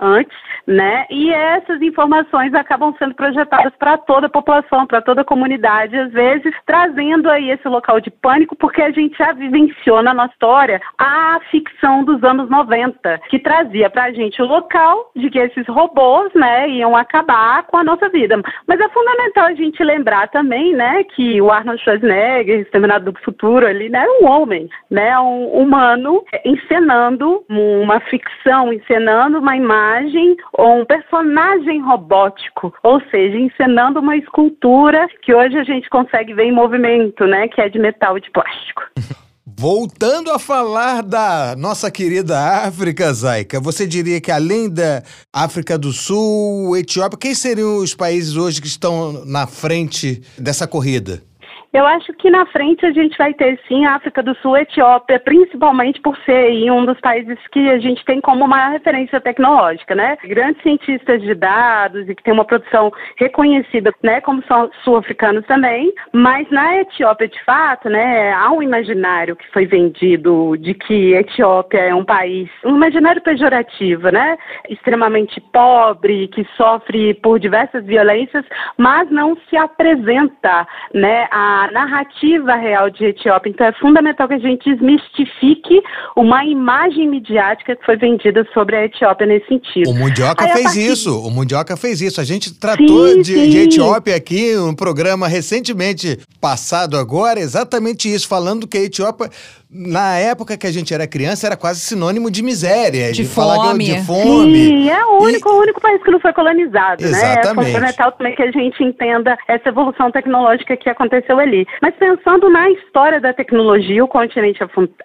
antes, 0.00 0.36
né? 0.66 1.06
E 1.10 1.32
essas 1.32 1.82
informações 1.82 2.54
acabam 2.54 2.94
sendo 2.98 3.14
projetadas 3.14 3.72
para 3.76 3.98
toda 3.98 4.26
a 4.26 4.30
população, 4.30 4.86
para 4.86 5.02
toda 5.02 5.22
a 5.22 5.24
comunidade, 5.24 5.96
às 5.96 6.12
vezes 6.12 6.54
trazendo 6.66 7.28
aí 7.28 7.50
esse 7.50 7.66
local 7.68 8.00
de 8.00 8.10
pânico, 8.10 8.54
porque 8.56 8.82
a 8.82 8.90
gente 8.90 9.16
já 9.18 9.32
vivenciou 9.32 10.02
na 10.02 10.14
nossa 10.14 10.32
história 10.32 10.80
a 10.98 11.40
ficção 11.50 12.04
dos 12.04 12.22
anos 12.22 12.48
90, 12.48 13.20
que 13.28 13.38
trazia 13.38 13.90
para 13.90 14.04
a 14.04 14.12
gente 14.12 14.40
o 14.40 14.46
local 14.46 15.10
de 15.16 15.30
que 15.30 15.38
esses 15.38 15.66
robôs, 15.66 16.32
né, 16.34 16.68
iam 16.68 16.96
acabar 16.96 17.64
com 17.64 17.76
a 17.76 17.84
nossa 17.84 18.08
vida. 18.08 18.40
Mas 18.66 18.80
é 18.80 18.88
fundamental 18.90 19.46
a 19.46 19.54
gente 19.54 19.82
lembrar 19.82 20.28
também, 20.28 20.74
né, 20.74 21.02
que 21.04 21.40
o 21.40 21.50
Arnold 21.50 21.82
Schwarzenegger, 21.82 22.60
Exterminado 22.60 23.10
do 23.10 23.18
Futuro, 23.20 23.66
ali, 23.66 23.88
né, 23.88 24.00
era 24.00 24.12
um 24.22 24.30
homem, 24.30 24.68
né, 24.90 25.18
um 25.18 25.48
humano 25.48 26.24
encenando 26.44 27.44
uma 27.48 28.00
ficção, 28.00 28.72
encenando 28.72 29.40
uma 29.48 29.56
imagem 29.56 30.36
ou 30.52 30.82
um 30.82 30.84
personagem 30.84 31.80
robótico, 31.80 32.74
ou 32.82 33.00
seja, 33.10 33.38
encenando 33.38 34.00
uma 34.00 34.16
escultura 34.16 35.08
que 35.22 35.34
hoje 35.34 35.56
a 35.56 35.64
gente 35.64 35.88
consegue 35.88 36.34
ver 36.34 36.44
em 36.44 36.52
movimento, 36.52 37.24
né, 37.26 37.48
que 37.48 37.60
é 37.60 37.68
de 37.68 37.78
metal 37.78 38.18
e 38.18 38.20
de 38.20 38.30
plástico. 38.30 38.82
Voltando 39.60 40.30
a 40.30 40.38
falar 40.38 41.02
da 41.02 41.56
nossa 41.56 41.90
querida 41.90 42.38
África, 42.38 43.12
Zaika, 43.12 43.58
você 43.58 43.88
diria 43.88 44.20
que 44.20 44.30
além 44.30 44.70
da 44.70 45.02
África 45.32 45.76
do 45.76 45.92
Sul, 45.92 46.76
Etiópia, 46.76 47.18
quem 47.18 47.34
seriam 47.34 47.78
os 47.78 47.92
países 47.92 48.36
hoje 48.36 48.60
que 48.60 48.68
estão 48.68 49.24
na 49.24 49.48
frente 49.48 50.22
dessa 50.38 50.64
corrida? 50.68 51.22
Eu 51.70 51.86
acho 51.86 52.14
que 52.14 52.30
na 52.30 52.46
frente 52.46 52.86
a 52.86 52.92
gente 52.92 53.16
vai 53.18 53.34
ter 53.34 53.60
sim 53.68 53.84
a 53.84 53.96
África 53.96 54.22
do 54.22 54.34
Sul, 54.36 54.56
Etiópia, 54.56 55.20
principalmente 55.20 56.00
por 56.00 56.16
ser 56.24 56.70
um 56.70 56.86
dos 56.86 56.98
países 56.98 57.38
que 57.52 57.68
a 57.68 57.78
gente 57.78 58.02
tem 58.06 58.22
como 58.22 58.48
maior 58.48 58.70
referência 58.72 59.20
tecnológica, 59.20 59.94
né? 59.94 60.16
Grandes 60.24 60.62
cientistas 60.62 61.20
de 61.20 61.34
dados 61.34 62.08
e 62.08 62.14
que 62.14 62.22
tem 62.22 62.32
uma 62.32 62.44
produção 62.44 62.90
reconhecida, 63.16 63.92
né, 64.02 64.20
como 64.22 64.42
são 64.44 64.70
sul-africanos 64.82 65.44
também, 65.46 65.92
mas 66.12 66.50
na 66.50 66.78
Etiópia, 66.78 67.28
de 67.28 67.44
fato, 67.44 67.90
né, 67.90 68.32
há 68.32 68.50
um 68.50 68.62
imaginário 68.62 69.36
que 69.36 69.46
foi 69.52 69.66
vendido 69.66 70.56
de 70.56 70.72
que 70.72 71.12
Etiópia 71.14 71.80
é 71.80 71.94
um 71.94 72.04
país, 72.04 72.48
um 72.64 72.76
imaginário 72.76 73.20
pejorativo, 73.20 74.10
né, 74.10 74.38
extremamente 74.70 75.38
pobre, 75.52 76.28
que 76.28 76.46
sofre 76.56 77.12
por 77.14 77.38
diversas 77.38 77.84
violências, 77.84 78.44
mas 78.78 79.10
não 79.10 79.36
se 79.50 79.56
apresenta, 79.56 80.66
né, 80.94 81.28
a 81.30 81.57
narrativa 81.66 82.54
real 82.54 82.90
de 82.90 83.04
Etiópia. 83.04 83.50
Então 83.50 83.66
é 83.66 83.72
fundamental 83.72 84.28
que 84.28 84.34
a 84.34 84.38
gente 84.38 84.70
desmistifique 84.70 85.82
uma 86.16 86.44
imagem 86.44 87.08
midiática 87.08 87.74
que 87.74 87.84
foi 87.84 87.96
vendida 87.96 88.46
sobre 88.54 88.76
a 88.76 88.84
Etiópia 88.84 89.26
nesse 89.26 89.48
sentido. 89.48 89.90
O 89.90 89.94
Mundioca 89.94 90.44
Aí, 90.44 90.52
fez 90.52 90.64
partir... 90.64 90.92
isso, 90.92 91.20
o 91.20 91.30
Mundioca 91.30 91.76
fez 91.76 92.00
isso. 92.00 92.20
A 92.20 92.24
gente 92.24 92.54
tratou 92.58 93.08
sim, 93.08 93.22
de, 93.22 93.34
sim. 93.34 93.50
de 93.50 93.58
Etiópia 93.58 94.16
aqui, 94.16 94.56
um 94.56 94.74
programa 94.74 95.26
recentemente 95.26 96.18
passado 96.40 96.96
agora, 96.96 97.40
exatamente 97.40 98.12
isso, 98.12 98.28
falando 98.28 98.66
que 98.66 98.78
a 98.78 98.82
Etiópia 98.82 99.30
na 99.70 100.16
época 100.16 100.56
que 100.56 100.66
a 100.66 100.72
gente 100.72 100.94
era 100.94 101.06
criança, 101.06 101.46
era 101.46 101.56
quase 101.56 101.80
sinônimo 101.80 102.30
de 102.30 102.42
miséria, 102.42 103.12
de, 103.12 103.22
de 103.22 103.28
fome. 103.28 103.84
de 103.84 104.06
fome. 104.06 104.54
Sim, 104.54 104.90
é 104.90 105.04
o 105.04 105.22
único, 105.22 105.48
e... 105.48 105.52
o 105.52 105.60
único 105.60 105.80
país 105.80 106.02
que 106.02 106.10
não 106.10 106.20
foi 106.20 106.32
colonizado, 106.32 107.02
Exatamente. 107.02 107.56
né? 107.56 107.62
É 107.62 107.74
fundamental 107.74 108.12
também 108.12 108.34
que 108.34 108.42
a 108.42 108.50
gente 108.50 108.82
entenda 108.82 109.36
essa 109.46 109.68
evolução 109.68 110.10
tecnológica 110.10 110.76
que 110.76 110.88
aconteceu 110.88 111.38
ali. 111.38 111.66
Mas 111.82 111.94
pensando 111.96 112.48
na 112.48 112.70
história 112.70 113.20
da 113.20 113.34
tecnologia, 113.34 114.02
o 114.02 114.08
continente 114.08 114.58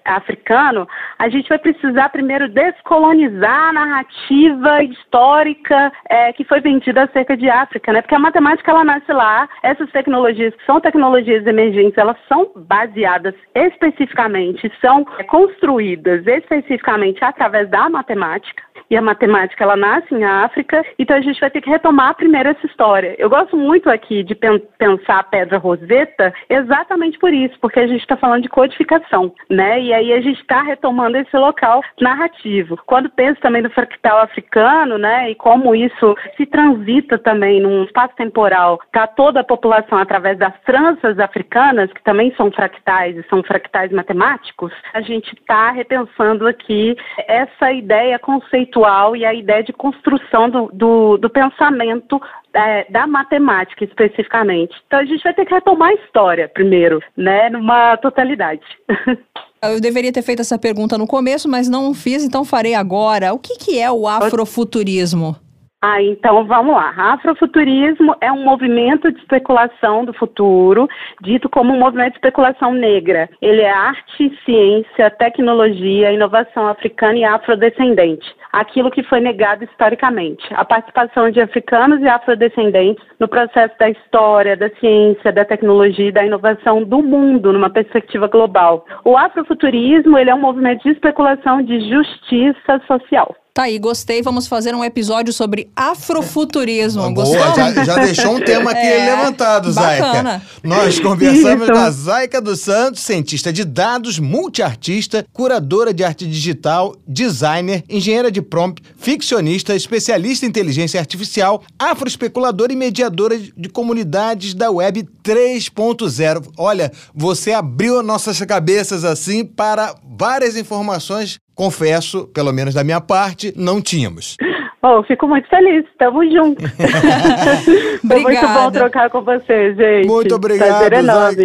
africano, 0.06 0.88
a 1.20 1.28
gente 1.28 1.50
vai 1.50 1.60
precisar 1.60 2.10
primeiro 2.10 2.48
descolonizar 2.48 3.70
a 3.70 3.74
narrativa 3.74 4.84
histórica 4.84 5.92
é, 6.10 6.32
que 6.32 6.46
foi 6.46 6.62
vendida 6.62 7.04
acerca 7.04 7.36
de 7.36 7.50
África, 7.50 7.92
né? 7.92 8.02
Porque 8.02 8.16
a 8.16 8.20
matemática, 8.20 8.72
ela 8.72 8.86
nasce 8.86 9.12
lá, 9.12 9.50
essas 9.62 9.92
tecnologias 9.92 10.56
que 10.56 10.66
são 10.66 10.80
tecnologias 10.80 11.46
emergentes, 11.46 11.98
elas 11.98 12.16
são 12.30 12.50
baseadas 12.56 13.36
especificamente 13.54 14.53
são 14.82 15.06
construídas 15.28 16.26
especificamente 16.28 17.24
através 17.24 17.70
da 17.70 17.90
matemática 17.90 18.64
e 18.90 18.98
a 18.98 19.02
matemática 19.02 19.64
ela 19.64 19.76
nasce 19.76 20.14
em 20.14 20.24
África, 20.24 20.86
então 21.00 21.16
a 21.16 21.22
gente 21.22 21.40
vai 21.40 21.50
ter 21.50 21.62
que 21.62 21.70
retomar 21.70 22.16
primeiro 22.16 22.50
essa 22.50 22.66
história. 22.66 23.16
Eu 23.18 23.30
gosto 23.30 23.56
muito 23.56 23.90
aqui 23.90 24.24
de 24.24 24.36
pen 24.36 24.60
pensar 24.78 25.20
a 25.20 25.24
pedra 25.24 25.58
roseta 25.58 26.34
exatamente 26.50 27.18
por 27.18 27.34
isso, 27.34 27.58
porque 27.60 27.80
a 27.80 27.88
gente 27.88 28.02
está 28.02 28.18
falando 28.18 28.44
de 28.44 28.50
codificação, 28.50 29.34
né? 29.50 29.82
E 29.82 29.94
aí 29.94 30.14
a 30.14 30.22
gente 30.22 30.40
está 30.42 30.62
retomando 30.62 31.18
esse 31.18 31.36
local 31.36 31.82
narrativo. 32.00 32.78
Quando 32.86 33.10
penso 33.10 33.40
também 33.42 33.62
no 33.62 33.70
fractal 33.70 34.20
africano, 34.20 34.98
né, 34.98 35.32
e 35.32 35.36
como 35.36 35.74
isso 35.74 36.16
se 36.38 36.46
transita 36.46 37.18
também 37.18 37.62
num 37.62 37.84
espaço 37.84 38.16
temporal 38.16 38.80
para 38.92 39.08
toda 39.08 39.40
a 39.40 39.44
população 39.44 39.98
através 39.98 40.38
das 40.38 40.54
tranças 40.62 41.18
africanas, 41.20 41.92
que 41.92 42.04
também 42.04 42.34
são 42.36 42.52
fractais 42.52 43.18
e 43.18 43.24
são 43.30 43.42
fractais 43.44 43.92
matemáticos, 43.92 44.72
a 44.94 45.02
gente 45.02 45.34
está 45.34 45.72
repensando 45.72 46.48
aqui 46.48 46.96
essa 47.28 47.72
ideia 47.72 48.20
conceitual 48.20 48.73
conceitual 48.74 49.16
e 49.16 49.26
a 49.26 49.34
ideia 49.34 49.64
de 49.64 49.72
construção 49.72 50.50
do, 50.50 50.70
do, 50.74 51.18
do 51.18 51.30
pensamento 51.30 52.20
é, 52.54 52.92
da 52.92 53.06
matemática 53.08 53.84
especificamente. 53.84 54.76
Então 54.88 55.00
a 55.00 55.06
gente 55.06 55.24
vai 55.24 55.34
ter 55.34 55.46
que 55.46 55.54
retomar 55.54 55.90
a 55.90 55.94
história 55.94 56.50
primeiro, 56.50 57.00
né, 57.16 57.50
numa 57.50 57.96
totalidade. 57.98 58.64
Eu 59.62 59.80
deveria 59.80 60.12
ter 60.12 60.22
feito 60.22 60.42
essa 60.42 60.60
pergunta 60.60 60.98
no 60.98 61.08
começo, 61.08 61.48
mas 61.48 61.70
não 61.70 61.94
fiz, 61.94 62.22
então 62.22 62.44
farei 62.44 62.76
agora. 62.76 63.34
O 63.34 63.40
que, 63.40 63.58
que 63.58 63.80
é 63.80 63.90
o 63.90 64.06
afrofuturismo? 64.06 65.38
Ah, 65.86 66.02
então 66.02 66.46
vamos 66.46 66.74
lá. 66.76 66.94
Afrofuturismo 66.96 68.16
é 68.22 68.32
um 68.32 68.42
movimento 68.42 69.12
de 69.12 69.20
especulação 69.20 70.06
do 70.06 70.14
futuro, 70.14 70.88
dito 71.22 71.50
como 71.50 71.74
um 71.74 71.78
movimento 71.78 72.12
de 72.12 72.20
especulação 72.20 72.72
negra. 72.72 73.30
Ele 73.42 73.60
é 73.60 73.70
arte, 73.70 74.32
ciência, 74.46 75.12
tecnologia, 75.12 76.14
inovação 76.14 76.70
africana 76.70 77.18
e 77.18 77.26
afrodescendente. 77.26 78.26
Aquilo 78.54 78.90
que 78.90 79.04
foi 79.04 79.20
negado 79.20 79.66
historicamente. 79.66 80.48
A 80.54 80.64
participação 80.64 81.30
de 81.30 81.42
africanos 81.42 82.00
e 82.00 82.08
afrodescendentes 82.08 83.04
no 83.20 83.28
processo 83.28 83.78
da 83.78 83.90
história, 83.90 84.56
da 84.56 84.70
ciência, 84.80 85.34
da 85.34 85.44
tecnologia 85.44 86.08
e 86.08 86.14
da 86.14 86.26
inovação 86.26 86.82
do 86.82 87.04
mundo 87.04 87.52
numa 87.52 87.70
perspectiva 87.70 88.30
global. 88.30 88.86
O 89.04 89.18
afrofuturismo 89.18 90.18
ele 90.18 90.30
é 90.30 90.36
um 90.36 90.40
movimento 90.40 90.84
de 90.84 90.92
especulação 90.92 91.62
de 91.62 91.90
justiça 91.90 92.82
social. 92.88 93.36
Tá 93.56 93.64
aí, 93.64 93.78
gostei. 93.78 94.20
Vamos 94.24 94.48
fazer 94.48 94.74
um 94.74 94.84
episódio 94.84 95.32
sobre 95.32 95.70
afrofuturismo. 95.76 97.14
Boa, 97.14 97.56
já, 97.56 97.84
já, 97.84 97.96
deixou 98.00 98.38
um 98.38 98.40
tema 98.40 98.72
aqui 98.72 98.82
é, 98.88 99.16
levantado, 99.16 99.72
Zaica. 99.72 100.42
Nós 100.64 101.00
conversamos 101.00 101.70
com 101.70 101.78
a 101.78 101.92
Zaica 101.92 102.42
dos 102.42 102.62
Santos, 102.62 103.04
cientista 103.04 103.54
de 103.54 103.64
dados, 103.64 104.18
multiartista, 104.18 105.24
curadora 105.32 105.94
de 105.94 106.04
arte 106.04 106.26
digital, 106.26 106.96
designer, 107.08 107.84
engenheira 107.88 108.32
de 108.32 108.42
prompt, 108.42 108.82
ficcionista, 108.98 109.76
especialista 109.76 110.48
em 110.48 110.50
inteligência 110.50 111.00
artificial, 111.00 111.62
afroespeculadora 111.78 112.74
e 112.74 112.76
mediadora 112.76 113.38
de 113.38 113.70
comunidades 113.70 114.56
da 114.56 114.72
web 114.72 115.08
3.0. 115.24 116.54
Olha, 116.58 116.92
você 117.14 117.54
abriu 117.54 118.02
nossas 118.02 118.40
cabeças 118.42 119.06
assim 119.06 119.46
para 119.46 119.94
várias 120.18 120.58
informações 120.58 121.38
confesso, 121.56 122.28
pelo 122.28 122.52
menos 122.52 122.74
da 122.74 122.84
minha 122.84 123.02
parte, 123.02 123.54
não 123.56 123.82
tínhamos. 123.82 124.38
Oh, 124.86 125.02
fico 125.04 125.28
muito 125.28 125.48
feliz, 125.48 125.86
tamo 125.98 126.30
junto. 126.30 126.62
Foi 128.06 128.20
muito 128.20 128.48
bom 128.48 128.70
trocar 128.70 129.10
com 129.10 129.22
você, 129.22 129.74
gente. 129.76 130.08
Muito 130.08 130.36
obrigado, 130.36 130.92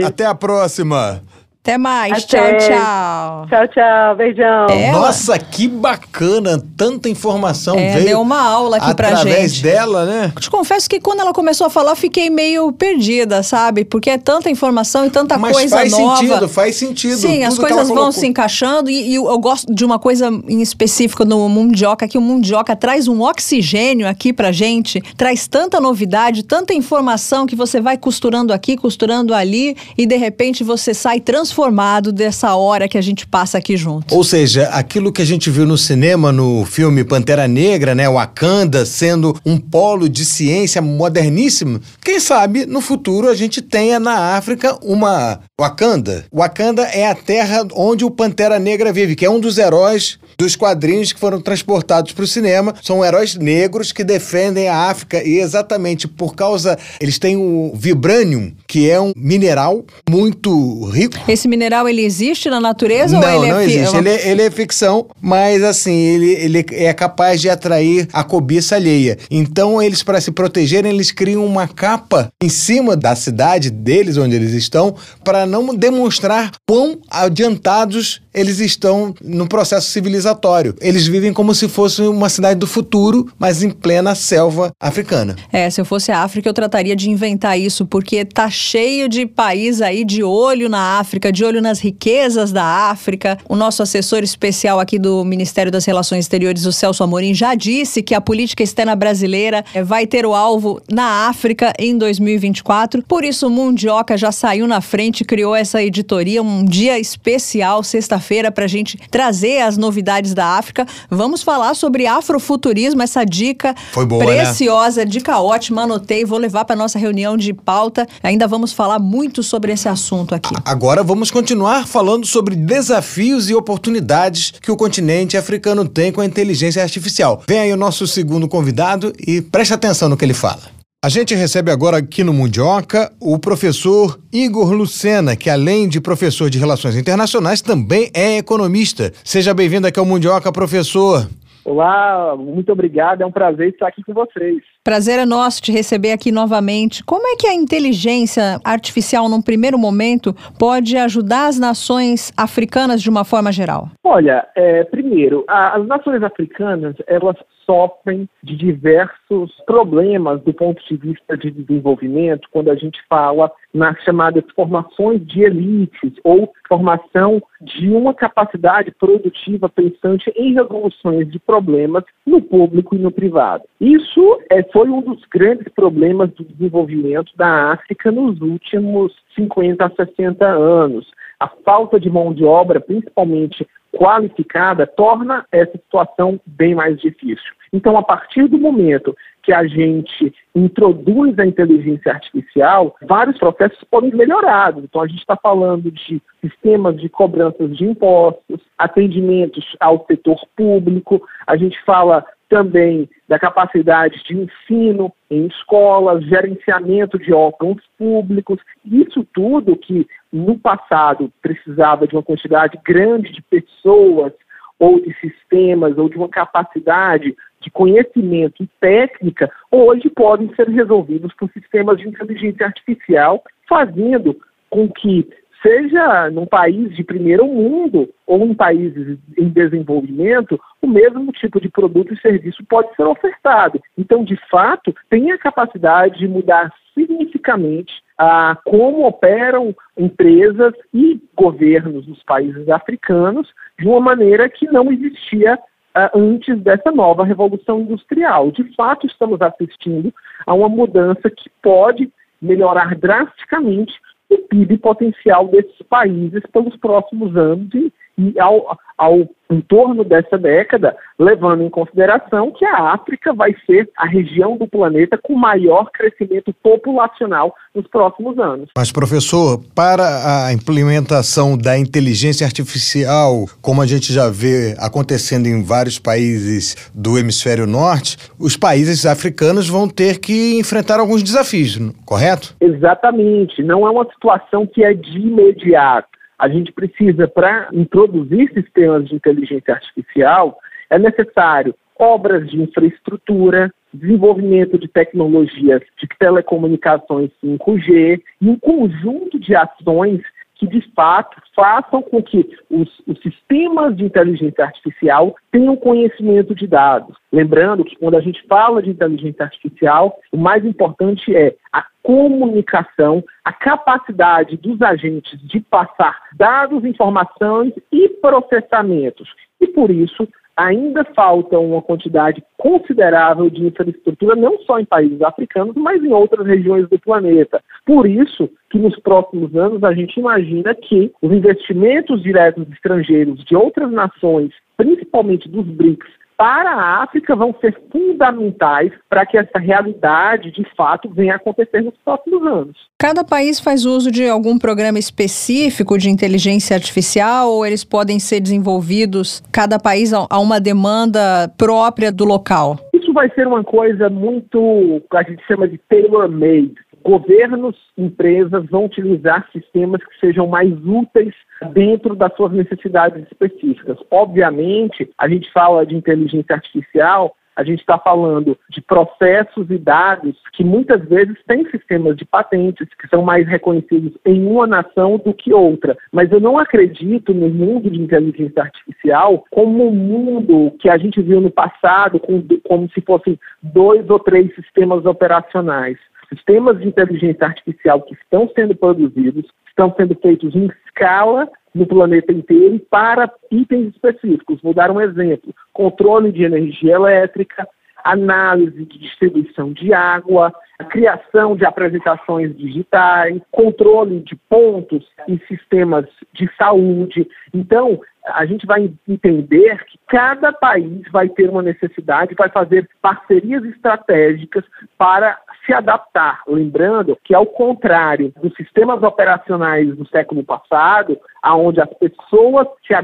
Até 0.05 0.27
a 0.27 0.35
próxima. 0.35 1.23
Até 1.69 1.77
mais. 1.77 2.25
Até. 2.25 2.57
Tchau, 2.57 2.69
tchau. 2.69 3.47
Tchau, 3.49 3.69
tchau. 3.69 4.17
Beijão. 4.17 4.67
É, 4.71 4.91
Nossa, 4.91 5.39
que 5.39 5.69
bacana. 5.69 6.63
Tanta 6.77 7.11
informação 7.11 7.77
é, 7.77 7.93
veio. 7.93 8.07
Deu 8.07 8.21
uma 8.23 8.41
aula 8.41 8.79
aqui 8.79 8.95
pra 8.95 9.09
gente. 9.09 9.19
Através 9.19 9.61
dela, 9.61 10.07
né? 10.07 10.33
Eu 10.35 10.41
te 10.41 10.51
confesso 10.51 10.89
que 10.89 10.99
quando 10.99 11.21
ela 11.21 11.33
começou 11.33 11.67
a 11.67 11.71
falar, 11.71 11.95
fiquei 11.95 12.31
meio 12.31 12.73
perdida, 12.73 13.43
sabe? 13.43 13.85
Porque 13.85 14.09
é 14.09 14.17
tanta 14.17 14.49
informação 14.49 15.05
e 15.05 15.11
tanta 15.11 15.37
Mas 15.37 15.53
coisa 15.53 15.77
faz 15.77 15.93
nova. 15.93 16.07
Faz 16.07 16.19
sentido, 16.19 16.49
faz 16.49 16.77
sentido. 16.77 17.17
Sim, 17.17 17.45
as 17.45 17.59
coisas 17.59 17.89
vão 17.89 18.11
se 18.13 18.27
encaixando 18.27 18.89
e, 18.89 19.11
e, 19.11 19.15
eu 19.17 19.39
gosto 19.39 19.75
de 19.75 19.85
uma 19.85 19.99
coisa 19.99 20.29
em 20.49 20.63
específico 20.63 21.25
no 21.25 21.49
Mundioca, 21.51 22.09
que 22.09 22.17
o 22.17 22.21
Mundioca 22.21 22.75
traz 22.75 23.09
um 23.09 23.21
oxigênio 23.21 24.09
aqui 24.09 24.33
pra 24.33 24.53
gente, 24.53 25.03
traz 25.19 25.47
tanta 25.47 25.81
novidade, 25.81 26.45
tanta 26.45 26.73
informação 26.73 27.47
que 27.47 27.57
você 27.57 27.79
vai 27.79 27.99
costurando 27.99 28.55
aqui, 28.55 28.77
costurando 28.77 29.35
ali 29.35 29.77
e 29.99 30.07
de 30.07 30.17
repente 30.17 30.65
você 30.65 30.95
sai 30.95 31.21
transformado 31.21 31.58
transformado 31.59 32.13
dessa 32.13 32.55
hora 32.55 32.87
que 32.89 32.97
a 32.97 33.01
gente 33.01 33.27
passa 33.27 33.59
aqui 33.59 33.77
junto. 33.77 34.15
Ou 34.15 34.23
seja, 34.23 34.69
aquilo 34.69 35.13
que 35.13 35.21
a 35.21 35.25
gente 35.25 35.51
viu 35.51 35.67
no 35.67 35.77
cinema, 35.77 36.31
no 36.31 36.65
filme 36.65 37.03
Pantera 37.03 37.49
Negra, 37.49 37.97
né? 37.97 38.09
Wakanda 38.09 38.87
sendo 38.87 39.37
um 39.45 39.59
polo 39.59 40.09
de 40.09 40.25
ciência 40.25 40.81
moderníssimo. 40.81 41.81
Quem 42.01 42.21
sabe 42.21 42.65
no 42.65 42.81
futuro 42.81 43.29
a 43.29 43.35
gente 43.35 43.61
tenha 43.61 43.99
na 43.99 44.37
África 44.37 44.79
uma 44.83 45.41
Wakanda. 45.61 46.25
Wakanda 46.33 46.83
é 46.83 47.09
a 47.09 47.15
terra 47.15 47.67
onde 47.75 48.05
o 48.05 48.11
Pantera 48.11 48.61
Negra 48.61 48.93
vive, 48.93 49.17
que 49.17 49.27
é 49.27 49.31
um 49.31 49.41
dos 49.41 49.59
heróis 49.59 50.19
dos 50.39 50.55
quadrinhos 50.55 51.12
que 51.12 51.18
foram 51.18 51.41
transportados 51.41 52.12
para 52.12 52.24
o 52.24 52.26
cinema. 52.26 52.74
São 52.82 53.05
heróis 53.05 53.34
negros 53.34 53.91
que 53.91 54.05
defendem 54.05 54.68
a 54.68 54.89
África 54.89 55.22
e 55.26 55.39
exatamente 55.41 56.07
por 56.07 56.34
causa. 56.34 56.78
Eles 57.01 57.18
têm 57.18 57.36
o 57.36 57.72
vibranium, 57.74 58.53
que 58.66 58.89
é 58.89 59.01
um 59.01 59.12
mineral 59.16 59.84
muito 60.09 60.84
rico. 60.91 61.16
Esse 61.26 61.49
mineral 61.49 61.89
ele 61.89 62.03
existe 62.03 62.49
na 62.49 62.61
natureza 62.61 63.18
não, 63.18 63.36
ou 63.36 63.45
ele 63.45 63.53
não 63.53 63.61
é 63.61 63.64
existe. 63.64 63.97
Ele, 63.97 64.09
é, 64.09 64.28
ele 64.28 64.43
é 64.43 64.51
ficção, 64.51 65.07
mas 65.20 65.62
assim, 65.62 65.95
ele, 65.95 66.30
ele 66.30 66.66
é 66.72 66.93
capaz 66.93 67.41
de 67.41 67.51
atrair 67.51 68.09
a 68.12 68.22
cobiça 68.22 68.76
alheia. 68.76 69.18
Então, 69.30 69.82
eles, 69.82 70.03
para 70.03 70.20
se 70.20 70.30
protegerem, 70.30 70.93
eles 70.93 71.11
criam 71.11 71.45
uma 71.45 71.66
capa 71.66 72.30
em 72.41 72.49
cima 72.49 72.97
da 72.97 73.16
cidade 73.16 73.70
deles, 73.70 74.16
onde 74.16 74.36
eles 74.36 74.53
estão, 74.53 74.95
para 75.24 75.47
não 75.47 75.74
demonstrar 75.74 76.53
quão 76.66 76.99
adiantados 77.11 78.20
eles 78.39 78.61
estão 78.61 79.14
no 79.22 79.49
processo 79.49 79.91
civilizatório. 79.91 80.74
Eles 80.80 81.07
vivem 81.07 81.32
como 81.32 81.53
se 81.55 81.68
fosse 81.68 82.03
uma 82.03 82.28
cidade 82.28 82.61
do 82.61 82.66
futuro, 82.66 83.26
mas 83.36 83.62
em 83.62 83.70
plena 83.70 84.14
selva 84.14 84.70
africana. 84.80 85.34
É, 85.53 85.68
se 85.68 85.80
eu 85.80 85.84
fosse 85.84 86.12
a 86.12 86.22
África, 86.22 86.49
eu 86.49 86.55
trataria 86.55 86.95
de 86.95 87.11
inventar 87.11 87.59
isso, 87.59 87.84
porque 87.84 88.24
tá 88.24 88.49
cheio 88.49 89.09
de 89.09 89.26
país 89.26 89.82
aí 89.82 90.05
de 90.05 90.22
olho 90.22 90.68
na 90.68 90.99
África, 91.01 91.32
de 91.32 91.45
olho 91.45 91.61
nas 91.61 91.80
riquezas 91.80 92.53
da 92.53 92.64
África. 92.64 93.36
O 93.49 93.57
nosso 93.57 93.82
assessor 93.82 94.22
especial 94.22 94.78
aqui 94.78 94.99
do 94.99 95.24
Ministério 95.24 95.72
das 95.72 95.84
Relações 95.84 96.20
Exteriores, 96.20 96.64
o 96.64 96.72
Celso 96.72 97.03
Amorim, 97.03 97.34
já 97.34 97.57
disse 97.57 98.03
que 98.03 98.14
a 98.14 98.20
política 98.20 98.62
externa 98.62 98.95
brasileira 98.95 99.64
eh, 99.74 99.82
vai 99.82 100.07
ter 100.07 100.24
o 100.24 100.34
alvo 100.34 100.80
na 100.89 101.28
África 101.28 101.72
em 101.78 101.99
2024. 101.99 103.03
Por 103.03 103.24
isso, 103.24 103.49
o 103.49 103.51
Mundioca 103.51 104.16
já 104.16 104.30
saiu 104.30 104.66
na 104.68 104.80
frente, 104.80 105.24
criou 105.24 105.57
essa 105.57 105.82
editoria, 105.82 106.41
um 106.41 106.64
dia 106.64 106.99
especial, 106.99 107.82
sexta-feira, 107.82 108.28
para 108.53 108.64
a 108.64 108.68
gente 108.68 108.99
trazer 109.11 109.62
as 109.62 109.76
novidades 109.76 110.35
da 110.35 110.47
África. 110.59 110.87
Vamos 111.11 111.43
falar 111.43 111.74
sobre 111.74 112.07
afrofuturismo, 112.07 113.03
essa 113.03 113.24
dica 113.24 113.74
boa, 113.95 114.24
né? 114.24 114.45
preciosa, 114.45 115.05
né? 115.05 115.11
dica 115.11 115.41
ótima, 115.41 115.83
anotei, 115.83 116.24
vou 116.24 116.39
levar 116.39 116.64
para 116.64 116.76
nossa 116.76 116.99
reunião 116.99 117.37
de 117.37 117.53
pauta. 117.53 118.07
Ainda 118.22 118.47
vamos 118.47 118.72
falar 118.72 118.99
muito 118.99 119.43
sobre 119.43 119.72
esse 119.72 119.89
assunto 119.89 120.35
aqui. 120.35 120.55
Agora 120.64 121.03
vamos 121.03 121.31
continuar 121.31 121.87
falando 121.87 122.26
sobre 122.26 122.55
desafios 122.55 123.51
e 123.51 123.55
oportunidades 123.55 124.53
que 124.61 124.70
o 124.70 124.76
continente 124.76 125.37
africano 125.37 125.89
tem 125.89 126.12
com 126.12 126.20
a 126.20 126.26
inteligência 126.26 126.83
artificial. 126.83 127.43
Vem 127.49 127.59
aí 127.59 127.72
o 127.72 127.76
nosso 127.76 128.07
segundo 128.07 128.49
convidado 128.49 129.12
e 129.26 129.41
preste 129.41 129.74
atenção 129.74 130.09
no 130.09 130.16
que 130.16 130.24
ele 130.24 130.35
fala. 130.35 130.78
A 131.01 131.09
gente 131.09 131.33
recebe 131.33 131.71
agora 131.71 131.99
aqui 131.99 132.25
no 132.25 132.33
Mundioca 132.33 133.13
o 133.21 133.39
professor 133.39 134.19
Igor 134.33 134.73
Lucena, 134.73 135.37
que 135.37 135.49
além 135.49 135.89
de 135.89 136.01
professor 136.01 136.51
de 136.51 136.59
Relações 136.59 136.97
Internacionais, 136.97 137.63
também 137.63 138.11
é 138.13 138.37
economista. 138.39 139.13
Seja 139.23 139.55
bem-vindo 139.55 139.87
aqui 139.87 140.01
ao 140.01 140.05
Mundioca, 140.05 140.51
professor. 140.51 141.29
Olá, 141.65 142.35
muito 142.37 142.73
obrigado. 142.73 143.23
É 143.23 143.27
um 143.27 143.31
prazer 143.31 143.69
estar 143.69 143.87
aqui 143.87 144.03
com 144.03 144.13
vocês. 144.13 144.61
Prazer 144.89 145.18
é 145.18 145.26
nosso 145.26 145.61
te 145.61 145.70
receber 145.70 146.12
aqui 146.12 146.32
novamente. 146.32 147.05
Como 147.05 147.28
é 147.28 147.36
que 147.36 147.47
a 147.47 147.53
inteligência 147.53 148.59
artificial, 148.64 149.28
num 149.28 149.43
primeiro 149.43 149.78
momento, 149.78 150.34
pode 150.59 150.97
ajudar 150.97 151.49
as 151.49 151.59
nações 151.59 152.32
africanas 152.34 153.03
de 153.03 153.11
uma 153.11 153.22
forma 153.22 153.53
geral? 153.53 153.91
Olha, 154.03 154.49
é, 154.57 154.84
primeiro, 154.84 155.45
a, 155.47 155.76
as 155.76 155.86
nações 155.86 156.22
africanas, 156.22 156.97
elas 157.07 157.36
sofrem 157.68 158.26
de 158.43 158.57
diversos 158.57 159.53
problemas 159.66 160.41
do 160.41 160.55
ponto 160.55 160.82
de 160.89 160.97
vista 160.97 161.36
de 161.36 161.51
desenvolvimento 161.51 162.49
quando 162.51 162.70
a 162.70 162.74
gente 162.74 162.99
fala 163.11 163.53
nas 163.74 164.03
chamadas 164.03 164.43
formações 164.57 165.24
de 165.26 165.43
elites 165.43 166.14
ou 166.24 166.51
formação 166.66 167.43
de 167.61 167.91
uma 167.91 168.14
capacidade 168.14 168.91
produtiva 168.93 169.68
pensante 169.68 170.32
em 170.34 170.55
resoluções 170.55 171.30
de 171.30 171.39
problemas 171.39 172.05
no 172.24 172.41
público 172.41 172.95
e 172.95 172.99
no 172.99 173.11
privado. 173.11 173.64
Isso 173.78 174.41
é, 174.51 174.62
foi 174.79 174.89
um 174.91 175.01
dos 175.01 175.20
grandes 175.24 175.66
problemas 175.74 176.31
do 176.35 176.45
desenvolvimento 176.45 177.33
da 177.37 177.72
África 177.72 178.12
nos 178.12 178.41
últimos 178.41 179.12
50 179.35 179.85
a 179.85 179.91
60 179.91 180.47
anos. 180.47 181.11
A 181.41 181.49
falta 181.49 181.99
de 181.99 182.09
mão 182.09 182.33
de 182.33 182.45
obra, 182.45 182.81
principalmente 182.81 183.66
qualificada, 183.91 184.87
torna 184.87 185.45
essa 185.51 185.72
situação 185.72 186.41
bem 186.47 186.76
mais 186.76 186.97
difícil. 187.01 187.53
Então, 187.72 187.99
a 187.99 188.05
partir 188.05 188.47
do 188.47 188.57
momento 188.57 189.16
que 189.43 189.53
a 189.53 189.66
gente 189.66 190.33
introduz 190.55 191.37
a 191.41 191.47
inteligência 191.47 192.12
artificial, 192.12 192.95
vários 193.03 193.37
processos 193.37 193.83
podem 193.91 194.11
ser 194.11 194.16
melhorados. 194.16 194.85
Então, 194.85 195.03
a 195.03 195.09
gente 195.09 195.18
está 195.18 195.37
falando 195.37 195.91
de 195.91 196.22
sistemas 196.41 197.01
de 197.01 197.09
cobranças 197.09 197.76
de 197.76 197.85
impostos, 197.85 198.61
atendimentos 198.79 199.64
ao 199.81 200.07
setor 200.07 200.39
público, 200.57 201.20
a 201.47 201.57
gente 201.57 201.83
fala 201.85 202.24
também 202.49 203.09
da 203.29 203.39
capacidade 203.39 204.23
de 204.25 204.37
ensino 204.37 205.13
em 205.31 205.47
escolas, 205.47 206.25
gerenciamento 206.25 207.19
de 207.19 207.33
órgãos 207.33 207.83
públicos, 207.99 208.59
isso 208.85 209.27
tudo 209.35 209.77
que 209.77 210.07
no 210.33 210.59
passado 210.59 211.31
precisava 211.43 212.07
de 212.07 212.15
uma 212.15 212.23
quantidade 212.23 212.79
grande 212.85 213.33
de 213.33 213.43
pessoas 213.43 214.33
ou 214.79 215.01
de 215.01 215.15
sistemas 215.21 215.99
ou 215.99 216.09
de 216.09 216.17
uma 216.17 216.29
capacidade 216.29 217.37
de 217.61 217.71
conhecimento 217.71 218.63
e 218.63 218.69
técnica, 218.81 219.51
hoje 219.71 220.09
podem 220.09 220.55
ser 220.55 220.69
resolvidos 220.69 221.35
por 221.35 221.51
sistemas 221.51 221.99
de 221.99 222.09
inteligência 222.09 222.67
artificial, 222.67 223.43
fazendo 223.69 224.41
com 224.71 224.89
que 224.89 225.29
seja 225.63 226.31
num 226.31 226.47
país 226.47 226.95
de 226.95 227.03
primeiro 227.05 227.47
mundo 227.47 228.09
ou 228.27 228.45
em 228.45 228.55
países 228.55 229.19
em 229.37 229.49
desenvolvimento, 229.49 230.61
o 230.81 230.87
mesmo 230.87 231.33
tipo 231.33 231.61
de 231.61 231.69
produto 231.69 232.15
e 232.15 232.21
serviço 232.21 232.65
pode 232.69 232.95
ser 232.95 233.05
ofertado. 233.05 233.81
Então, 233.97 234.25
de 234.25 234.37
fato, 234.51 234.95
tem 235.11 235.33
a 235.33 235.39
capacidade 235.39 236.19
de 236.19 236.29
mudar 236.29 236.73
significativamente 236.95 237.93
a 238.19 238.57
como 238.65 239.07
operam 239.07 239.75
empresas 239.97 240.75
e 240.93 241.21
governos 241.37 242.07
nos 242.07 242.23
países 242.25 242.69
africanos 242.69 243.49
de 243.79 243.87
uma 243.87 244.01
maneira 244.01 244.49
que 244.49 244.67
não 244.67 244.91
existia 244.91 245.55
uh, 245.55 246.19
antes 246.19 246.59
dessa 246.61 246.91
nova 246.91 247.25
revolução 247.25 247.81
industrial. 247.81 248.51
De 248.51 248.65
fato, 248.75 249.07
estamos 249.07 249.41
assistindo 249.41 250.13
a 250.45 250.53
uma 250.53 250.69
mudança 250.69 251.31
que 251.31 251.49
pode 251.63 252.11
melhorar 252.43 252.97
drasticamente 252.97 253.93
o 254.31 254.39
PIB 254.39 254.79
potencial 254.79 255.49
desses 255.49 255.81
países 255.83 256.43
pelos 256.53 256.76
próximos 256.76 257.37
anos 257.37 257.72
e, 257.74 257.93
e 258.19 258.39
ao, 258.41 258.77
ao 258.97 259.29
em 259.51 259.61
torno 259.62 260.05
dessa 260.05 260.37
década, 260.37 260.95
levando 261.19 261.62
em 261.62 261.71
consideração 261.71 262.53
que 262.53 262.64
a 262.64 262.93
África 262.93 263.33
vai 263.33 263.55
ser 263.64 263.89
a 263.97 264.07
região 264.07 264.57
do 264.57 264.69
planeta 264.69 265.19
com 265.23 265.35
maior 265.35 265.91
crescimento 265.91 266.53
populacional 266.62 267.55
nos 267.75 267.87
próximos 267.87 268.39
anos. 268.39 268.69
Mas, 268.77 268.93
professor, 268.93 269.61
para 269.75 270.47
a 270.47 270.53
implementação 270.53 271.57
da 271.57 271.79
inteligência 271.79 272.47
artificial, 272.47 273.47
como 273.62 273.81
a 273.81 273.87
gente 273.87 274.12
já 274.12 274.29
vê 274.29 274.75
acontecendo 274.79 275.47
em 275.47 275.62
vários 275.62 275.99
países 275.99 276.91
do 276.95 277.19
hemisfério 277.19 277.66
norte, 277.66 278.19
os 278.39 278.57
países 278.57 279.07
africanos 279.07 279.69
vão 279.69 279.89
ter 279.89 280.19
que 280.19 280.59
enfrentar 280.59 281.01
alguns 281.01 281.23
desafios, 281.23 281.79
correto? 282.05 282.55
Exatamente. 282.61 283.62
Não 283.62 283.87
é 283.87 283.91
uma 283.91 284.05
situação 284.12 284.66
que 284.66 284.85
é 284.85 284.93
de 284.93 285.19
imediato 285.19 286.18
a 286.39 286.49
gente 286.49 286.72
precisa, 286.72 287.26
para 287.26 287.68
introduzir 287.72 288.53
sistemas 288.53 289.09
de 289.09 289.14
inteligência 289.14 289.74
artificial, 289.74 290.59
é 290.89 290.99
necessário 290.99 291.74
obras 291.99 292.49
de 292.49 292.62
infraestrutura, 292.62 293.72
desenvolvimento 293.93 294.78
de 294.78 294.86
tecnologias 294.86 295.82
de 295.99 296.07
telecomunicações 296.18 297.30
5G 297.45 298.22
e 298.41 298.49
um 298.49 298.57
conjunto 298.57 299.39
de 299.39 299.57
ações 299.57 300.20
que, 300.59 300.67
de 300.67 300.81
fato, 300.93 301.41
façam 301.55 302.03
com 302.03 302.21
que 302.21 302.51
os, 302.69 302.89
os, 303.07 303.21
sistemas 303.23 303.97
de 303.97 304.05
inteligência 304.05 304.65
artificial 304.65 305.35
tenham 305.53 305.77
conhecimento 305.77 306.55
de 306.55 306.67
dados. 306.67 307.17
Lembrando 307.33 307.85
que, 307.85 307.97
quando 307.97 308.17
a 308.17 308.21
gente 308.21 308.45
fala 308.47 308.83
de 308.83 308.91
inteligência 308.91 309.45
artificial, 309.45 310.19
o 310.33 310.37
mais 310.37 310.65
importante 310.65 311.35
é 311.35 311.55
a 311.73 311.87
comunicação, 312.03 313.25
a 313.45 313.53
capacidade 313.53 314.57
dos 314.57 314.83
agentes 314.83 315.41
de 315.47 315.61
passar 315.61 316.19
dados, 316.35 316.85
informações 316.85 317.73
e 317.93 318.09
processamentos. 318.09 319.29
E, 319.61 319.69
por 319.69 319.91
isso, 319.91 320.29
ainda 320.59 321.05
falta 321.15 321.57
uma 321.57 321.81
quantidade 321.81 322.43
considerável 322.57 323.49
de 323.49 323.65
infraestrutura, 323.65 324.35
não 324.35 324.59
só 324.63 324.81
em 324.81 324.85
países 324.85 325.23
africanos, 325.23 325.77
mas 325.77 326.03
em 326.03 326.13
outras 326.13 326.45
regiões 326.45 326.89
do 326.89 326.99
planeta. 326.99 327.63
Por 327.87 328.09
isso 328.09 328.51
que 328.69 328.79
nos 328.79 328.99
próximos 328.99 329.55
anos 329.55 329.85
a 329.85 329.95
gente 329.95 330.19
imagina 330.19 330.75
que 330.75 331.13
os 331.23 331.33
investimentos 331.33 332.21
diretos 332.23 332.69
estrangeiros 332.73 333.45
de 333.45 333.55
outras 333.55 333.91
nações, 333.93 334.51
principalmente 334.77 335.49
dos 335.49 335.65
BRICS, 335.65 336.09
para 336.39 336.70
a 336.70 337.03
África 337.03 337.34
vão 337.34 337.53
ser 337.61 337.76
fundamentais 337.91 338.93
para 339.11 339.26
que 339.26 339.36
essa 339.36 339.59
realidade, 339.59 340.53
de 340.53 340.64
fato, 340.76 341.11
venha 341.11 341.32
a 341.32 341.36
acontecer 341.36 341.82
nos 341.82 341.95
próximos 342.05 342.47
anos. 342.47 342.76
Cada 342.97 343.24
país 343.24 343.59
faz 343.59 343.84
uso 343.84 344.09
de 344.09 344.28
algum 344.28 344.57
programa 344.57 345.01
específico 345.01 345.99
de 345.99 346.09
inteligência 346.09 346.76
artificial 346.76 347.51
ou 347.51 347.66
eles 347.66 347.82
podem 347.82 348.20
ser 348.20 348.39
desenvolvidos, 348.39 349.43
cada 349.53 349.80
país, 349.80 350.12
a 350.12 350.39
uma 350.39 350.61
demanda 350.61 351.53
própria 351.59 352.12
do 352.12 352.24
local? 352.24 352.78
Isso 352.95 353.12
vai 353.12 353.28
ser 353.30 353.49
uma 353.49 353.64
coisa 353.64 354.09
muito, 354.09 355.03
a 355.12 355.22
gente 355.24 355.45
chama 355.45 355.66
de 355.66 355.76
tailor-made 355.89 356.74
governos, 357.05 357.77
empresas 357.97 358.67
vão 358.67 358.87
utilizar 358.87 359.49
sistemas 359.53 360.03
que 360.05 360.21
sejam 360.21 360.47
mais 360.47 360.73
úteis 360.85 361.35
dentro 361.73 362.15
das 362.15 362.35
suas 362.37 362.53
necessidades 362.53 363.25
específicas. 363.31 363.99
Obviamente, 364.11 365.11
a 365.19 365.29
gente 365.29 365.51
fala 365.53 365.87
de 365.87 365.97
inteligência 365.97 366.55
artificial 366.55 367.35
a 367.59 367.65
gente 367.65 367.81
está 367.81 367.99
falando 367.99 368.57
de 368.71 368.81
processos 368.81 369.69
e 369.69 369.77
dados 369.79 370.37
que 370.53 370.63
muitas 370.63 371.05
vezes 371.09 371.37
têm 371.45 371.69
sistemas 371.73 372.17
de 372.17 372.25
patentes 372.25 372.87
que 372.95 373.09
são 373.09 373.21
mais 373.21 373.49
reconhecidos 373.49 374.17
em 374.25 374.47
uma 374.47 374.65
nação 374.65 375.19
do 375.19 375.35
que 375.35 375.53
outra. 375.53 375.99
Mas 376.13 376.31
eu 376.31 376.39
não 376.39 376.57
acredito 376.57 377.35
no 377.35 377.49
mundo 377.49 377.91
de 377.91 378.01
inteligência 378.01 378.63
artificial 378.63 379.45
como 379.51 379.89
um 379.89 379.93
mundo 379.93 380.73
que 380.79 380.89
a 380.89 380.97
gente 380.97 381.21
viu 381.21 381.41
no 381.41 381.51
passado, 381.51 382.21
com, 382.21 382.41
como 382.63 382.89
se 382.91 383.01
fossem 383.01 383.37
dois 383.61 384.09
ou 384.09 384.21
três 384.21 384.55
sistemas 384.55 385.05
operacionais. 385.05 385.99
Sistemas 386.29 386.79
de 386.79 386.87
inteligência 386.87 387.47
artificial 387.47 388.03
que 388.03 388.14
estão 388.14 388.51
sendo 388.55 388.74
produzidos 388.74 389.47
estão 389.66 389.95
sendo 389.97 390.14
feitos 390.16 390.55
em 390.55 390.68
escala 390.87 391.49
no 391.74 391.87
planeta 391.87 392.33
inteiro 392.33 392.79
para 392.91 393.33
itens 393.51 393.95
específicos. 393.95 394.61
Vou 394.61 394.74
dar 394.74 394.91
um 394.91 395.01
exemplo: 395.01 395.55
controle 395.72 396.33
de 396.33 396.45
energia 396.45 396.95
elétrica, 396.95 397.66
análise 398.05 398.85
de 398.85 398.99
distribuição 398.99 399.73
de 399.73 399.93
água, 399.93 400.53
criação 400.91 401.57
de 401.57 401.65
apresentações 401.65 402.57
digitais, 402.57 403.41
controle 403.51 404.21
de 404.21 404.37
pontos 404.49 405.07
em 405.27 405.39
sistemas 405.49 406.07
de 406.33 406.49
saúde. 406.57 407.29
Então, 407.53 408.01
a 408.27 408.45
gente 408.47 408.67
vai 408.67 408.93
entender 409.09 409.85
que 409.87 409.99
cada 410.07 410.53
país 410.53 411.03
vai 411.11 411.29
ter 411.29 411.49
uma 411.49 411.63
necessidade, 411.63 412.35
vai 412.37 412.49
fazer 412.49 412.89
parcerias 413.01 413.65
estratégicas 413.65 414.65
para 414.97 415.39
se 415.65 415.73
adaptar. 415.73 416.43
Lembrando 416.47 417.19
que, 417.25 417.35
ao 417.35 417.47
contrário 417.47 418.33
dos 418.41 418.55
sistemas 418.55 419.03
operacionais 419.03 419.95
do 419.97 420.07
século 420.09 420.45
passado, 420.45 421.19
onde 421.45 421.81
as 421.81 421.91
pessoas 421.95 422.69
se 422.87 422.95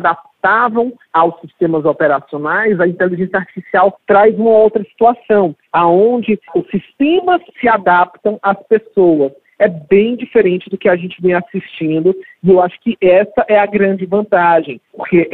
adaptavam 0.44 0.92
aos 1.12 1.40
sistemas 1.40 1.84
operacionais, 1.84 2.78
a 2.78 2.86
inteligência 2.86 3.38
artificial 3.38 3.98
traz 4.06 4.36
uma 4.38 4.50
outra 4.50 4.84
situação, 4.84 5.56
aonde 5.72 6.38
os 6.54 6.68
sistemas 6.70 7.40
se 7.58 7.68
adaptam 7.68 8.38
às 8.42 8.62
pessoas. 8.68 9.32
É 9.58 9.68
bem 9.68 10.16
diferente 10.16 10.68
do 10.68 10.76
que 10.76 10.88
a 10.88 10.96
gente 10.96 11.22
vem 11.22 11.32
assistindo, 11.32 12.14
e 12.42 12.50
eu 12.50 12.60
acho 12.60 12.78
que 12.80 12.96
essa 13.00 13.46
é 13.48 13.58
a 13.58 13.66
grande 13.66 14.04
vantagem, 14.04 14.80
porque 14.92 15.30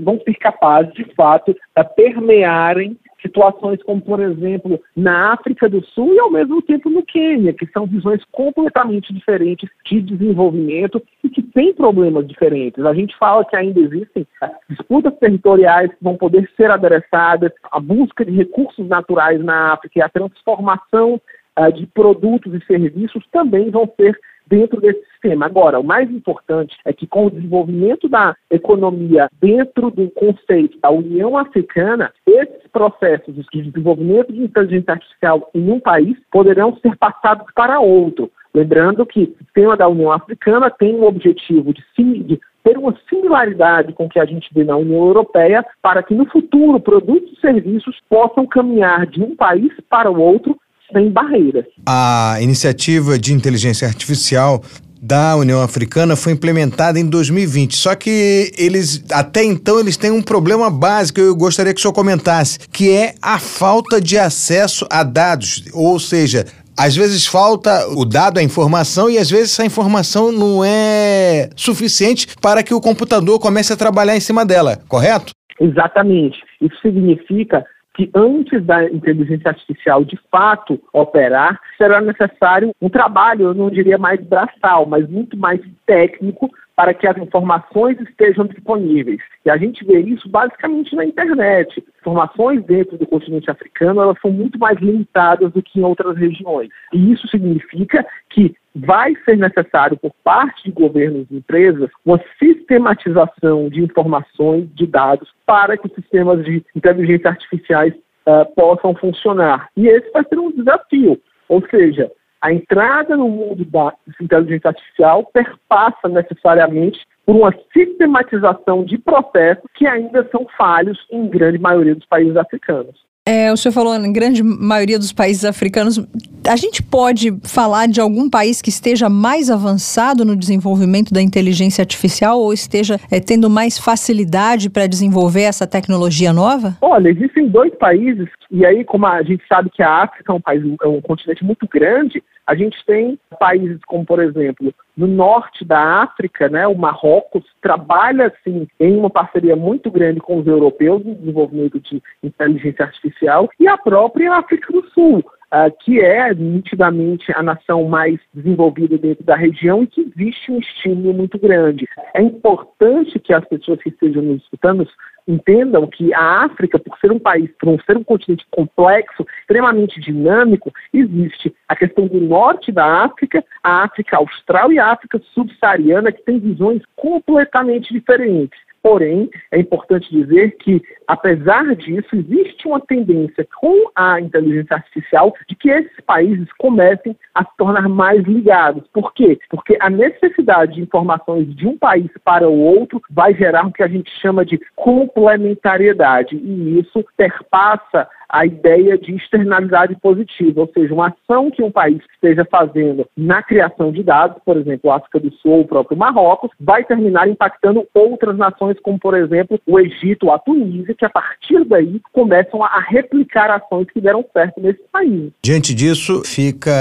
vão 0.00 0.20
ser 0.20 0.34
capazes, 0.34 0.92
de 0.92 1.04
fato, 1.14 1.56
a 1.74 1.82
permearem 1.82 2.96
situações 3.22 3.82
como, 3.84 4.02
por 4.02 4.20
exemplo, 4.20 4.80
na 4.94 5.32
África 5.32 5.68
do 5.68 5.82
Sul 5.86 6.12
e 6.12 6.18
ao 6.18 6.30
mesmo 6.30 6.60
tempo 6.60 6.90
no 6.90 7.02
Quênia, 7.02 7.52
que 7.52 7.66
são 7.66 7.86
visões 7.86 8.22
completamente 8.30 9.14
diferentes 9.14 9.70
de 9.86 10.02
desenvolvimento 10.02 11.00
e 11.24 11.30
que 11.30 11.42
têm 11.42 11.72
problemas 11.72 12.26
diferentes. 12.26 12.84
A 12.84 12.92
gente 12.92 13.16
fala 13.16 13.44
que 13.44 13.56
ainda 13.56 13.80
existem 13.80 14.26
disputas 14.68 15.14
territoriais 15.18 15.90
que 15.90 16.02
vão 16.02 16.16
poder 16.16 16.50
ser 16.56 16.70
adressadas, 16.70 17.52
a 17.70 17.80
busca 17.80 18.24
de 18.24 18.32
recursos 18.32 18.86
naturais 18.88 19.42
na 19.42 19.72
África 19.72 19.98
e 19.98 20.02
a 20.02 20.08
transformação 20.08 21.20
uh, 21.58 21.72
de 21.72 21.86
produtos 21.86 22.52
e 22.54 22.64
serviços 22.66 23.24
também 23.30 23.70
vão 23.70 23.90
ser 23.96 24.18
dentro 24.46 24.80
desse 24.80 25.02
sistema. 25.10 25.46
Agora, 25.46 25.78
o 25.78 25.84
mais 25.84 26.10
importante 26.10 26.76
é 26.84 26.92
que 26.92 27.06
com 27.06 27.26
o 27.26 27.30
desenvolvimento 27.30 28.08
da 28.08 28.36
economia 28.50 29.28
dentro 29.40 29.90
do 29.90 30.10
conceito 30.10 30.78
da 30.80 30.90
União 30.90 31.36
Africana, 31.36 32.12
esses 32.26 32.66
processos 32.72 33.34
de 33.34 33.62
desenvolvimento 33.62 34.32
de 34.32 34.42
inteligência 34.42 34.92
artificial 34.92 35.50
em 35.54 35.70
um 35.70 35.80
país 35.80 36.16
poderão 36.30 36.76
ser 36.76 36.96
passados 36.96 37.46
para 37.54 37.80
outro. 37.80 38.30
Lembrando 38.54 39.06
que 39.06 39.22
o 39.22 39.44
sistema 39.44 39.76
da 39.76 39.88
União 39.88 40.12
Africana 40.12 40.70
tem 40.70 40.94
o 40.94 41.04
objetivo 41.04 41.72
de, 41.72 41.82
de 42.24 42.40
ter 42.62 42.76
uma 42.76 42.94
similaridade 43.08 43.92
com 43.92 44.04
o 44.04 44.08
que 44.08 44.20
a 44.20 44.24
gente 44.24 44.48
vê 44.52 44.62
na 44.62 44.76
União 44.76 45.06
Europeia, 45.06 45.64
para 45.80 46.02
que 46.02 46.14
no 46.14 46.26
futuro 46.26 46.78
produtos 46.78 47.32
e 47.32 47.40
serviços 47.40 47.98
possam 48.08 48.46
caminhar 48.46 49.06
de 49.06 49.22
um 49.22 49.34
país 49.34 49.72
para 49.88 50.10
o 50.10 50.20
outro 50.20 50.56
sem 50.92 51.10
barreiras. 51.10 51.64
A 51.86 52.36
iniciativa 52.40 53.18
de 53.18 53.32
inteligência 53.32 53.86
artificial 53.88 54.62
da 55.02 55.34
União 55.34 55.60
Africana 55.60 56.14
foi 56.14 56.32
implementada 56.32 56.98
em 56.98 57.04
2020. 57.04 57.74
Só 57.74 57.96
que 57.96 58.52
eles, 58.56 59.04
até 59.10 59.42
então, 59.42 59.80
eles 59.80 59.96
têm 59.96 60.12
um 60.12 60.22
problema 60.22 60.70
básico, 60.70 61.20
eu 61.20 61.34
gostaria 61.34 61.74
que 61.74 61.80
o 61.80 61.82
senhor 61.82 61.92
comentasse, 61.92 62.60
que 62.68 62.90
é 62.92 63.14
a 63.20 63.40
falta 63.40 64.00
de 64.00 64.16
acesso 64.16 64.86
a 64.88 65.02
dados. 65.02 65.64
Ou 65.74 65.98
seja, 65.98 66.44
às 66.78 66.96
vezes 66.96 67.26
falta 67.26 67.88
o 67.88 68.04
dado, 68.04 68.38
a 68.38 68.42
informação, 68.42 69.10
e 69.10 69.18
às 69.18 69.28
vezes 69.28 69.52
essa 69.52 69.64
informação 69.64 70.30
não 70.30 70.64
é 70.64 71.50
suficiente 71.56 72.28
para 72.40 72.62
que 72.62 72.72
o 72.72 72.80
computador 72.80 73.40
comece 73.40 73.72
a 73.72 73.76
trabalhar 73.76 74.16
em 74.16 74.20
cima 74.20 74.46
dela, 74.46 74.78
correto? 74.88 75.32
Exatamente. 75.60 76.38
Isso 76.60 76.76
significa 76.80 77.64
que 77.94 78.10
antes 78.14 78.64
da 78.64 78.84
inteligência 78.84 79.48
artificial 79.48 80.04
de 80.04 80.18
fato 80.30 80.80
operar, 80.92 81.60
será 81.76 82.00
necessário 82.00 82.72
um 82.80 82.88
trabalho, 82.88 83.46
eu 83.46 83.54
não 83.54 83.70
diria 83.70 83.98
mais 83.98 84.20
braçal, 84.20 84.86
mas 84.86 85.08
muito 85.08 85.36
mais 85.36 85.60
técnico 85.86 86.50
para 86.74 86.94
que 86.94 87.06
as 87.06 87.16
informações 87.18 88.00
estejam 88.00 88.46
disponíveis. 88.46 89.20
E 89.44 89.50
a 89.50 89.56
gente 89.56 89.84
vê 89.84 90.00
isso 90.00 90.28
basicamente 90.28 90.96
na 90.96 91.04
internet. 91.04 91.84
Informações 92.00 92.64
dentro 92.64 92.96
do 92.96 93.06
continente 93.06 93.50
africano 93.50 94.00
elas 94.00 94.18
são 94.20 94.30
muito 94.30 94.58
mais 94.58 94.78
limitadas 94.80 95.52
do 95.52 95.62
que 95.62 95.78
em 95.78 95.82
outras 95.82 96.16
regiões. 96.16 96.70
E 96.92 97.12
isso 97.12 97.28
significa 97.28 98.04
que 98.30 98.54
vai 98.74 99.14
ser 99.24 99.36
necessário, 99.36 99.96
por 99.96 100.12
parte 100.24 100.64
de 100.64 100.72
governos 100.72 101.26
e 101.30 101.36
empresas, 101.36 101.90
uma 102.04 102.20
sistematização 102.38 103.68
de 103.68 103.82
informações, 103.82 104.68
de 104.74 104.86
dados, 104.86 105.30
para 105.46 105.76
que 105.76 105.86
os 105.86 105.94
sistemas 105.94 106.44
de 106.44 106.64
inteligência 106.74 107.30
artificiais 107.30 107.94
uh, 108.26 108.46
possam 108.54 108.94
funcionar. 108.94 109.68
E 109.76 109.86
esse 109.88 110.10
vai 110.12 110.24
ser 110.24 110.38
um 110.38 110.50
desafio. 110.50 111.20
Ou 111.48 111.62
seja, 111.68 112.10
a 112.40 112.52
entrada 112.52 113.16
no 113.16 113.28
mundo 113.28 113.64
da 113.64 113.94
inteligência 114.20 114.68
artificial 114.68 115.24
perpassa 115.32 116.08
necessariamente 116.08 117.00
por 117.24 117.36
uma 117.36 117.54
sistematização 117.72 118.84
de 118.84 118.98
processos 118.98 119.64
que 119.74 119.86
ainda 119.86 120.28
são 120.30 120.46
falhos 120.56 120.98
em 121.10 121.28
grande 121.28 121.58
maioria 121.58 121.94
dos 121.94 122.06
países 122.06 122.36
africanos. 122.36 123.11
É, 123.24 123.52
o 123.52 123.56
senhor 123.56 123.72
falou 123.72 123.94
em 123.94 124.12
grande 124.12 124.42
maioria 124.42 124.98
dos 124.98 125.12
países 125.12 125.44
africanos. 125.44 125.96
A 126.44 126.56
gente 126.56 126.82
pode 126.82 127.30
falar 127.44 127.86
de 127.86 128.00
algum 128.00 128.28
país 128.28 128.60
que 128.60 128.68
esteja 128.68 129.08
mais 129.08 129.48
avançado 129.48 130.24
no 130.24 130.34
desenvolvimento 130.34 131.14
da 131.14 131.22
inteligência 131.22 131.82
artificial 131.82 132.40
ou 132.40 132.52
esteja 132.52 132.98
é, 133.12 133.20
tendo 133.20 133.48
mais 133.48 133.78
facilidade 133.78 134.68
para 134.68 134.88
desenvolver 134.88 135.42
essa 135.42 135.68
tecnologia 135.68 136.32
nova? 136.32 136.76
Olha, 136.80 137.10
existem 137.10 137.46
dois 137.46 137.72
países, 137.76 138.28
e 138.50 138.66
aí, 138.66 138.84
como 138.84 139.06
a 139.06 139.22
gente 139.22 139.44
sabe 139.46 139.70
que 139.70 139.84
a 139.84 140.02
África 140.02 140.32
é 140.32 140.34
um 140.34 140.40
país, 140.40 140.64
é 140.82 140.88
um 140.88 141.00
continente 141.00 141.44
muito 141.44 141.68
grande, 141.68 142.20
a 142.44 142.56
gente 142.56 142.76
tem 142.84 143.16
países 143.38 143.78
como, 143.86 144.04
por 144.04 144.20
exemplo, 144.20 144.74
no 144.96 145.06
norte 145.06 145.64
da 145.64 146.02
África, 146.02 146.48
né, 146.48 146.66
o 146.66 146.74
Marrocos 146.74 147.44
trabalha 147.62 148.26
assim 148.26 148.66
em 148.80 148.96
uma 148.96 149.08
parceria 149.08 149.54
muito 149.54 149.90
grande 149.90 150.20
com 150.20 150.38
os 150.38 150.46
europeus 150.46 151.04
no 151.04 151.14
desenvolvimento 151.14 151.80
de 151.80 152.02
inteligência 152.22 152.84
artificial 152.84 153.11
e 153.58 153.68
a 153.68 153.76
própria 153.76 154.34
África 154.34 154.72
do 154.72 154.88
Sul. 154.90 155.24
Uh, 155.54 155.70
que 155.80 156.00
é 156.00 156.32
nitidamente 156.32 157.30
a 157.36 157.42
nação 157.42 157.84
mais 157.84 158.18
desenvolvida 158.32 158.96
dentro 158.96 159.22
da 159.22 159.36
região 159.36 159.82
e 159.82 159.86
que 159.86 160.00
existe 160.00 160.50
um 160.50 160.58
estímulo 160.58 161.12
muito 161.12 161.38
grande. 161.38 161.86
É 162.14 162.22
importante 162.22 163.18
que 163.18 163.34
as 163.34 163.44
pessoas 163.44 163.78
que 163.82 163.90
estejam 163.90 164.22
nos 164.22 164.42
escutando 164.42 164.88
entendam 165.28 165.86
que 165.86 166.12
a 166.14 166.44
África, 166.44 166.78
por 166.78 166.96
ser 166.98 167.12
um 167.12 167.18
país, 167.18 167.50
por 167.60 167.80
ser 167.84 167.96
um 167.96 168.04
continente 168.04 168.46
complexo, 168.50 169.26
extremamente 169.40 170.00
dinâmico, 170.00 170.72
existe 170.92 171.54
a 171.68 171.76
questão 171.76 172.06
do 172.06 172.20
norte 172.20 172.72
da 172.72 173.04
África, 173.04 173.44
a 173.62 173.84
África 173.84 174.16
austral 174.16 174.72
e 174.72 174.78
a 174.78 174.90
África 174.90 175.20
subsaariana, 175.34 176.12
que 176.12 176.22
têm 176.22 176.38
visões 176.38 176.82
completamente 176.96 177.92
diferentes. 177.92 178.58
Porém, 178.82 179.30
é 179.52 179.60
importante 179.60 180.10
dizer 180.10 180.56
que, 180.56 180.82
apesar 181.06 181.76
disso, 181.76 182.16
existe 182.16 182.66
uma 182.66 182.80
tendência 182.80 183.46
com 183.60 183.90
a 183.94 184.20
inteligência 184.20 184.74
artificial 184.74 185.32
de 185.48 185.54
que 185.54 185.70
esses 185.70 186.00
países 186.04 186.48
comecem 186.58 187.16
a 187.32 187.44
se 187.44 187.50
tornar 187.56 187.88
mais 187.88 188.24
ligados. 188.24 188.82
Por 188.92 189.14
quê? 189.14 189.38
Porque 189.48 189.76
a 189.80 189.88
necessidade 189.88 190.74
de 190.74 190.82
informações 190.82 191.54
de 191.54 191.66
um 191.66 191.78
país 191.78 192.10
para 192.24 192.48
o 192.48 192.58
outro 192.58 193.00
vai 193.08 193.32
gerar 193.34 193.66
o 193.66 193.72
que 193.72 193.84
a 193.84 193.88
gente 193.88 194.10
chama 194.20 194.44
de 194.44 194.60
complementariedade, 194.74 196.34
e 196.36 196.80
isso 196.80 197.04
perpassa 197.16 198.08
a 198.32 198.46
ideia 198.46 198.96
de 198.96 199.14
externalidade 199.14 199.94
positiva, 200.00 200.62
ou 200.62 200.70
seja, 200.72 200.94
uma 200.94 201.08
ação 201.08 201.50
que 201.50 201.62
um 201.62 201.70
país 201.70 201.98
esteja 202.14 202.46
fazendo 202.50 203.06
na 203.14 203.42
criação 203.42 203.92
de 203.92 204.02
dados, 204.02 204.38
por 204.44 204.56
exemplo, 204.56 204.90
a 204.90 204.96
África 204.96 205.20
do 205.20 205.30
Sul 205.34 205.52
ou 205.52 205.60
o 205.60 205.68
próprio 205.68 205.98
Marrocos, 205.98 206.50
vai 206.58 206.82
terminar 206.82 207.28
impactando 207.28 207.86
outras 207.94 208.36
nações, 208.38 208.78
como 208.82 208.98
por 208.98 209.14
exemplo 209.14 209.60
o 209.66 209.78
Egito 209.78 210.26
ou 210.26 210.32
a 210.32 210.38
Tunísia, 210.38 210.94
que 210.94 211.04
a 211.04 211.10
partir 211.10 211.62
daí 211.66 212.00
começam 212.12 212.64
a 212.64 212.80
replicar 212.80 213.50
ações 213.50 213.86
que 213.92 214.00
deram 214.00 214.24
certo 214.32 214.60
nesse 214.60 214.82
país. 214.90 215.30
Diante 215.42 215.74
disso, 215.74 216.22
fica 216.24 216.72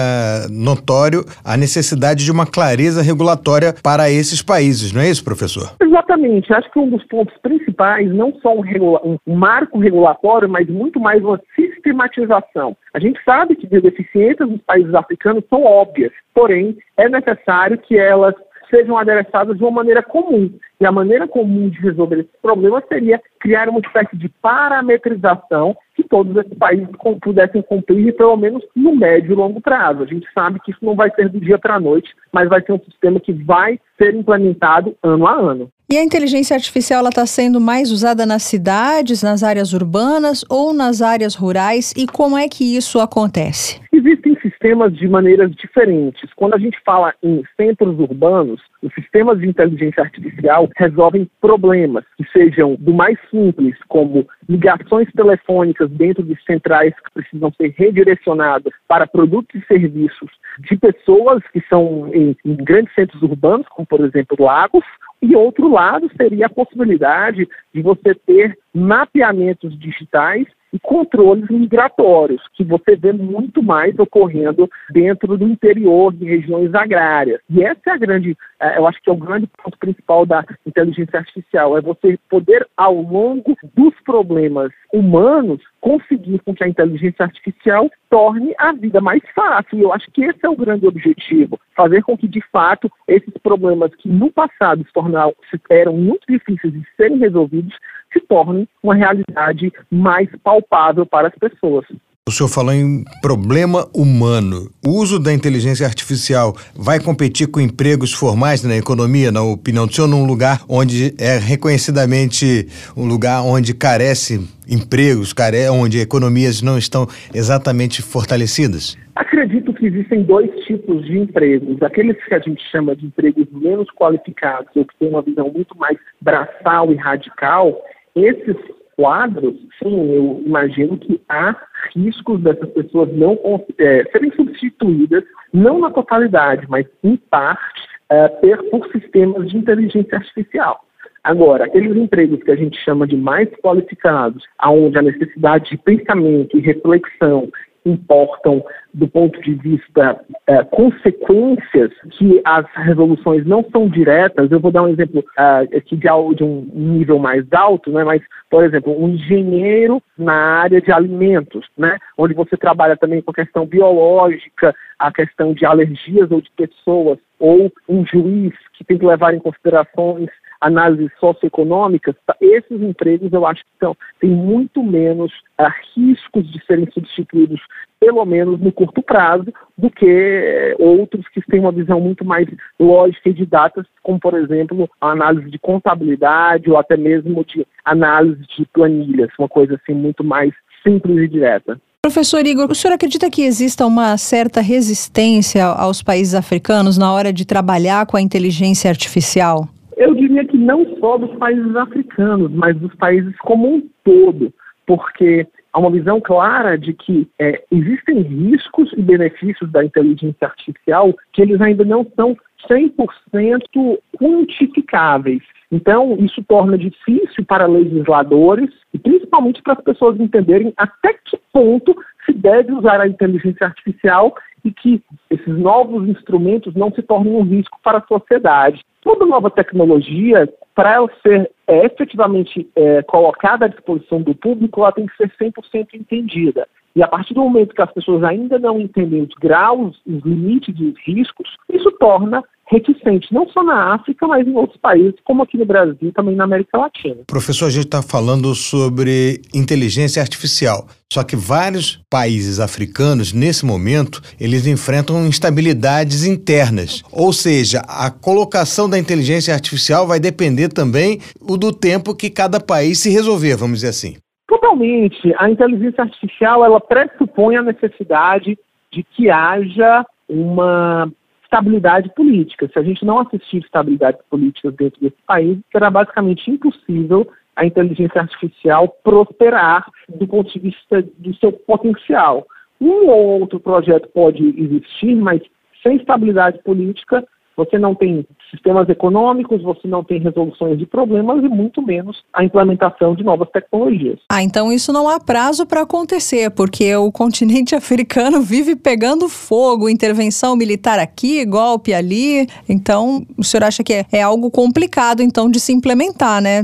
notório 0.50 1.26
a 1.44 1.58
necessidade 1.58 2.24
de 2.24 2.32
uma 2.32 2.46
clareza 2.46 3.02
regulatória 3.02 3.74
para 3.84 4.10
esses 4.10 4.42
países, 4.42 4.94
não 4.94 5.02
é 5.02 5.10
isso, 5.10 5.24
professor? 5.24 5.74
Exatamente. 5.82 6.54
Acho 6.54 6.72
que 6.72 6.80
um 6.80 6.90
dos 6.90 7.04
pontos 7.06 7.36
principais, 7.42 8.10
não 8.14 8.34
só 8.42 8.56
um, 8.56 8.62
regula 8.62 9.02
um 9.04 9.36
marco 9.36 9.78
regulatório, 9.80 10.48
mas 10.48 10.68
muito 10.70 11.00
mais 11.00 11.22
uma 11.22 11.41
sistematização. 11.56 12.76
A 12.94 13.00
gente 13.00 13.22
sabe 13.24 13.56
que 13.56 13.74
as 13.76 13.84
deficiências 13.84 14.50
nos 14.50 14.62
países 14.62 14.94
africanos 14.94 15.44
são 15.50 15.64
óbvias, 15.64 16.12
porém 16.34 16.78
é 16.98 17.10
necessário 17.10 17.78
que 17.78 17.98
elas 17.98 18.36
sejam 18.72 18.98
adereçadas 18.98 19.58
de 19.58 19.64
uma 19.64 19.72
maneira 19.72 20.02
comum. 20.02 20.50
E 20.80 20.86
a 20.86 20.92
maneira 20.92 21.28
comum 21.28 21.70
de 21.70 21.80
resolver 21.80 22.22
esse 22.22 22.42
problema 22.42 22.82
seria 22.88 23.22
criar 23.40 23.70
uma 23.70 23.80
espécie 23.80 24.18
de 24.18 24.30
parametrização 24.42 25.76
que 25.94 26.04
todos 26.04 26.36
esses 26.38 26.58
países 26.58 26.88
pudessem 27.22 27.62
cumprir, 27.62 28.16
pelo 28.16 28.38
menos 28.38 28.64
no 28.76 28.96
médio 28.96 29.34
e 29.34 29.36
longo 29.36 29.62
prazo. 29.62 30.02
A 30.02 30.08
gente 30.08 30.26
sabe 30.34 30.60
que 30.62 30.72
isso 30.72 30.84
não 30.84 30.96
vai 30.96 31.12
ser 31.12 31.30
do 31.30 31.40
dia 31.40 31.60
para 31.60 31.76
a 31.76 31.80
noite, 31.80 32.16
mas 32.32 32.50
vai 32.50 32.62
ser 32.62 32.72
um 32.72 32.80
sistema 32.80 33.20
que 33.20 33.34
vai 33.34 33.80
ser 33.98 34.16
implementado 34.16 34.96
ano 35.04 35.28
a 35.28 35.34
ano. 35.34 35.70
E 35.92 35.98
a 35.98 36.04
inteligência 36.06 36.56
artificial 36.56 37.06
está 37.06 37.26
sendo 37.26 37.60
mais 37.60 37.92
usada 37.92 38.26
nas 38.26 38.44
cidades, 38.44 39.22
nas 39.22 39.44
áreas 39.44 39.74
urbanas 39.74 40.46
ou 40.48 40.72
nas 40.72 41.02
áreas 41.02 41.36
rurais? 41.36 41.92
E 41.98 42.08
como 42.08 42.38
é 42.38 42.48
que 42.48 42.78
isso 42.78 42.98
acontece? 43.02 43.78
Existem 43.94 44.38
sistemas 44.40 44.96
de 44.96 45.06
maneiras 45.06 45.52
diferentes. 45.52 46.32
Quando 46.34 46.54
a 46.54 46.58
gente 46.58 46.80
fala 46.86 47.14
em 47.22 47.44
centros 47.58 48.00
urbanos, 48.00 48.62
os 48.82 48.94
sistemas 48.94 49.40
de 49.40 49.48
inteligência 49.50 50.02
artificial 50.02 50.70
resolvem 50.78 51.30
problemas 51.42 52.06
que 52.16 52.24
sejam 52.32 52.78
do 52.80 52.94
mais 52.94 53.18
simples, 53.30 53.76
como 53.90 54.26
ligações 54.48 55.12
telefônicas 55.12 55.90
dentro 55.90 56.24
de 56.24 56.42
centrais 56.44 56.94
que 56.96 57.12
precisam 57.14 57.52
ser 57.54 57.74
redirecionadas 57.78 58.72
para 58.88 59.06
produtos 59.06 59.62
e 59.62 59.66
serviços 59.66 60.32
de 60.60 60.78
pessoas 60.78 61.44
que 61.52 61.62
são 61.68 62.10
em, 62.14 62.34
em 62.46 62.56
grandes 62.56 62.94
centros 62.96 63.22
urbanos, 63.22 63.68
como 63.68 63.86
por 63.86 64.00
exemplo 64.06 64.38
lagos, 64.40 64.86
e 65.22 65.36
outro 65.36 65.70
lado 65.70 66.10
seria 66.16 66.46
a 66.46 66.50
possibilidade 66.50 67.46
de 67.74 67.82
você 67.82 68.16
ter 68.16 68.58
mapeamentos 68.74 69.78
digitais 69.78 70.48
e 70.74 70.80
controles 70.80 71.50
migratórios, 71.50 72.42
que 72.54 72.64
você 72.64 72.96
vê 72.96 73.12
muito 73.12 73.62
mais 73.62 73.98
ocorrendo 74.00 74.70
dentro 74.90 75.38
do 75.38 75.48
interior 75.48 76.14
de 76.14 76.26
regiões 76.26 76.74
agrárias. 76.74 77.42
E 77.50 77.64
essa 77.64 77.82
é 77.88 77.92
a 77.92 77.98
grande, 77.98 78.38
é, 78.60 78.78
eu 78.78 78.88
acho 78.88 79.02
que 79.02 79.10
é 79.10 79.14
o 79.14 79.18
grande 79.18 79.48
ponto 79.48 79.78
principal 79.78 80.26
da 80.26 80.46
inteligência 80.66 81.20
artificial, 81.20 81.78
é 81.78 81.82
você 81.82 82.18
poder, 82.30 82.68
ao 82.78 82.96
longo 83.02 83.56
dos 83.76 83.94
problemas 84.06 84.72
humanos, 84.94 85.62
conseguir 85.80 86.40
com 86.40 86.54
que 86.54 86.64
a 86.64 86.68
inteligência 86.68 87.24
artificial 87.26 87.90
torne 88.10 88.54
a 88.58 88.72
vida 88.72 89.02
mais 89.02 89.22
fácil. 89.34 89.80
E 89.80 89.82
eu 89.82 89.92
acho 89.92 90.10
que 90.12 90.24
esse 90.24 90.40
é 90.44 90.50
o 90.50 90.56
grande 90.56 90.88
objetivo, 90.88 91.60
fazer 91.76 92.04
com 92.04 92.18
que, 92.18 92.28
de 92.28 92.42
fato, 92.52 92.92
esses 93.08 93.34
problemas 93.42 93.94
que 93.96 94.08
no 94.08 94.32
passado 94.32 94.86
se, 94.86 94.94
tornaram, 94.94 95.34
eram 95.70 95.94
muito 95.94 96.26
difíceis 96.30 96.72
de 96.72 96.86
serem 96.96 97.18
resolvidos, 97.18 97.76
se 98.12 98.20
tornem 98.22 98.68
uma 98.84 98.96
realidade 98.96 99.72
mais 99.90 100.30
palpável 100.44 101.06
para 101.06 101.28
as 101.28 101.36
pessoas. 101.36 101.86
O 102.28 102.32
senhor 102.32 102.50
falou 102.50 102.72
em 102.72 103.04
problema 103.20 103.90
humano. 103.94 104.70
O 104.86 104.92
uso 104.92 105.18
da 105.18 105.34
inteligência 105.34 105.88
artificial 105.88 106.56
vai 106.76 107.00
competir 107.00 107.48
com 107.48 107.60
empregos 107.60 108.14
formais 108.14 108.64
na 108.64 108.78
economia, 108.78 109.32
na 109.32 109.42
opinião 109.42 109.88
do 109.88 109.94
senhor, 109.94 110.08
num 110.08 110.24
lugar 110.24 110.62
onde 110.70 111.16
é 111.20 111.40
reconhecidamente 111.40 112.68
um 112.96 113.08
lugar 113.08 113.42
onde 113.42 113.74
carece 113.74 114.40
empregos, 114.70 115.34
care... 115.34 115.68
onde 115.72 116.00
economias 116.00 116.62
não 116.62 116.78
estão 116.78 117.08
exatamente 117.34 118.04
fortalecidas? 118.04 118.96
Acredito 119.16 119.74
que 119.74 119.88
existem 119.88 120.22
dois 120.22 120.50
tipos 120.66 121.04
de 121.04 121.18
empregos. 121.18 121.82
Aqueles 121.82 122.16
que 122.24 122.36
a 122.36 122.40
gente 122.40 122.62
chama 122.72 122.96
de 122.96 123.08
empregos 123.08 123.48
menos 123.52 123.88
qualificados, 123.96 124.70
ou 124.76 124.86
que 124.86 124.96
têm 125.00 125.10
uma 125.10 125.24
visão 125.24 125.52
muito 125.52 125.76
mais 125.76 125.98
braçal 126.22 126.94
e 126.94 126.96
radical, 126.96 127.82
esses 128.16 128.58
quadros, 128.96 129.56
sim, 129.82 130.14
eu 130.14 130.44
imagino 130.46 130.98
que 130.98 131.20
há 131.28 131.56
riscos 131.96 132.42
dessas 132.42 132.70
pessoas 132.70 133.12
não 133.14 133.40
é, 133.78 134.04
serem 134.12 134.32
substituídas, 134.32 135.24
não 135.52 135.80
na 135.80 135.90
totalidade, 135.90 136.66
mas 136.70 136.86
em 137.04 137.16
parte, 137.16 137.82
é, 138.10 138.28
por 138.70 138.88
sistemas 138.92 139.50
de 139.50 139.58
inteligência 139.58 140.18
artificial. 140.18 140.86
Agora, 141.24 141.66
aqueles 141.66 141.96
empregos 141.96 142.44
que 142.44 142.52
a 142.52 142.56
gente 142.56 142.78
chama 142.84 143.06
de 143.06 143.16
mais 143.16 143.48
qualificados, 143.64 144.44
aonde 144.58 144.98
a 144.98 145.04
necessidade 145.04 145.70
de 145.70 145.78
pensamento 145.78 146.58
e 146.58 146.62
reflexão 146.62 147.50
importam 147.86 148.64
do 148.94 149.08
ponto 149.08 149.42
de 149.42 149.54
vista 149.54 150.20
é, 150.48 150.64
consequências 150.64 151.92
que 152.12 152.42
as 152.44 152.66
resoluções 152.76 153.46
não 153.46 153.64
são 153.72 153.88
diretas. 153.88 154.52
Eu 154.52 154.60
vou 154.60 154.72
dar 154.72 154.84
um 154.84 154.90
exemplo 154.90 155.24
é, 155.38 155.78
aqui 155.78 155.96
de, 155.96 156.08
de, 156.36 156.44
um 156.44 156.70
nível 156.74 157.18
mais 157.18 157.46
alto, 157.52 157.92
né? 157.92 158.04
mas, 158.04 158.22
por 158.50 158.64
exemplo, 158.64 158.96
um 159.02 159.10
engenheiro 159.10 160.02
na 160.18 160.60
área 160.62 160.82
de 160.82 160.92
alimentos, 160.92 161.66
né? 161.78 161.98
onde 162.18 162.34
você 162.34 162.58
trabalha 162.58 162.98
também 162.98 163.22
com 163.22 163.32
a 163.32 163.36
questão 163.36 163.66
biológica, 163.66 164.76
a 165.00 165.12
questão 165.12 165.54
de 165.54 165.66
alergias 165.66 166.30
ou 166.32 166.42
de 166.42 166.52
pessoas, 166.52 167.18
ou 167.40 167.72
um 167.90 168.06
juiz 168.06 168.54
que 168.74 168.84
tem 168.84 168.98
que 168.98 169.06
levar 169.06 169.34
em 169.34 169.40
considerações 169.40 170.30
análises 170.62 171.12
socioeconômicas, 171.20 172.16
tá, 172.26 172.36
esses 172.40 172.82
empregos 172.82 173.34
eu 173.34 173.46
acho 173.46 173.62
que 173.62 173.72
são, 173.80 173.98
têm 174.20 174.30
muito 174.30 174.84
menos 174.84 175.32
uh, 175.60 175.68
riscos 175.96 176.50
de 176.52 176.64
serem 176.66 176.88
substituídos, 176.94 177.60
pelo 178.00 178.24
menos 178.24 178.60
no 178.60 178.72
curto 178.72 179.02
prazo, 179.02 179.52
do 179.78 179.90
que 179.90 180.76
uh, 180.80 180.84
outros 180.84 181.28
que 181.30 181.42
têm 181.42 181.60
uma 181.60 181.72
visão 181.72 182.00
muito 182.00 182.24
mais 182.24 182.48
lógica 182.80 183.30
e 183.30 183.34
de 183.34 183.46
datas, 183.46 183.86
como, 184.04 184.20
por 184.20 184.36
exemplo, 184.36 184.90
a 185.02 185.12
análise 185.12 185.50
de 185.50 185.58
contabilidade 185.58 186.70
ou 186.70 186.78
até 186.78 186.96
mesmo 186.96 187.44
de 187.44 187.66
análise 187.84 188.42
de 188.56 188.66
planilhas, 188.68 189.32
uma 189.40 189.50
coisa 189.50 189.76
assim 189.76 189.94
muito 189.94 190.24
mais 190.24 190.54
simples 190.84 191.18
e 191.18 191.28
direta. 191.28 191.80
Professor 192.04 192.46
Igor, 192.46 192.72
o 192.72 192.74
senhor 192.74 192.96
acredita 192.96 193.30
que 193.30 193.44
exista 193.44 193.86
uma 193.86 194.18
certa 194.18 194.60
resistência 194.60 195.66
aos 195.66 196.02
países 196.02 196.34
africanos 196.34 196.98
na 196.98 197.14
hora 197.14 197.32
de 197.32 197.46
trabalhar 197.46 198.08
com 198.08 198.18
a 198.18 198.22
inteligência 198.22 198.90
artificial? 198.90 199.70
Eu 200.02 200.16
diria 200.16 200.44
que 200.44 200.58
não 200.58 200.98
só 200.98 201.16
dos 201.16 201.32
países 201.38 201.76
africanos, 201.76 202.52
mas 202.52 202.76
dos 202.76 202.92
países 202.96 203.38
como 203.38 203.72
um 203.72 203.88
todo, 204.04 204.52
porque 204.88 205.46
há 205.72 205.80
uma 205.80 205.92
visão 205.92 206.20
clara 206.20 206.76
de 206.76 206.92
que 206.92 207.30
é, 207.38 207.64
existem 207.70 208.20
riscos 208.24 208.92
e 208.94 209.02
benefícios 209.04 209.72
da 209.72 209.86
inteligência 209.86 210.48
artificial 210.48 211.14
que 211.32 211.44
eles 211.44 211.62
ainda 211.62 211.86
não 211.86 212.04
são 212.16 212.36
100% 212.68 214.00
quantificáveis. 214.18 215.44
Então, 215.72 216.18
isso 216.20 216.44
torna 216.46 216.80
difícil 216.80 217.46
para 217.46 217.68
legisladores 217.68 218.72
e 218.92 218.98
principalmente 218.98 219.62
para 219.62 219.74
as 219.74 219.84
pessoas 219.84 220.20
entenderem 220.20 220.74
até 220.78 221.14
que 221.14 221.40
ponto 221.54 221.96
se 222.26 222.34
deve 222.34 222.72
usar 222.74 223.00
a 223.02 223.08
inteligência 223.08 223.68
artificial 223.68 224.36
e 224.64 224.72
que 224.72 225.02
esses 225.30 225.58
novos 225.58 226.08
instrumentos 226.08 226.74
não 226.76 226.92
se 226.92 227.02
tornem 227.02 227.34
um 227.34 227.44
risco 227.44 227.80
para 227.84 227.98
a 227.98 228.08
sociedade. 228.08 228.84
Toda 229.02 229.26
nova 229.26 229.50
tecnologia, 229.50 230.48
para 230.76 230.94
ela 230.94 231.10
ser 231.24 231.50
é, 231.68 231.86
efetivamente 231.86 232.70
é, 232.76 233.02
colocada 233.04 233.66
à 233.66 233.68
disposição 233.68 234.22
do 234.22 234.36
público, 234.36 234.82
ela 234.82 234.92
tem 234.92 235.08
que 235.08 235.18
ser 235.18 235.32
100% 235.40 235.96
entendida. 235.96 236.68
E 236.96 237.02
a 237.02 237.08
partir 237.08 237.34
do 237.34 237.42
momento 237.42 237.74
que 237.74 237.82
as 237.82 237.92
pessoas 237.92 238.24
ainda 238.24 238.60
não 238.60 238.80
entendem 238.80 239.22
os 239.22 239.34
graus, 239.36 240.00
os 240.06 240.22
limites 240.24 240.76
e 240.78 240.86
os 240.86 241.00
riscos, 241.06 241.50
isso 241.70 241.90
torna 241.94 242.44
reticente, 242.72 243.34
não 243.34 243.48
só 243.50 243.62
na 243.62 243.94
África, 243.94 244.26
mas 244.26 244.48
em 244.48 244.56
outros 244.56 244.80
países, 244.80 245.16
como 245.26 245.44
aqui 245.44 245.58
no 245.58 245.66
Brasil 245.66 245.98
e 246.02 246.12
também 246.12 246.36
na 246.36 246.46
América 246.46 246.78
Latina. 246.78 247.18
Professor, 247.28 247.66
a 247.66 247.70
gente 247.70 247.86
está 247.86 248.02
falando 248.02 248.56
sobre 248.56 249.42
inteligência 249.54 250.22
artificial. 250.22 250.88
Só 251.12 251.24
que 251.24 251.36
vários 251.36 252.02
países 252.10 252.62
africanos, 252.62 253.34
nesse 253.34 253.66
momento, 253.66 254.22
eles 254.40 254.66
enfrentam 254.66 255.28
instabilidades 255.28 256.26
internas. 256.26 257.04
Ou 257.12 257.34
seja, 257.34 257.82
a 257.86 258.10
colocação 258.10 258.90
da 258.90 258.98
inteligência 258.98 259.54
artificial 259.54 260.08
vai 260.08 260.22
depender 260.22 260.70
também 260.70 261.20
do 261.42 261.74
tempo 261.74 262.16
que 262.16 262.30
cada 262.30 262.62
país 262.62 263.00
se 263.00 263.10
resolver, 263.10 263.58
vamos 263.58 263.80
dizer 263.80 263.90
assim. 263.90 264.16
Totalmente. 264.48 265.34
A 265.38 265.50
inteligência 265.50 266.04
artificial, 266.04 266.64
ela 266.64 266.80
pressupõe 266.80 267.58
a 267.58 267.62
necessidade 267.62 268.58
de 268.94 269.04
que 269.04 269.30
haja 269.30 270.06
uma 270.30 271.12
estabilidade 271.52 272.10
política. 272.16 272.70
Se 272.72 272.80
a 272.80 272.82
gente 272.82 273.06
não 273.06 273.20
assistir 273.20 273.58
estabilidade 273.58 274.18
política 274.30 274.72
dentro 274.72 275.02
desse 275.02 275.22
país, 275.28 275.60
será 275.70 275.90
basicamente 275.90 276.50
impossível 276.50 277.30
a 277.56 277.66
inteligência 277.66 278.22
artificial 278.22 278.88
prosperar 279.04 279.86
do 280.08 280.26
ponto 280.26 280.52
de 280.52 280.60
vista 280.60 281.02
do 281.18 281.36
seu 281.36 281.52
potencial. 281.52 282.48
Um 282.80 283.10
ou 283.10 283.42
outro 283.42 283.60
projeto 283.60 284.08
pode 284.14 284.42
existir, 284.58 285.14
mas 285.16 285.42
sem 285.84 285.98
estabilidade 285.98 286.64
política, 286.64 287.28
você 287.66 287.78
não 287.78 287.94
tem 287.94 288.26
sistemas 288.50 288.90
econômicos, 288.90 289.62
você 289.62 289.88
não 289.88 290.04
tem 290.04 290.20
resoluções 290.20 290.78
de 290.78 290.86
problemas 290.86 291.44
e 291.44 291.48
muito 291.48 291.82
menos 291.82 292.22
a 292.34 292.44
implementação 292.44 293.16
de 293.16 293.24
novas 293.24 293.50
tecnologias. 293.50 294.20
Ah, 294.30 294.44
então 294.44 294.72
isso 294.72 294.92
não 294.92 295.08
há 295.08 295.20
prazo 295.20 295.66
para 295.66 295.82
acontecer, 295.82 296.52
porque 296.52 296.96
o 296.96 297.12
continente 297.12 297.74
africano 297.76 298.42
vive 298.42 298.76
pegando 298.76 299.30
fogo, 299.30 299.90
intervenção 299.90 300.56
militar 300.56 301.00
aqui, 301.00 301.46
golpe 301.46 301.94
ali. 301.94 302.48
Então, 302.68 303.26
o 303.38 303.44
senhor 303.44 303.64
acha 303.64 303.84
que 303.84 303.94
é, 303.94 304.06
é 304.12 304.22
algo 304.22 304.50
complicado 304.50 305.22
então 305.22 305.50
de 305.50 305.60
se 305.60 305.72
implementar, 305.72 306.42
né? 306.42 306.64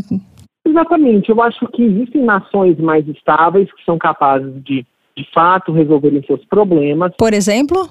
Exatamente. 0.67 1.29
Eu 1.29 1.41
acho 1.41 1.65
que 1.67 1.83
existem 1.83 2.23
nações 2.23 2.77
mais 2.77 3.07
estáveis 3.07 3.71
que 3.73 3.83
são 3.85 3.97
capazes 3.97 4.53
de, 4.63 4.85
de 5.15 5.31
fato, 5.33 5.71
resolverem 5.71 6.21
seus 6.23 6.43
problemas. 6.45 7.13
Por 7.17 7.33
exemplo? 7.33 7.89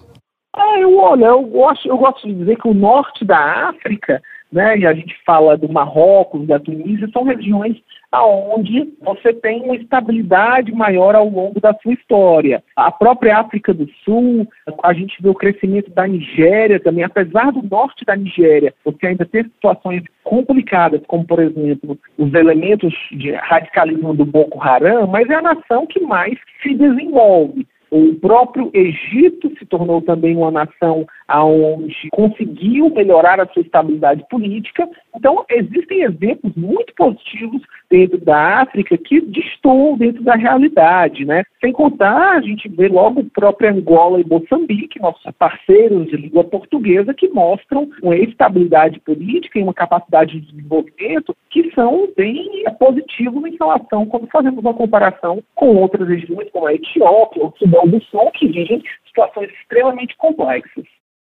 É, 0.56 0.82
eu, 0.82 0.96
olha, 0.96 1.26
eu 1.26 1.42
gosto, 1.42 1.86
eu 1.86 1.98
gosto 1.98 2.26
de 2.26 2.34
dizer 2.34 2.56
que 2.56 2.66
o 2.66 2.74
norte 2.74 3.24
da 3.24 3.68
África, 3.68 4.22
né, 4.50 4.78
e 4.78 4.86
a 4.86 4.94
gente 4.94 5.14
fala 5.24 5.56
do 5.56 5.70
Marrocos, 5.70 6.46
da 6.46 6.58
Tunísia, 6.58 7.08
são 7.12 7.24
regiões 7.24 7.76
aonde 8.10 8.94
você 9.02 9.32
tem 9.34 9.62
uma 9.62 9.76
estabilidade 9.76 10.72
maior 10.72 11.14
ao 11.14 11.28
longo 11.28 11.60
da 11.60 11.74
sua 11.82 11.92
história. 11.92 12.62
A 12.74 12.90
própria 12.90 13.38
África 13.38 13.74
do 13.74 13.86
Sul, 14.04 14.48
a 14.82 14.94
gente 14.94 15.20
vê 15.20 15.28
o 15.28 15.34
crescimento 15.34 15.90
da 15.90 16.06
Nigéria 16.06 16.80
também, 16.80 17.04
apesar 17.04 17.52
do 17.52 17.62
norte 17.62 18.04
da 18.06 18.16
Nigéria, 18.16 18.72
você 18.84 19.08
ainda 19.08 19.26
ter 19.26 19.44
situações 19.44 20.02
complicadas, 20.24 21.02
como 21.06 21.26
por 21.26 21.40
exemplo 21.40 21.98
os 22.16 22.32
elementos 22.32 22.94
de 23.12 23.32
radicalismo 23.32 24.14
do 24.14 24.24
Boko 24.24 24.60
Haram, 24.62 25.06
mas 25.06 25.28
é 25.28 25.34
a 25.34 25.42
nação 25.42 25.86
que 25.86 26.00
mais 26.00 26.38
se 26.62 26.74
desenvolve. 26.74 27.66
O 27.90 28.14
próprio 28.16 28.70
Egito 28.74 29.50
se 29.58 29.66
tornou 29.66 30.02
também 30.02 30.36
uma 30.36 30.50
nação 30.50 31.06
onde 31.28 32.08
conseguiu 32.12 32.90
melhorar 32.90 33.40
a 33.40 33.46
sua 33.46 33.62
estabilidade 33.62 34.24
política. 34.30 34.88
Então, 35.14 35.44
existem 35.50 36.02
exemplos 36.02 36.54
muito 36.54 36.94
positivos 36.94 37.62
dentro 37.90 38.18
da 38.18 38.60
África 38.62 38.96
que 38.96 39.20
destoam 39.20 39.96
dentro 39.96 40.22
da 40.22 40.34
realidade, 40.34 41.24
né? 41.24 41.42
Sem 41.60 41.72
contar, 41.72 42.36
a 42.36 42.40
gente 42.40 42.68
vê 42.68 42.88
logo 42.88 43.20
o 43.20 43.30
próprio 43.30 43.70
Angola 43.70 44.20
e 44.20 44.26
Moçambique, 44.26 45.00
nossos 45.00 45.24
parceiros 45.38 46.06
de 46.08 46.16
língua 46.16 46.44
portuguesa, 46.44 47.14
que 47.14 47.28
mostram 47.28 47.88
uma 48.02 48.16
estabilidade 48.16 49.00
política 49.00 49.58
e 49.58 49.62
uma 49.62 49.74
capacidade 49.74 50.38
de 50.38 50.52
desenvolvimento 50.52 51.36
que 51.50 51.72
são 51.74 52.08
bem 52.16 52.64
positivos 52.78 53.44
em 53.46 53.56
relação 53.56 54.06
quando 54.06 54.26
fazemos 54.28 54.58
uma 54.58 54.74
comparação 54.74 55.42
com 55.54 55.76
outras 55.76 56.08
regiões, 56.08 56.50
como 56.50 56.66
a 56.66 56.74
Etiópia 56.74 57.44
ou 57.44 57.54
Sudão 57.58 57.86
do 57.86 58.02
Sul, 58.04 58.30
que 58.32 58.46
vivem 58.46 58.82
situações 59.06 59.50
extremamente 59.60 60.16
complexas. 60.16 60.84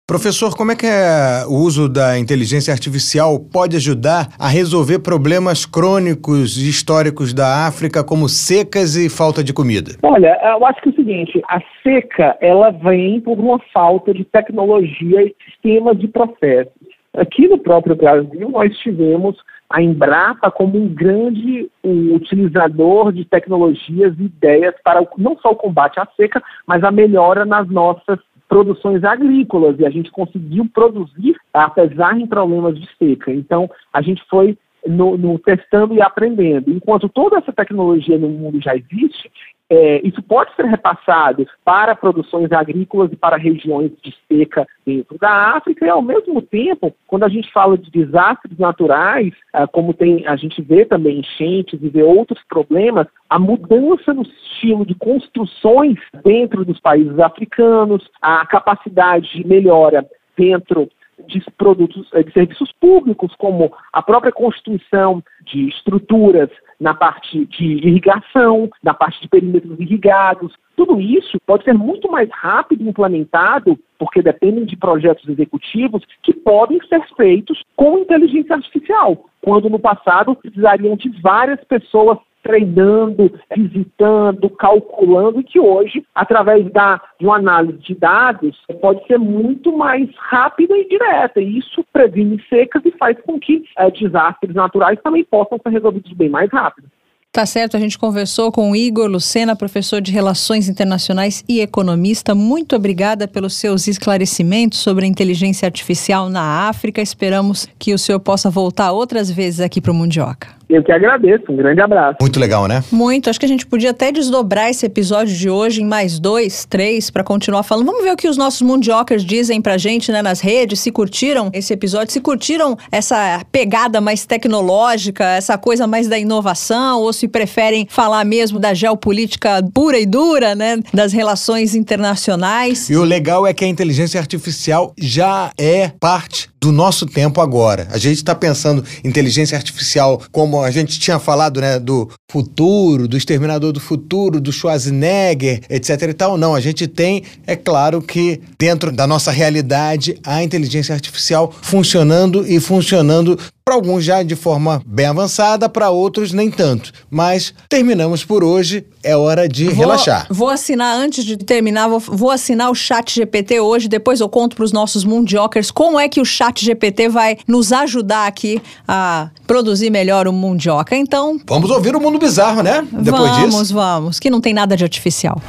Professor, 0.09 0.57
como 0.57 0.73
é 0.73 0.75
que 0.75 0.87
é 0.87 1.45
o 1.47 1.53
uso 1.53 1.87
da 1.87 2.19
inteligência 2.19 2.73
artificial 2.73 3.39
pode 3.39 3.77
ajudar 3.77 4.29
a 4.39 4.49
resolver 4.49 5.01
problemas 5.01 5.67
crônicos 5.67 6.57
e 6.57 6.67
históricos 6.67 7.35
da 7.35 7.67
África, 7.67 8.03
como 8.03 8.27
secas 8.27 8.97
e 8.97 9.11
falta 9.11 9.45
de 9.45 9.53
comida? 9.53 9.91
Olha, 10.03 10.41
eu 10.43 10.65
acho 10.65 10.81
que 10.81 10.89
é 10.89 10.93
o 10.93 10.95
seguinte, 10.95 11.43
a 11.47 11.61
seca, 11.83 12.39
ela 12.41 12.71
vem 12.71 13.21
por 13.21 13.39
uma 13.39 13.59
falta 13.71 14.15
de 14.15 14.25
tecnologia 14.25 15.25
e 15.25 15.37
sistemas 15.45 15.99
de 15.99 16.09
processos. 16.09 16.73
Aqui 17.15 17.47
no 17.47 17.59
próprio 17.59 17.95
Brasil, 17.95 18.49
nós 18.49 18.75
tivemos 18.79 19.37
a 19.69 19.83
Embrapa 19.83 20.51
como 20.51 20.79
um 20.79 20.89
grande 20.89 21.71
um 21.85 22.15
utilizador 22.15 23.13
de 23.13 23.27
tecnologias 23.27 24.15
e 24.19 24.25
ideias 24.25 24.75
para 24.83 25.07
não 25.19 25.37
só 25.37 25.51
o 25.51 25.57
combate 25.57 26.01
à 26.01 26.09
seca, 26.17 26.43
mas 26.67 26.83
a 26.83 26.91
melhora 26.91 27.45
nas 27.45 27.69
nossas 27.69 28.19
produções 28.49 29.05
agrícolas 29.05 29.79
e 29.79 29.87
a 29.87 29.91
gente 29.91 30.11
conseguiu 30.11 30.67
produzir 30.73 31.37
apesar 31.53 32.17
de 32.17 32.27
problemas 32.27 32.79
de 32.79 32.89
seca. 32.97 33.33
Então, 33.33 33.71
a 33.93 34.01
gente 34.01 34.23
foi 34.29 34.57
no, 34.87 35.19
no, 35.19 35.39
testando 35.39 35.95
e 35.95 36.01
aprendendo. 36.01 36.71
Enquanto 36.71 37.09
toda 37.09 37.39
essa 37.39 37.53
tecnologia 37.53 38.19
no 38.19 38.29
mundo 38.29 38.61
já 38.61 38.75
existe, 38.75 39.31
é, 39.71 40.01
isso 40.07 40.23
pode 40.23 40.55
ser 40.55 40.65
repassado 40.65 41.47
para 41.65 41.95
produções 41.95 42.51
agrícolas 42.53 43.13
e 43.13 43.17
para 43.17 43.37
regiões 43.37 43.93
de 44.03 44.15
seca 44.27 44.67
dentro 44.85 45.19
da 45.19 45.57
África 45.57 45.85
e, 45.85 45.91
ao 45.91 46.01
mesmo 46.01 46.41
tempo, 46.41 46.95
quando 47.07 47.25
a 47.25 47.29
gente 47.29 47.53
fala 47.53 47.77
de 47.77 47.91
desastres 47.91 48.59
naturais, 48.59 49.33
ah, 49.53 49.67
como 49.67 49.93
tem, 49.93 50.27
a 50.27 50.37
gente 50.37 50.63
vê 50.63 50.87
também 50.87 51.19
enchentes 51.19 51.79
e 51.83 51.89
vê 51.89 52.03
outros 52.03 52.43
problemas, 52.49 53.07
a 53.29 53.39
mudança 53.39 54.15
no 54.15 54.23
estilo 54.23 54.87
de 54.87 54.95
construções 54.95 55.99
dentro 56.25 56.65
dos 56.65 56.81
países 56.81 57.19
africanos, 57.19 58.09
a 58.23 58.47
capacidade 58.47 59.31
de 59.35 59.47
melhora 59.47 60.07
dentro 60.37 60.89
de 61.27 61.43
produtos, 61.57 62.09
eh, 62.13 62.23
de 62.23 62.33
serviços 62.33 62.73
públicos, 62.73 63.35
como 63.39 63.73
a 63.93 64.03
própria 64.03 64.33
constituição 64.33 65.23
de 65.45 65.69
estruturas 65.69 66.51
na 66.81 66.95
parte 66.95 67.45
de 67.47 67.65
irrigação, 67.65 68.71
na 68.83 68.95
parte 68.95 69.21
de 69.21 69.29
perímetros 69.29 69.79
irrigados. 69.81 70.55
Tudo 70.77 71.01
isso 71.01 71.39
pode 71.45 71.65
ser 71.65 71.75
muito 71.75 72.11
mais 72.11 72.31
rápido 72.31 72.89
implementado, 72.89 73.79
porque 73.99 74.23
dependem 74.23 74.65
de 74.65 74.77
projetos 74.77 75.29
executivos 75.29 76.05
que 76.23 76.33
podem 76.33 76.79
ser 76.89 77.03
feitos 77.17 77.61
com 77.75 77.99
inteligência 77.99 78.55
artificial, 78.55 79.25
quando 79.43 79.69
no 79.69 79.79
passado 79.79 80.37
precisariam 80.37 80.97
de 80.97 81.09
várias 81.21 81.63
pessoas 81.65 82.19
treinando, 82.43 83.33
visitando, 83.57 84.49
calculando, 84.51 85.41
e 85.41 85.45
que 85.45 85.61
hoje, 85.61 86.05
através 86.15 86.71
da, 86.73 87.01
de 87.19 87.27
uma 87.27 87.37
análise 87.37 87.79
de 87.79 87.95
dados, 87.95 88.57
pode 88.81 89.07
ser 89.07 89.19
muito 89.19 89.77
mais 89.77 90.09
rápida 90.17 90.77
e 90.77 90.89
direta. 90.89 91.41
E 91.41 91.59
isso 91.59 91.85
previne 91.93 92.43
secas 92.49 92.83
e 92.85 92.91
faz 92.93 93.17
com 93.23 93.39
que 93.39 93.65
é, 93.77 93.91
desastres 93.91 94.55
naturais 94.55 94.99
também 95.03 95.25
possam 95.25 95.59
ser 95.63 95.71
resolvidos 95.71 96.13
bem 96.13 96.29
mais 96.29 96.51
rápido. 96.51 96.89
Tá 97.31 97.45
certo, 97.45 97.77
a 97.77 97.81
gente 97.81 97.99
conversou 97.99 98.51
com 98.51 98.71
o 98.71 98.75
Igor 98.75 99.07
Lucena, 99.07 99.55
professor 99.55 100.01
de 100.01 100.11
Relações 100.11 100.69
Internacionais 100.69 101.45
e 101.49 101.61
economista. 101.61 102.35
Muito 102.35 102.75
obrigada 102.75 103.29
pelos 103.29 103.55
seus 103.55 103.87
esclarecimentos 103.87 104.79
sobre 104.79 105.05
a 105.05 105.09
inteligência 105.09 105.67
artificial 105.67 106.29
na 106.31 106.69
África. 106.69 107.03
Esperamos 107.03 107.69
que 107.79 107.93
o 107.93 107.99
senhor 107.99 108.19
possa 108.19 108.51
voltar 108.51 108.93
outras 108.93 109.31
vezes 109.31 109.61
aqui 109.61 109.81
para 109.81 109.93
o 109.93 109.95
Mundioca. 109.95 110.58
Eu 110.69 110.83
que 110.85 110.93
agradeço, 110.93 111.45
um 111.51 111.57
grande 111.57 111.81
abraço. 111.81 112.19
Muito 112.21 112.39
legal, 112.39 112.69
né? 112.69 112.85
Muito. 112.93 113.31
Acho 113.31 113.41
que 113.41 113.47
a 113.47 113.49
gente 113.49 113.67
podia 113.67 113.91
até 113.91 114.13
desdobrar 114.13 114.69
esse 114.69 114.85
episódio 114.85 115.35
de 115.35 115.49
hoje 115.49 115.83
em 115.83 115.87
mais 115.87 116.19
dois, 116.19 116.67
três, 116.67 117.09
para 117.11 117.25
continuar 117.25 117.63
falando. 117.63 117.87
Vamos 117.87 118.05
ver 118.05 118.13
o 118.13 118.17
que 118.17 118.29
os 118.29 118.37
nossos 118.37 118.61
mundiokers 118.61 119.25
dizem 119.25 119.63
pra 119.63 119.79
gente, 119.79 120.13
né, 120.13 120.21
nas 120.21 120.41
redes, 120.41 120.81
se 120.81 120.93
curtiram 120.93 121.51
esse 121.55 121.73
episódio, 121.73 122.13
se 122.13 122.21
curtiram 122.21 122.77
essa 122.93 123.41
pegada 123.51 123.99
mais 123.99 124.27
tecnológica, 124.27 125.25
essa 125.25 125.57
coisa 125.57 125.87
mais 125.87 126.07
da 126.07 126.19
inovação, 126.19 127.01
ou 127.01 127.15
se 127.15 127.27
preferem 127.27 127.87
falar 127.89 128.25
mesmo 128.27 128.59
da 128.59 128.75
geopolítica 128.75 129.63
pura 129.73 129.99
e 129.99 130.05
dura, 130.05 130.55
né, 130.55 130.79
das 130.93 131.15
relações 131.15 131.75
internacionais. 131.75 132.91
E 132.91 132.97
o 132.97 133.05
legal 133.05 133.47
é 133.47 133.55
que 133.55 133.65
a 133.65 133.69
inteligência 133.69 134.21
artificial 134.21 134.93
já 134.99 135.51
é 135.57 135.93
parte 135.99 136.51
do 136.61 136.73
nosso 136.73 137.07
tempo 137.07 137.41
agora. 137.41 137.89
A 137.91 137.99
gente 137.99 138.17
está 138.17 138.35
pensando 138.35 138.85
inteligência 139.05 139.57
artificial 139.57 140.21
como 140.33 140.63
a 140.63 140.71
gente 140.71 140.99
tinha 140.99 141.19
falado, 141.19 141.61
né, 141.61 141.79
do 141.79 142.11
futuro, 142.31 143.07
do 143.07 143.17
exterminador 143.17 143.73
do 143.73 143.81
futuro, 143.81 144.41
do 144.41 144.53
Schwarzenegger, 144.53 145.61
etc 145.69 146.03
e 146.03 146.13
tal. 146.13 146.37
Não, 146.37 146.55
a 146.55 146.61
gente 146.61 146.87
tem, 146.87 147.23
é 147.47 147.57
claro 147.57 148.03
que 148.03 148.41
dentro 148.59 148.91
da 148.91 149.07
nossa 149.07 149.31
realidade, 149.31 150.19
a 150.25 150.43
inteligência 150.43 150.95
artificial 150.95 151.53
funcionando 151.63 152.47
e 152.47 152.59
funcionando 152.61 153.39
para 153.69 153.75
alguns 153.75 154.03
já 154.03 154.23
de 154.23 154.35
forma 154.35 154.81
bem 154.87 155.05
avançada, 155.05 155.69
para 155.69 155.91
outros 155.91 156.33
nem 156.33 156.51
tanto. 156.51 156.91
Mas 157.11 157.53
terminamos 157.69 158.25
por 158.25 158.43
hoje, 158.43 158.87
é 159.03 159.15
hora 159.15 159.47
de 159.47 159.67
vou, 159.67 159.75
relaxar. 159.75 160.27
Vou 160.31 160.49
assinar, 160.49 160.97
antes 160.97 161.23
de 161.23 161.37
terminar, 161.37 161.87
vou, 161.87 162.01
vou 162.01 162.31
assinar 162.31 162.71
o 162.71 162.75
chat 162.75 163.15
GPT 163.15 163.61
hoje, 163.61 163.87
depois 163.87 164.21
eu 164.21 164.29
conto 164.31 164.57
para 164.57 164.65
os 164.65 164.73
nossos 164.73 165.05
mundiokers 165.05 165.71
como 165.71 166.01
é 166.01 166.09
que 166.09 166.19
o 166.19 166.25
chat 166.25 166.65
GPT 166.65 167.11
vai 167.11 167.37
nos 167.47 167.71
ajudar 167.71 168.27
aqui 168.27 168.59
a 168.87 169.29
produzir 169.47 169.91
melhor 169.91 170.27
o 170.27 170.33
mundioca. 170.33 170.97
Então... 170.97 171.39
Vamos 171.47 171.69
ouvir 171.71 171.95
o 171.95 172.01
Mundo 172.01 172.19
Bizarro, 172.19 172.63
né? 172.63 172.83
Depois 172.91 173.31
vamos, 173.31 173.37
disso. 173.37 173.51
Vamos, 173.51 173.71
vamos, 173.71 174.19
que 174.19 174.31
não 174.31 174.41
tem 174.41 174.55
nada 174.55 174.79
de 174.79 174.83
artificial. 174.83 175.43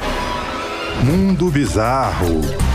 Mundo 1.02 1.50
Bizarro. 1.50 2.69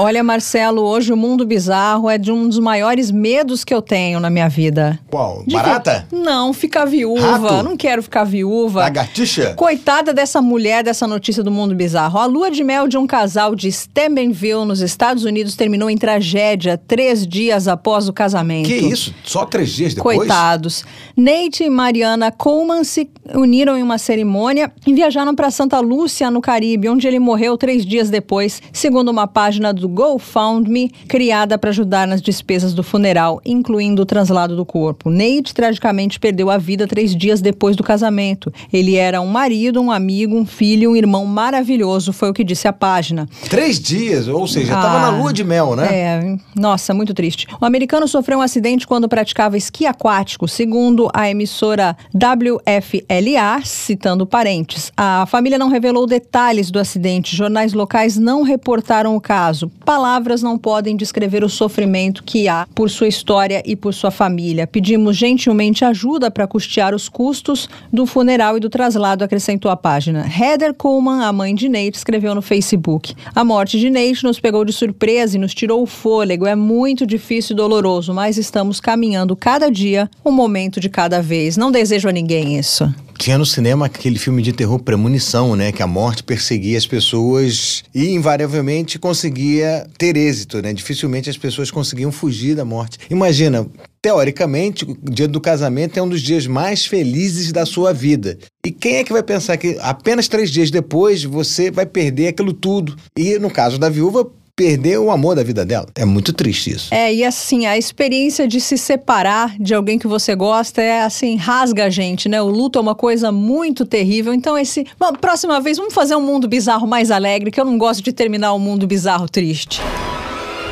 Olha, 0.00 0.22
Marcelo, 0.22 0.82
hoje 0.82 1.12
o 1.12 1.16
mundo 1.16 1.44
bizarro 1.44 2.08
é 2.08 2.16
de 2.16 2.30
um 2.30 2.48
dos 2.48 2.60
maiores 2.60 3.10
medos 3.10 3.64
que 3.64 3.74
eu 3.74 3.82
tenho 3.82 4.20
na 4.20 4.30
minha 4.30 4.48
vida. 4.48 4.96
Qual? 5.10 5.42
De 5.44 5.56
Barata? 5.56 6.06
Que... 6.08 6.14
Não, 6.14 6.52
ficar 6.52 6.84
viúva. 6.84 7.36
Rato? 7.36 7.64
Não 7.64 7.76
quero 7.76 8.00
ficar 8.00 8.22
viúva. 8.22 8.82
Lagartixa? 8.82 9.54
Coitada 9.56 10.14
dessa 10.14 10.40
mulher 10.40 10.84
dessa 10.84 11.04
notícia 11.04 11.42
do 11.42 11.50
mundo 11.50 11.74
bizarro. 11.74 12.16
A 12.16 12.26
lua 12.26 12.48
de 12.48 12.62
mel 12.62 12.86
de 12.86 12.96
um 12.96 13.08
casal 13.08 13.56
de 13.56 13.72
Steubenville, 13.72 14.64
nos 14.64 14.80
Estados 14.80 15.24
Unidos, 15.24 15.56
terminou 15.56 15.90
em 15.90 15.98
tragédia 15.98 16.78
três 16.78 17.26
dias 17.26 17.66
após 17.66 18.08
o 18.08 18.12
casamento. 18.12 18.68
Que 18.68 18.76
isso? 18.76 19.12
Só 19.24 19.44
três 19.44 19.72
dias 19.72 19.94
depois? 19.94 20.18
Coitados. 20.18 20.84
Nate 21.16 21.64
e 21.64 21.70
Mariana 21.70 22.30
Coleman 22.30 22.84
se 22.84 23.10
uniram 23.34 23.76
em 23.76 23.82
uma 23.82 23.98
cerimônia 23.98 24.70
e 24.86 24.94
viajaram 24.94 25.34
para 25.34 25.50
Santa 25.50 25.80
Lúcia, 25.80 26.30
no 26.30 26.40
Caribe, 26.40 26.88
onde 26.88 27.08
ele 27.08 27.18
morreu 27.18 27.58
três 27.58 27.84
dias 27.84 28.08
depois, 28.08 28.62
segundo 28.72 29.08
uma 29.08 29.26
página 29.26 29.74
do 29.74 29.87
do 29.88 29.94
GoFundMe, 29.94 30.90
criada 31.08 31.56
para 31.56 31.70
ajudar 31.70 32.06
nas 32.06 32.20
despesas 32.20 32.74
do 32.74 32.82
funeral, 32.82 33.40
incluindo 33.44 34.02
o 34.02 34.06
translado 34.06 34.54
do 34.54 34.64
corpo. 34.64 35.10
Nate 35.10 35.54
tragicamente 35.54 36.20
perdeu 36.20 36.50
a 36.50 36.58
vida 36.58 36.86
três 36.86 37.16
dias 37.16 37.40
depois 37.40 37.74
do 37.74 37.82
casamento. 37.82 38.52
Ele 38.72 38.96
era 38.96 39.20
um 39.20 39.26
marido, 39.26 39.80
um 39.80 39.90
amigo, 39.90 40.36
um 40.36 40.44
filho, 40.46 40.90
um 40.90 40.96
irmão 40.96 41.24
maravilhoso, 41.24 42.12
foi 42.12 42.30
o 42.30 42.34
que 42.34 42.44
disse 42.44 42.68
a 42.68 42.72
página. 42.72 43.26
Três 43.48 43.80
dias, 43.80 44.28
ou 44.28 44.46
seja, 44.46 44.74
estava 44.74 44.98
Ah, 44.98 45.10
na 45.10 45.18
lua 45.18 45.32
de 45.32 45.42
mel, 45.44 45.74
né? 45.74 45.88
É, 45.90 46.36
nossa, 46.54 46.92
muito 46.92 47.14
triste. 47.14 47.46
O 47.60 47.64
americano 47.64 48.06
sofreu 48.06 48.38
um 48.38 48.42
acidente 48.42 48.86
quando 48.86 49.08
praticava 49.08 49.56
esqui 49.56 49.86
aquático, 49.86 50.46
segundo 50.46 51.08
a 51.14 51.30
emissora 51.30 51.96
WFLA, 52.14 53.60
citando 53.64 54.26
parentes. 54.26 54.92
A 54.96 55.24
família 55.26 55.58
não 55.58 55.68
revelou 55.68 56.06
detalhes 56.06 56.70
do 56.70 56.78
acidente. 56.78 57.34
Jornais 57.34 57.72
locais 57.72 58.16
não 58.16 58.42
reportaram 58.42 59.16
o 59.16 59.20
caso. 59.20 59.70
Palavras 59.84 60.42
não 60.42 60.58
podem 60.58 60.96
descrever 60.96 61.42
o 61.42 61.48
sofrimento 61.48 62.22
que 62.22 62.48
há 62.48 62.66
por 62.74 62.90
sua 62.90 63.08
história 63.08 63.62
e 63.64 63.74
por 63.74 63.94
sua 63.94 64.10
família. 64.10 64.66
Pedimos 64.66 65.16
gentilmente 65.16 65.84
ajuda 65.84 66.30
para 66.30 66.46
custear 66.46 66.94
os 66.94 67.08
custos 67.08 67.68
do 67.92 68.06
funeral 68.06 68.56
e 68.56 68.60
do 68.60 68.68
traslado, 68.68 69.24
acrescentou 69.24 69.70
a 69.70 69.76
página. 69.76 70.26
Heather 70.26 70.74
Coleman, 70.74 71.24
a 71.24 71.32
mãe 71.32 71.54
de 71.54 71.68
Nate, 71.68 71.96
escreveu 71.96 72.34
no 72.34 72.42
Facebook: 72.42 73.14
A 73.34 73.44
morte 73.44 73.78
de 73.78 73.90
Nate 73.90 74.24
nos 74.24 74.38
pegou 74.38 74.64
de 74.64 74.72
surpresa 74.72 75.36
e 75.36 75.40
nos 75.40 75.54
tirou 75.54 75.82
o 75.82 75.86
fôlego. 75.86 76.46
É 76.46 76.54
muito 76.54 77.06
difícil 77.06 77.54
e 77.54 77.56
doloroso, 77.56 78.12
mas 78.12 78.36
estamos 78.36 78.80
caminhando 78.80 79.34
cada 79.34 79.70
dia, 79.70 80.10
um 80.24 80.32
momento 80.32 80.80
de 80.80 80.88
cada 80.88 81.22
vez. 81.22 81.56
Não 81.56 81.70
desejo 81.70 82.08
a 82.08 82.12
ninguém 82.12 82.58
isso. 82.58 82.92
Tinha 83.18 83.36
no 83.36 83.44
cinema 83.44 83.86
aquele 83.86 84.16
filme 84.16 84.40
de 84.40 84.52
terror 84.52 84.78
Premonição, 84.78 85.56
né? 85.56 85.72
Que 85.72 85.82
a 85.82 85.88
morte 85.88 86.22
perseguia 86.22 86.78
as 86.78 86.86
pessoas 86.86 87.82
e 87.92 88.10
invariavelmente 88.10 88.96
conseguia 88.96 89.88
ter 89.98 90.16
êxito, 90.16 90.62
né? 90.62 90.72
Dificilmente 90.72 91.28
as 91.28 91.36
pessoas 91.36 91.68
conseguiam 91.68 92.12
fugir 92.12 92.54
da 92.54 92.64
morte. 92.64 92.96
Imagina, 93.10 93.66
teoricamente, 94.00 94.84
o 94.84 94.96
dia 95.10 95.26
do 95.26 95.40
casamento 95.40 95.98
é 95.98 96.02
um 96.02 96.08
dos 96.08 96.22
dias 96.22 96.46
mais 96.46 96.86
felizes 96.86 97.50
da 97.50 97.66
sua 97.66 97.92
vida. 97.92 98.38
E 98.64 98.70
quem 98.70 98.96
é 98.96 99.04
que 99.04 99.12
vai 99.12 99.22
pensar 99.22 99.56
que 99.56 99.76
apenas 99.80 100.28
três 100.28 100.48
dias 100.48 100.70
depois 100.70 101.24
você 101.24 101.72
vai 101.72 101.86
perder 101.86 102.28
aquilo 102.28 102.52
tudo? 102.52 102.96
E 103.16 103.36
no 103.40 103.50
caso 103.50 103.78
da 103.78 103.88
viúva, 103.88 104.30
perder 104.58 104.98
o 104.98 105.12
amor 105.12 105.36
da 105.36 105.44
vida 105.44 105.64
dela. 105.64 105.86
É 105.94 106.04
muito 106.04 106.32
triste 106.32 106.72
isso. 106.72 106.92
É, 106.92 107.14
e 107.14 107.24
assim, 107.24 107.66
a 107.66 107.78
experiência 107.78 108.48
de 108.48 108.60
se 108.60 108.76
separar 108.76 109.54
de 109.56 109.72
alguém 109.72 110.00
que 110.00 110.08
você 110.08 110.34
gosta 110.34 110.82
é 110.82 111.02
assim, 111.02 111.36
rasga 111.36 111.84
a 111.84 111.90
gente, 111.90 112.28
né? 112.28 112.42
O 112.42 112.48
luto 112.48 112.76
é 112.76 112.82
uma 112.82 112.96
coisa 112.96 113.30
muito 113.30 113.86
terrível. 113.86 114.34
Então, 114.34 114.58
esse. 114.58 114.84
Bom, 114.98 115.12
próxima 115.12 115.60
vez, 115.60 115.78
vamos 115.78 115.94
fazer 115.94 116.16
um 116.16 116.20
mundo 116.20 116.48
bizarro 116.48 116.88
mais 116.88 117.12
alegre, 117.12 117.52
que 117.52 117.60
eu 117.60 117.64
não 117.64 117.78
gosto 117.78 118.02
de 118.02 118.12
terminar 118.12 118.52
um 118.52 118.58
mundo 118.58 118.84
bizarro 118.84 119.28
triste. 119.28 119.80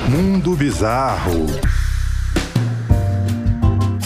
Mundo 0.09 0.57
Bizarro. 0.57 1.86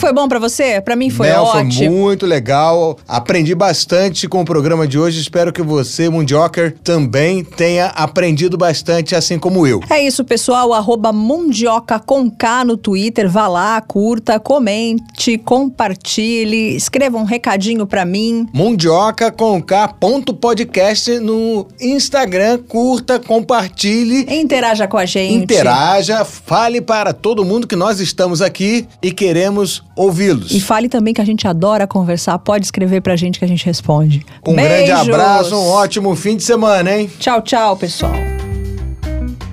Foi 0.00 0.14
bom 0.14 0.26
pra 0.26 0.38
você? 0.38 0.80
Pra 0.80 0.96
mim 0.96 1.10
foi 1.10 1.28
Mel, 1.28 1.42
ótimo. 1.42 1.72
Foi 1.74 1.88
muito 1.90 2.24
legal. 2.24 2.96
Aprendi 3.06 3.54
bastante 3.54 4.26
com 4.26 4.40
o 4.40 4.44
programa 4.46 4.88
de 4.88 4.98
hoje. 4.98 5.20
Espero 5.20 5.52
que 5.52 5.60
você, 5.60 6.08
Mundioker, 6.08 6.74
também 6.82 7.44
tenha 7.44 7.88
aprendido 7.88 8.56
bastante, 8.56 9.14
assim 9.14 9.38
como 9.38 9.66
eu. 9.66 9.80
É 9.90 10.02
isso, 10.02 10.24
pessoal. 10.24 10.72
Arroba 10.72 11.12
Mundioca 11.12 11.98
com 11.98 12.30
K 12.30 12.64
no 12.64 12.78
Twitter. 12.78 13.28
Vá 13.28 13.46
lá, 13.46 13.78
curta, 13.82 14.40
comente, 14.40 15.36
compartilhe, 15.36 16.74
escreva 16.74 17.18
um 17.18 17.24
recadinho 17.24 17.86
pra 17.86 18.06
mim. 18.06 18.48
Mundioca 18.54 19.30
com 19.30 19.60
K 19.60 19.86
ponto 19.88 20.32
podcast 20.32 21.18
no 21.18 21.68
Instagram. 21.78 22.58
Curta, 22.66 23.18
compartilhe. 23.18 24.26
Interaja 24.34 24.88
com 24.88 24.96
a 24.96 25.04
gente. 25.04 25.44
Interaja, 25.44 26.24
fale 26.24 26.80
para 26.80 27.12
todo 27.12 27.44
mundo 27.44 27.66
que 27.66 27.76
nós 27.76 28.00
estamos 28.00 28.40
aqui 28.40 28.88
e 29.02 29.12
queremos 29.12 29.82
ouvi-los. 30.00 30.50
E 30.52 30.60
fale 30.60 30.88
também 30.88 31.12
que 31.12 31.20
a 31.20 31.24
gente 31.24 31.46
adora 31.46 31.86
conversar. 31.86 32.38
Pode 32.38 32.64
escrever 32.64 33.00
pra 33.00 33.16
gente 33.16 33.38
que 33.38 33.44
a 33.44 33.48
gente 33.48 33.64
responde. 33.64 34.24
Um 34.46 34.54
grande 34.54 34.86
Beijos. 34.86 35.08
abraço, 35.08 35.56
um 35.56 35.68
ótimo 35.68 36.14
fim 36.16 36.36
de 36.36 36.42
semana, 36.42 36.96
hein? 36.96 37.10
Tchau, 37.18 37.42
tchau, 37.42 37.76
pessoal. 37.76 38.12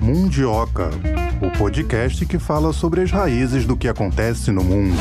Mundioca, 0.00 0.90
o 1.42 1.50
podcast 1.58 2.24
que 2.24 2.38
fala 2.38 2.72
sobre 2.72 3.02
as 3.02 3.10
raízes 3.10 3.66
do 3.66 3.76
que 3.76 3.88
acontece 3.88 4.50
no 4.50 4.64
mundo. 4.64 4.96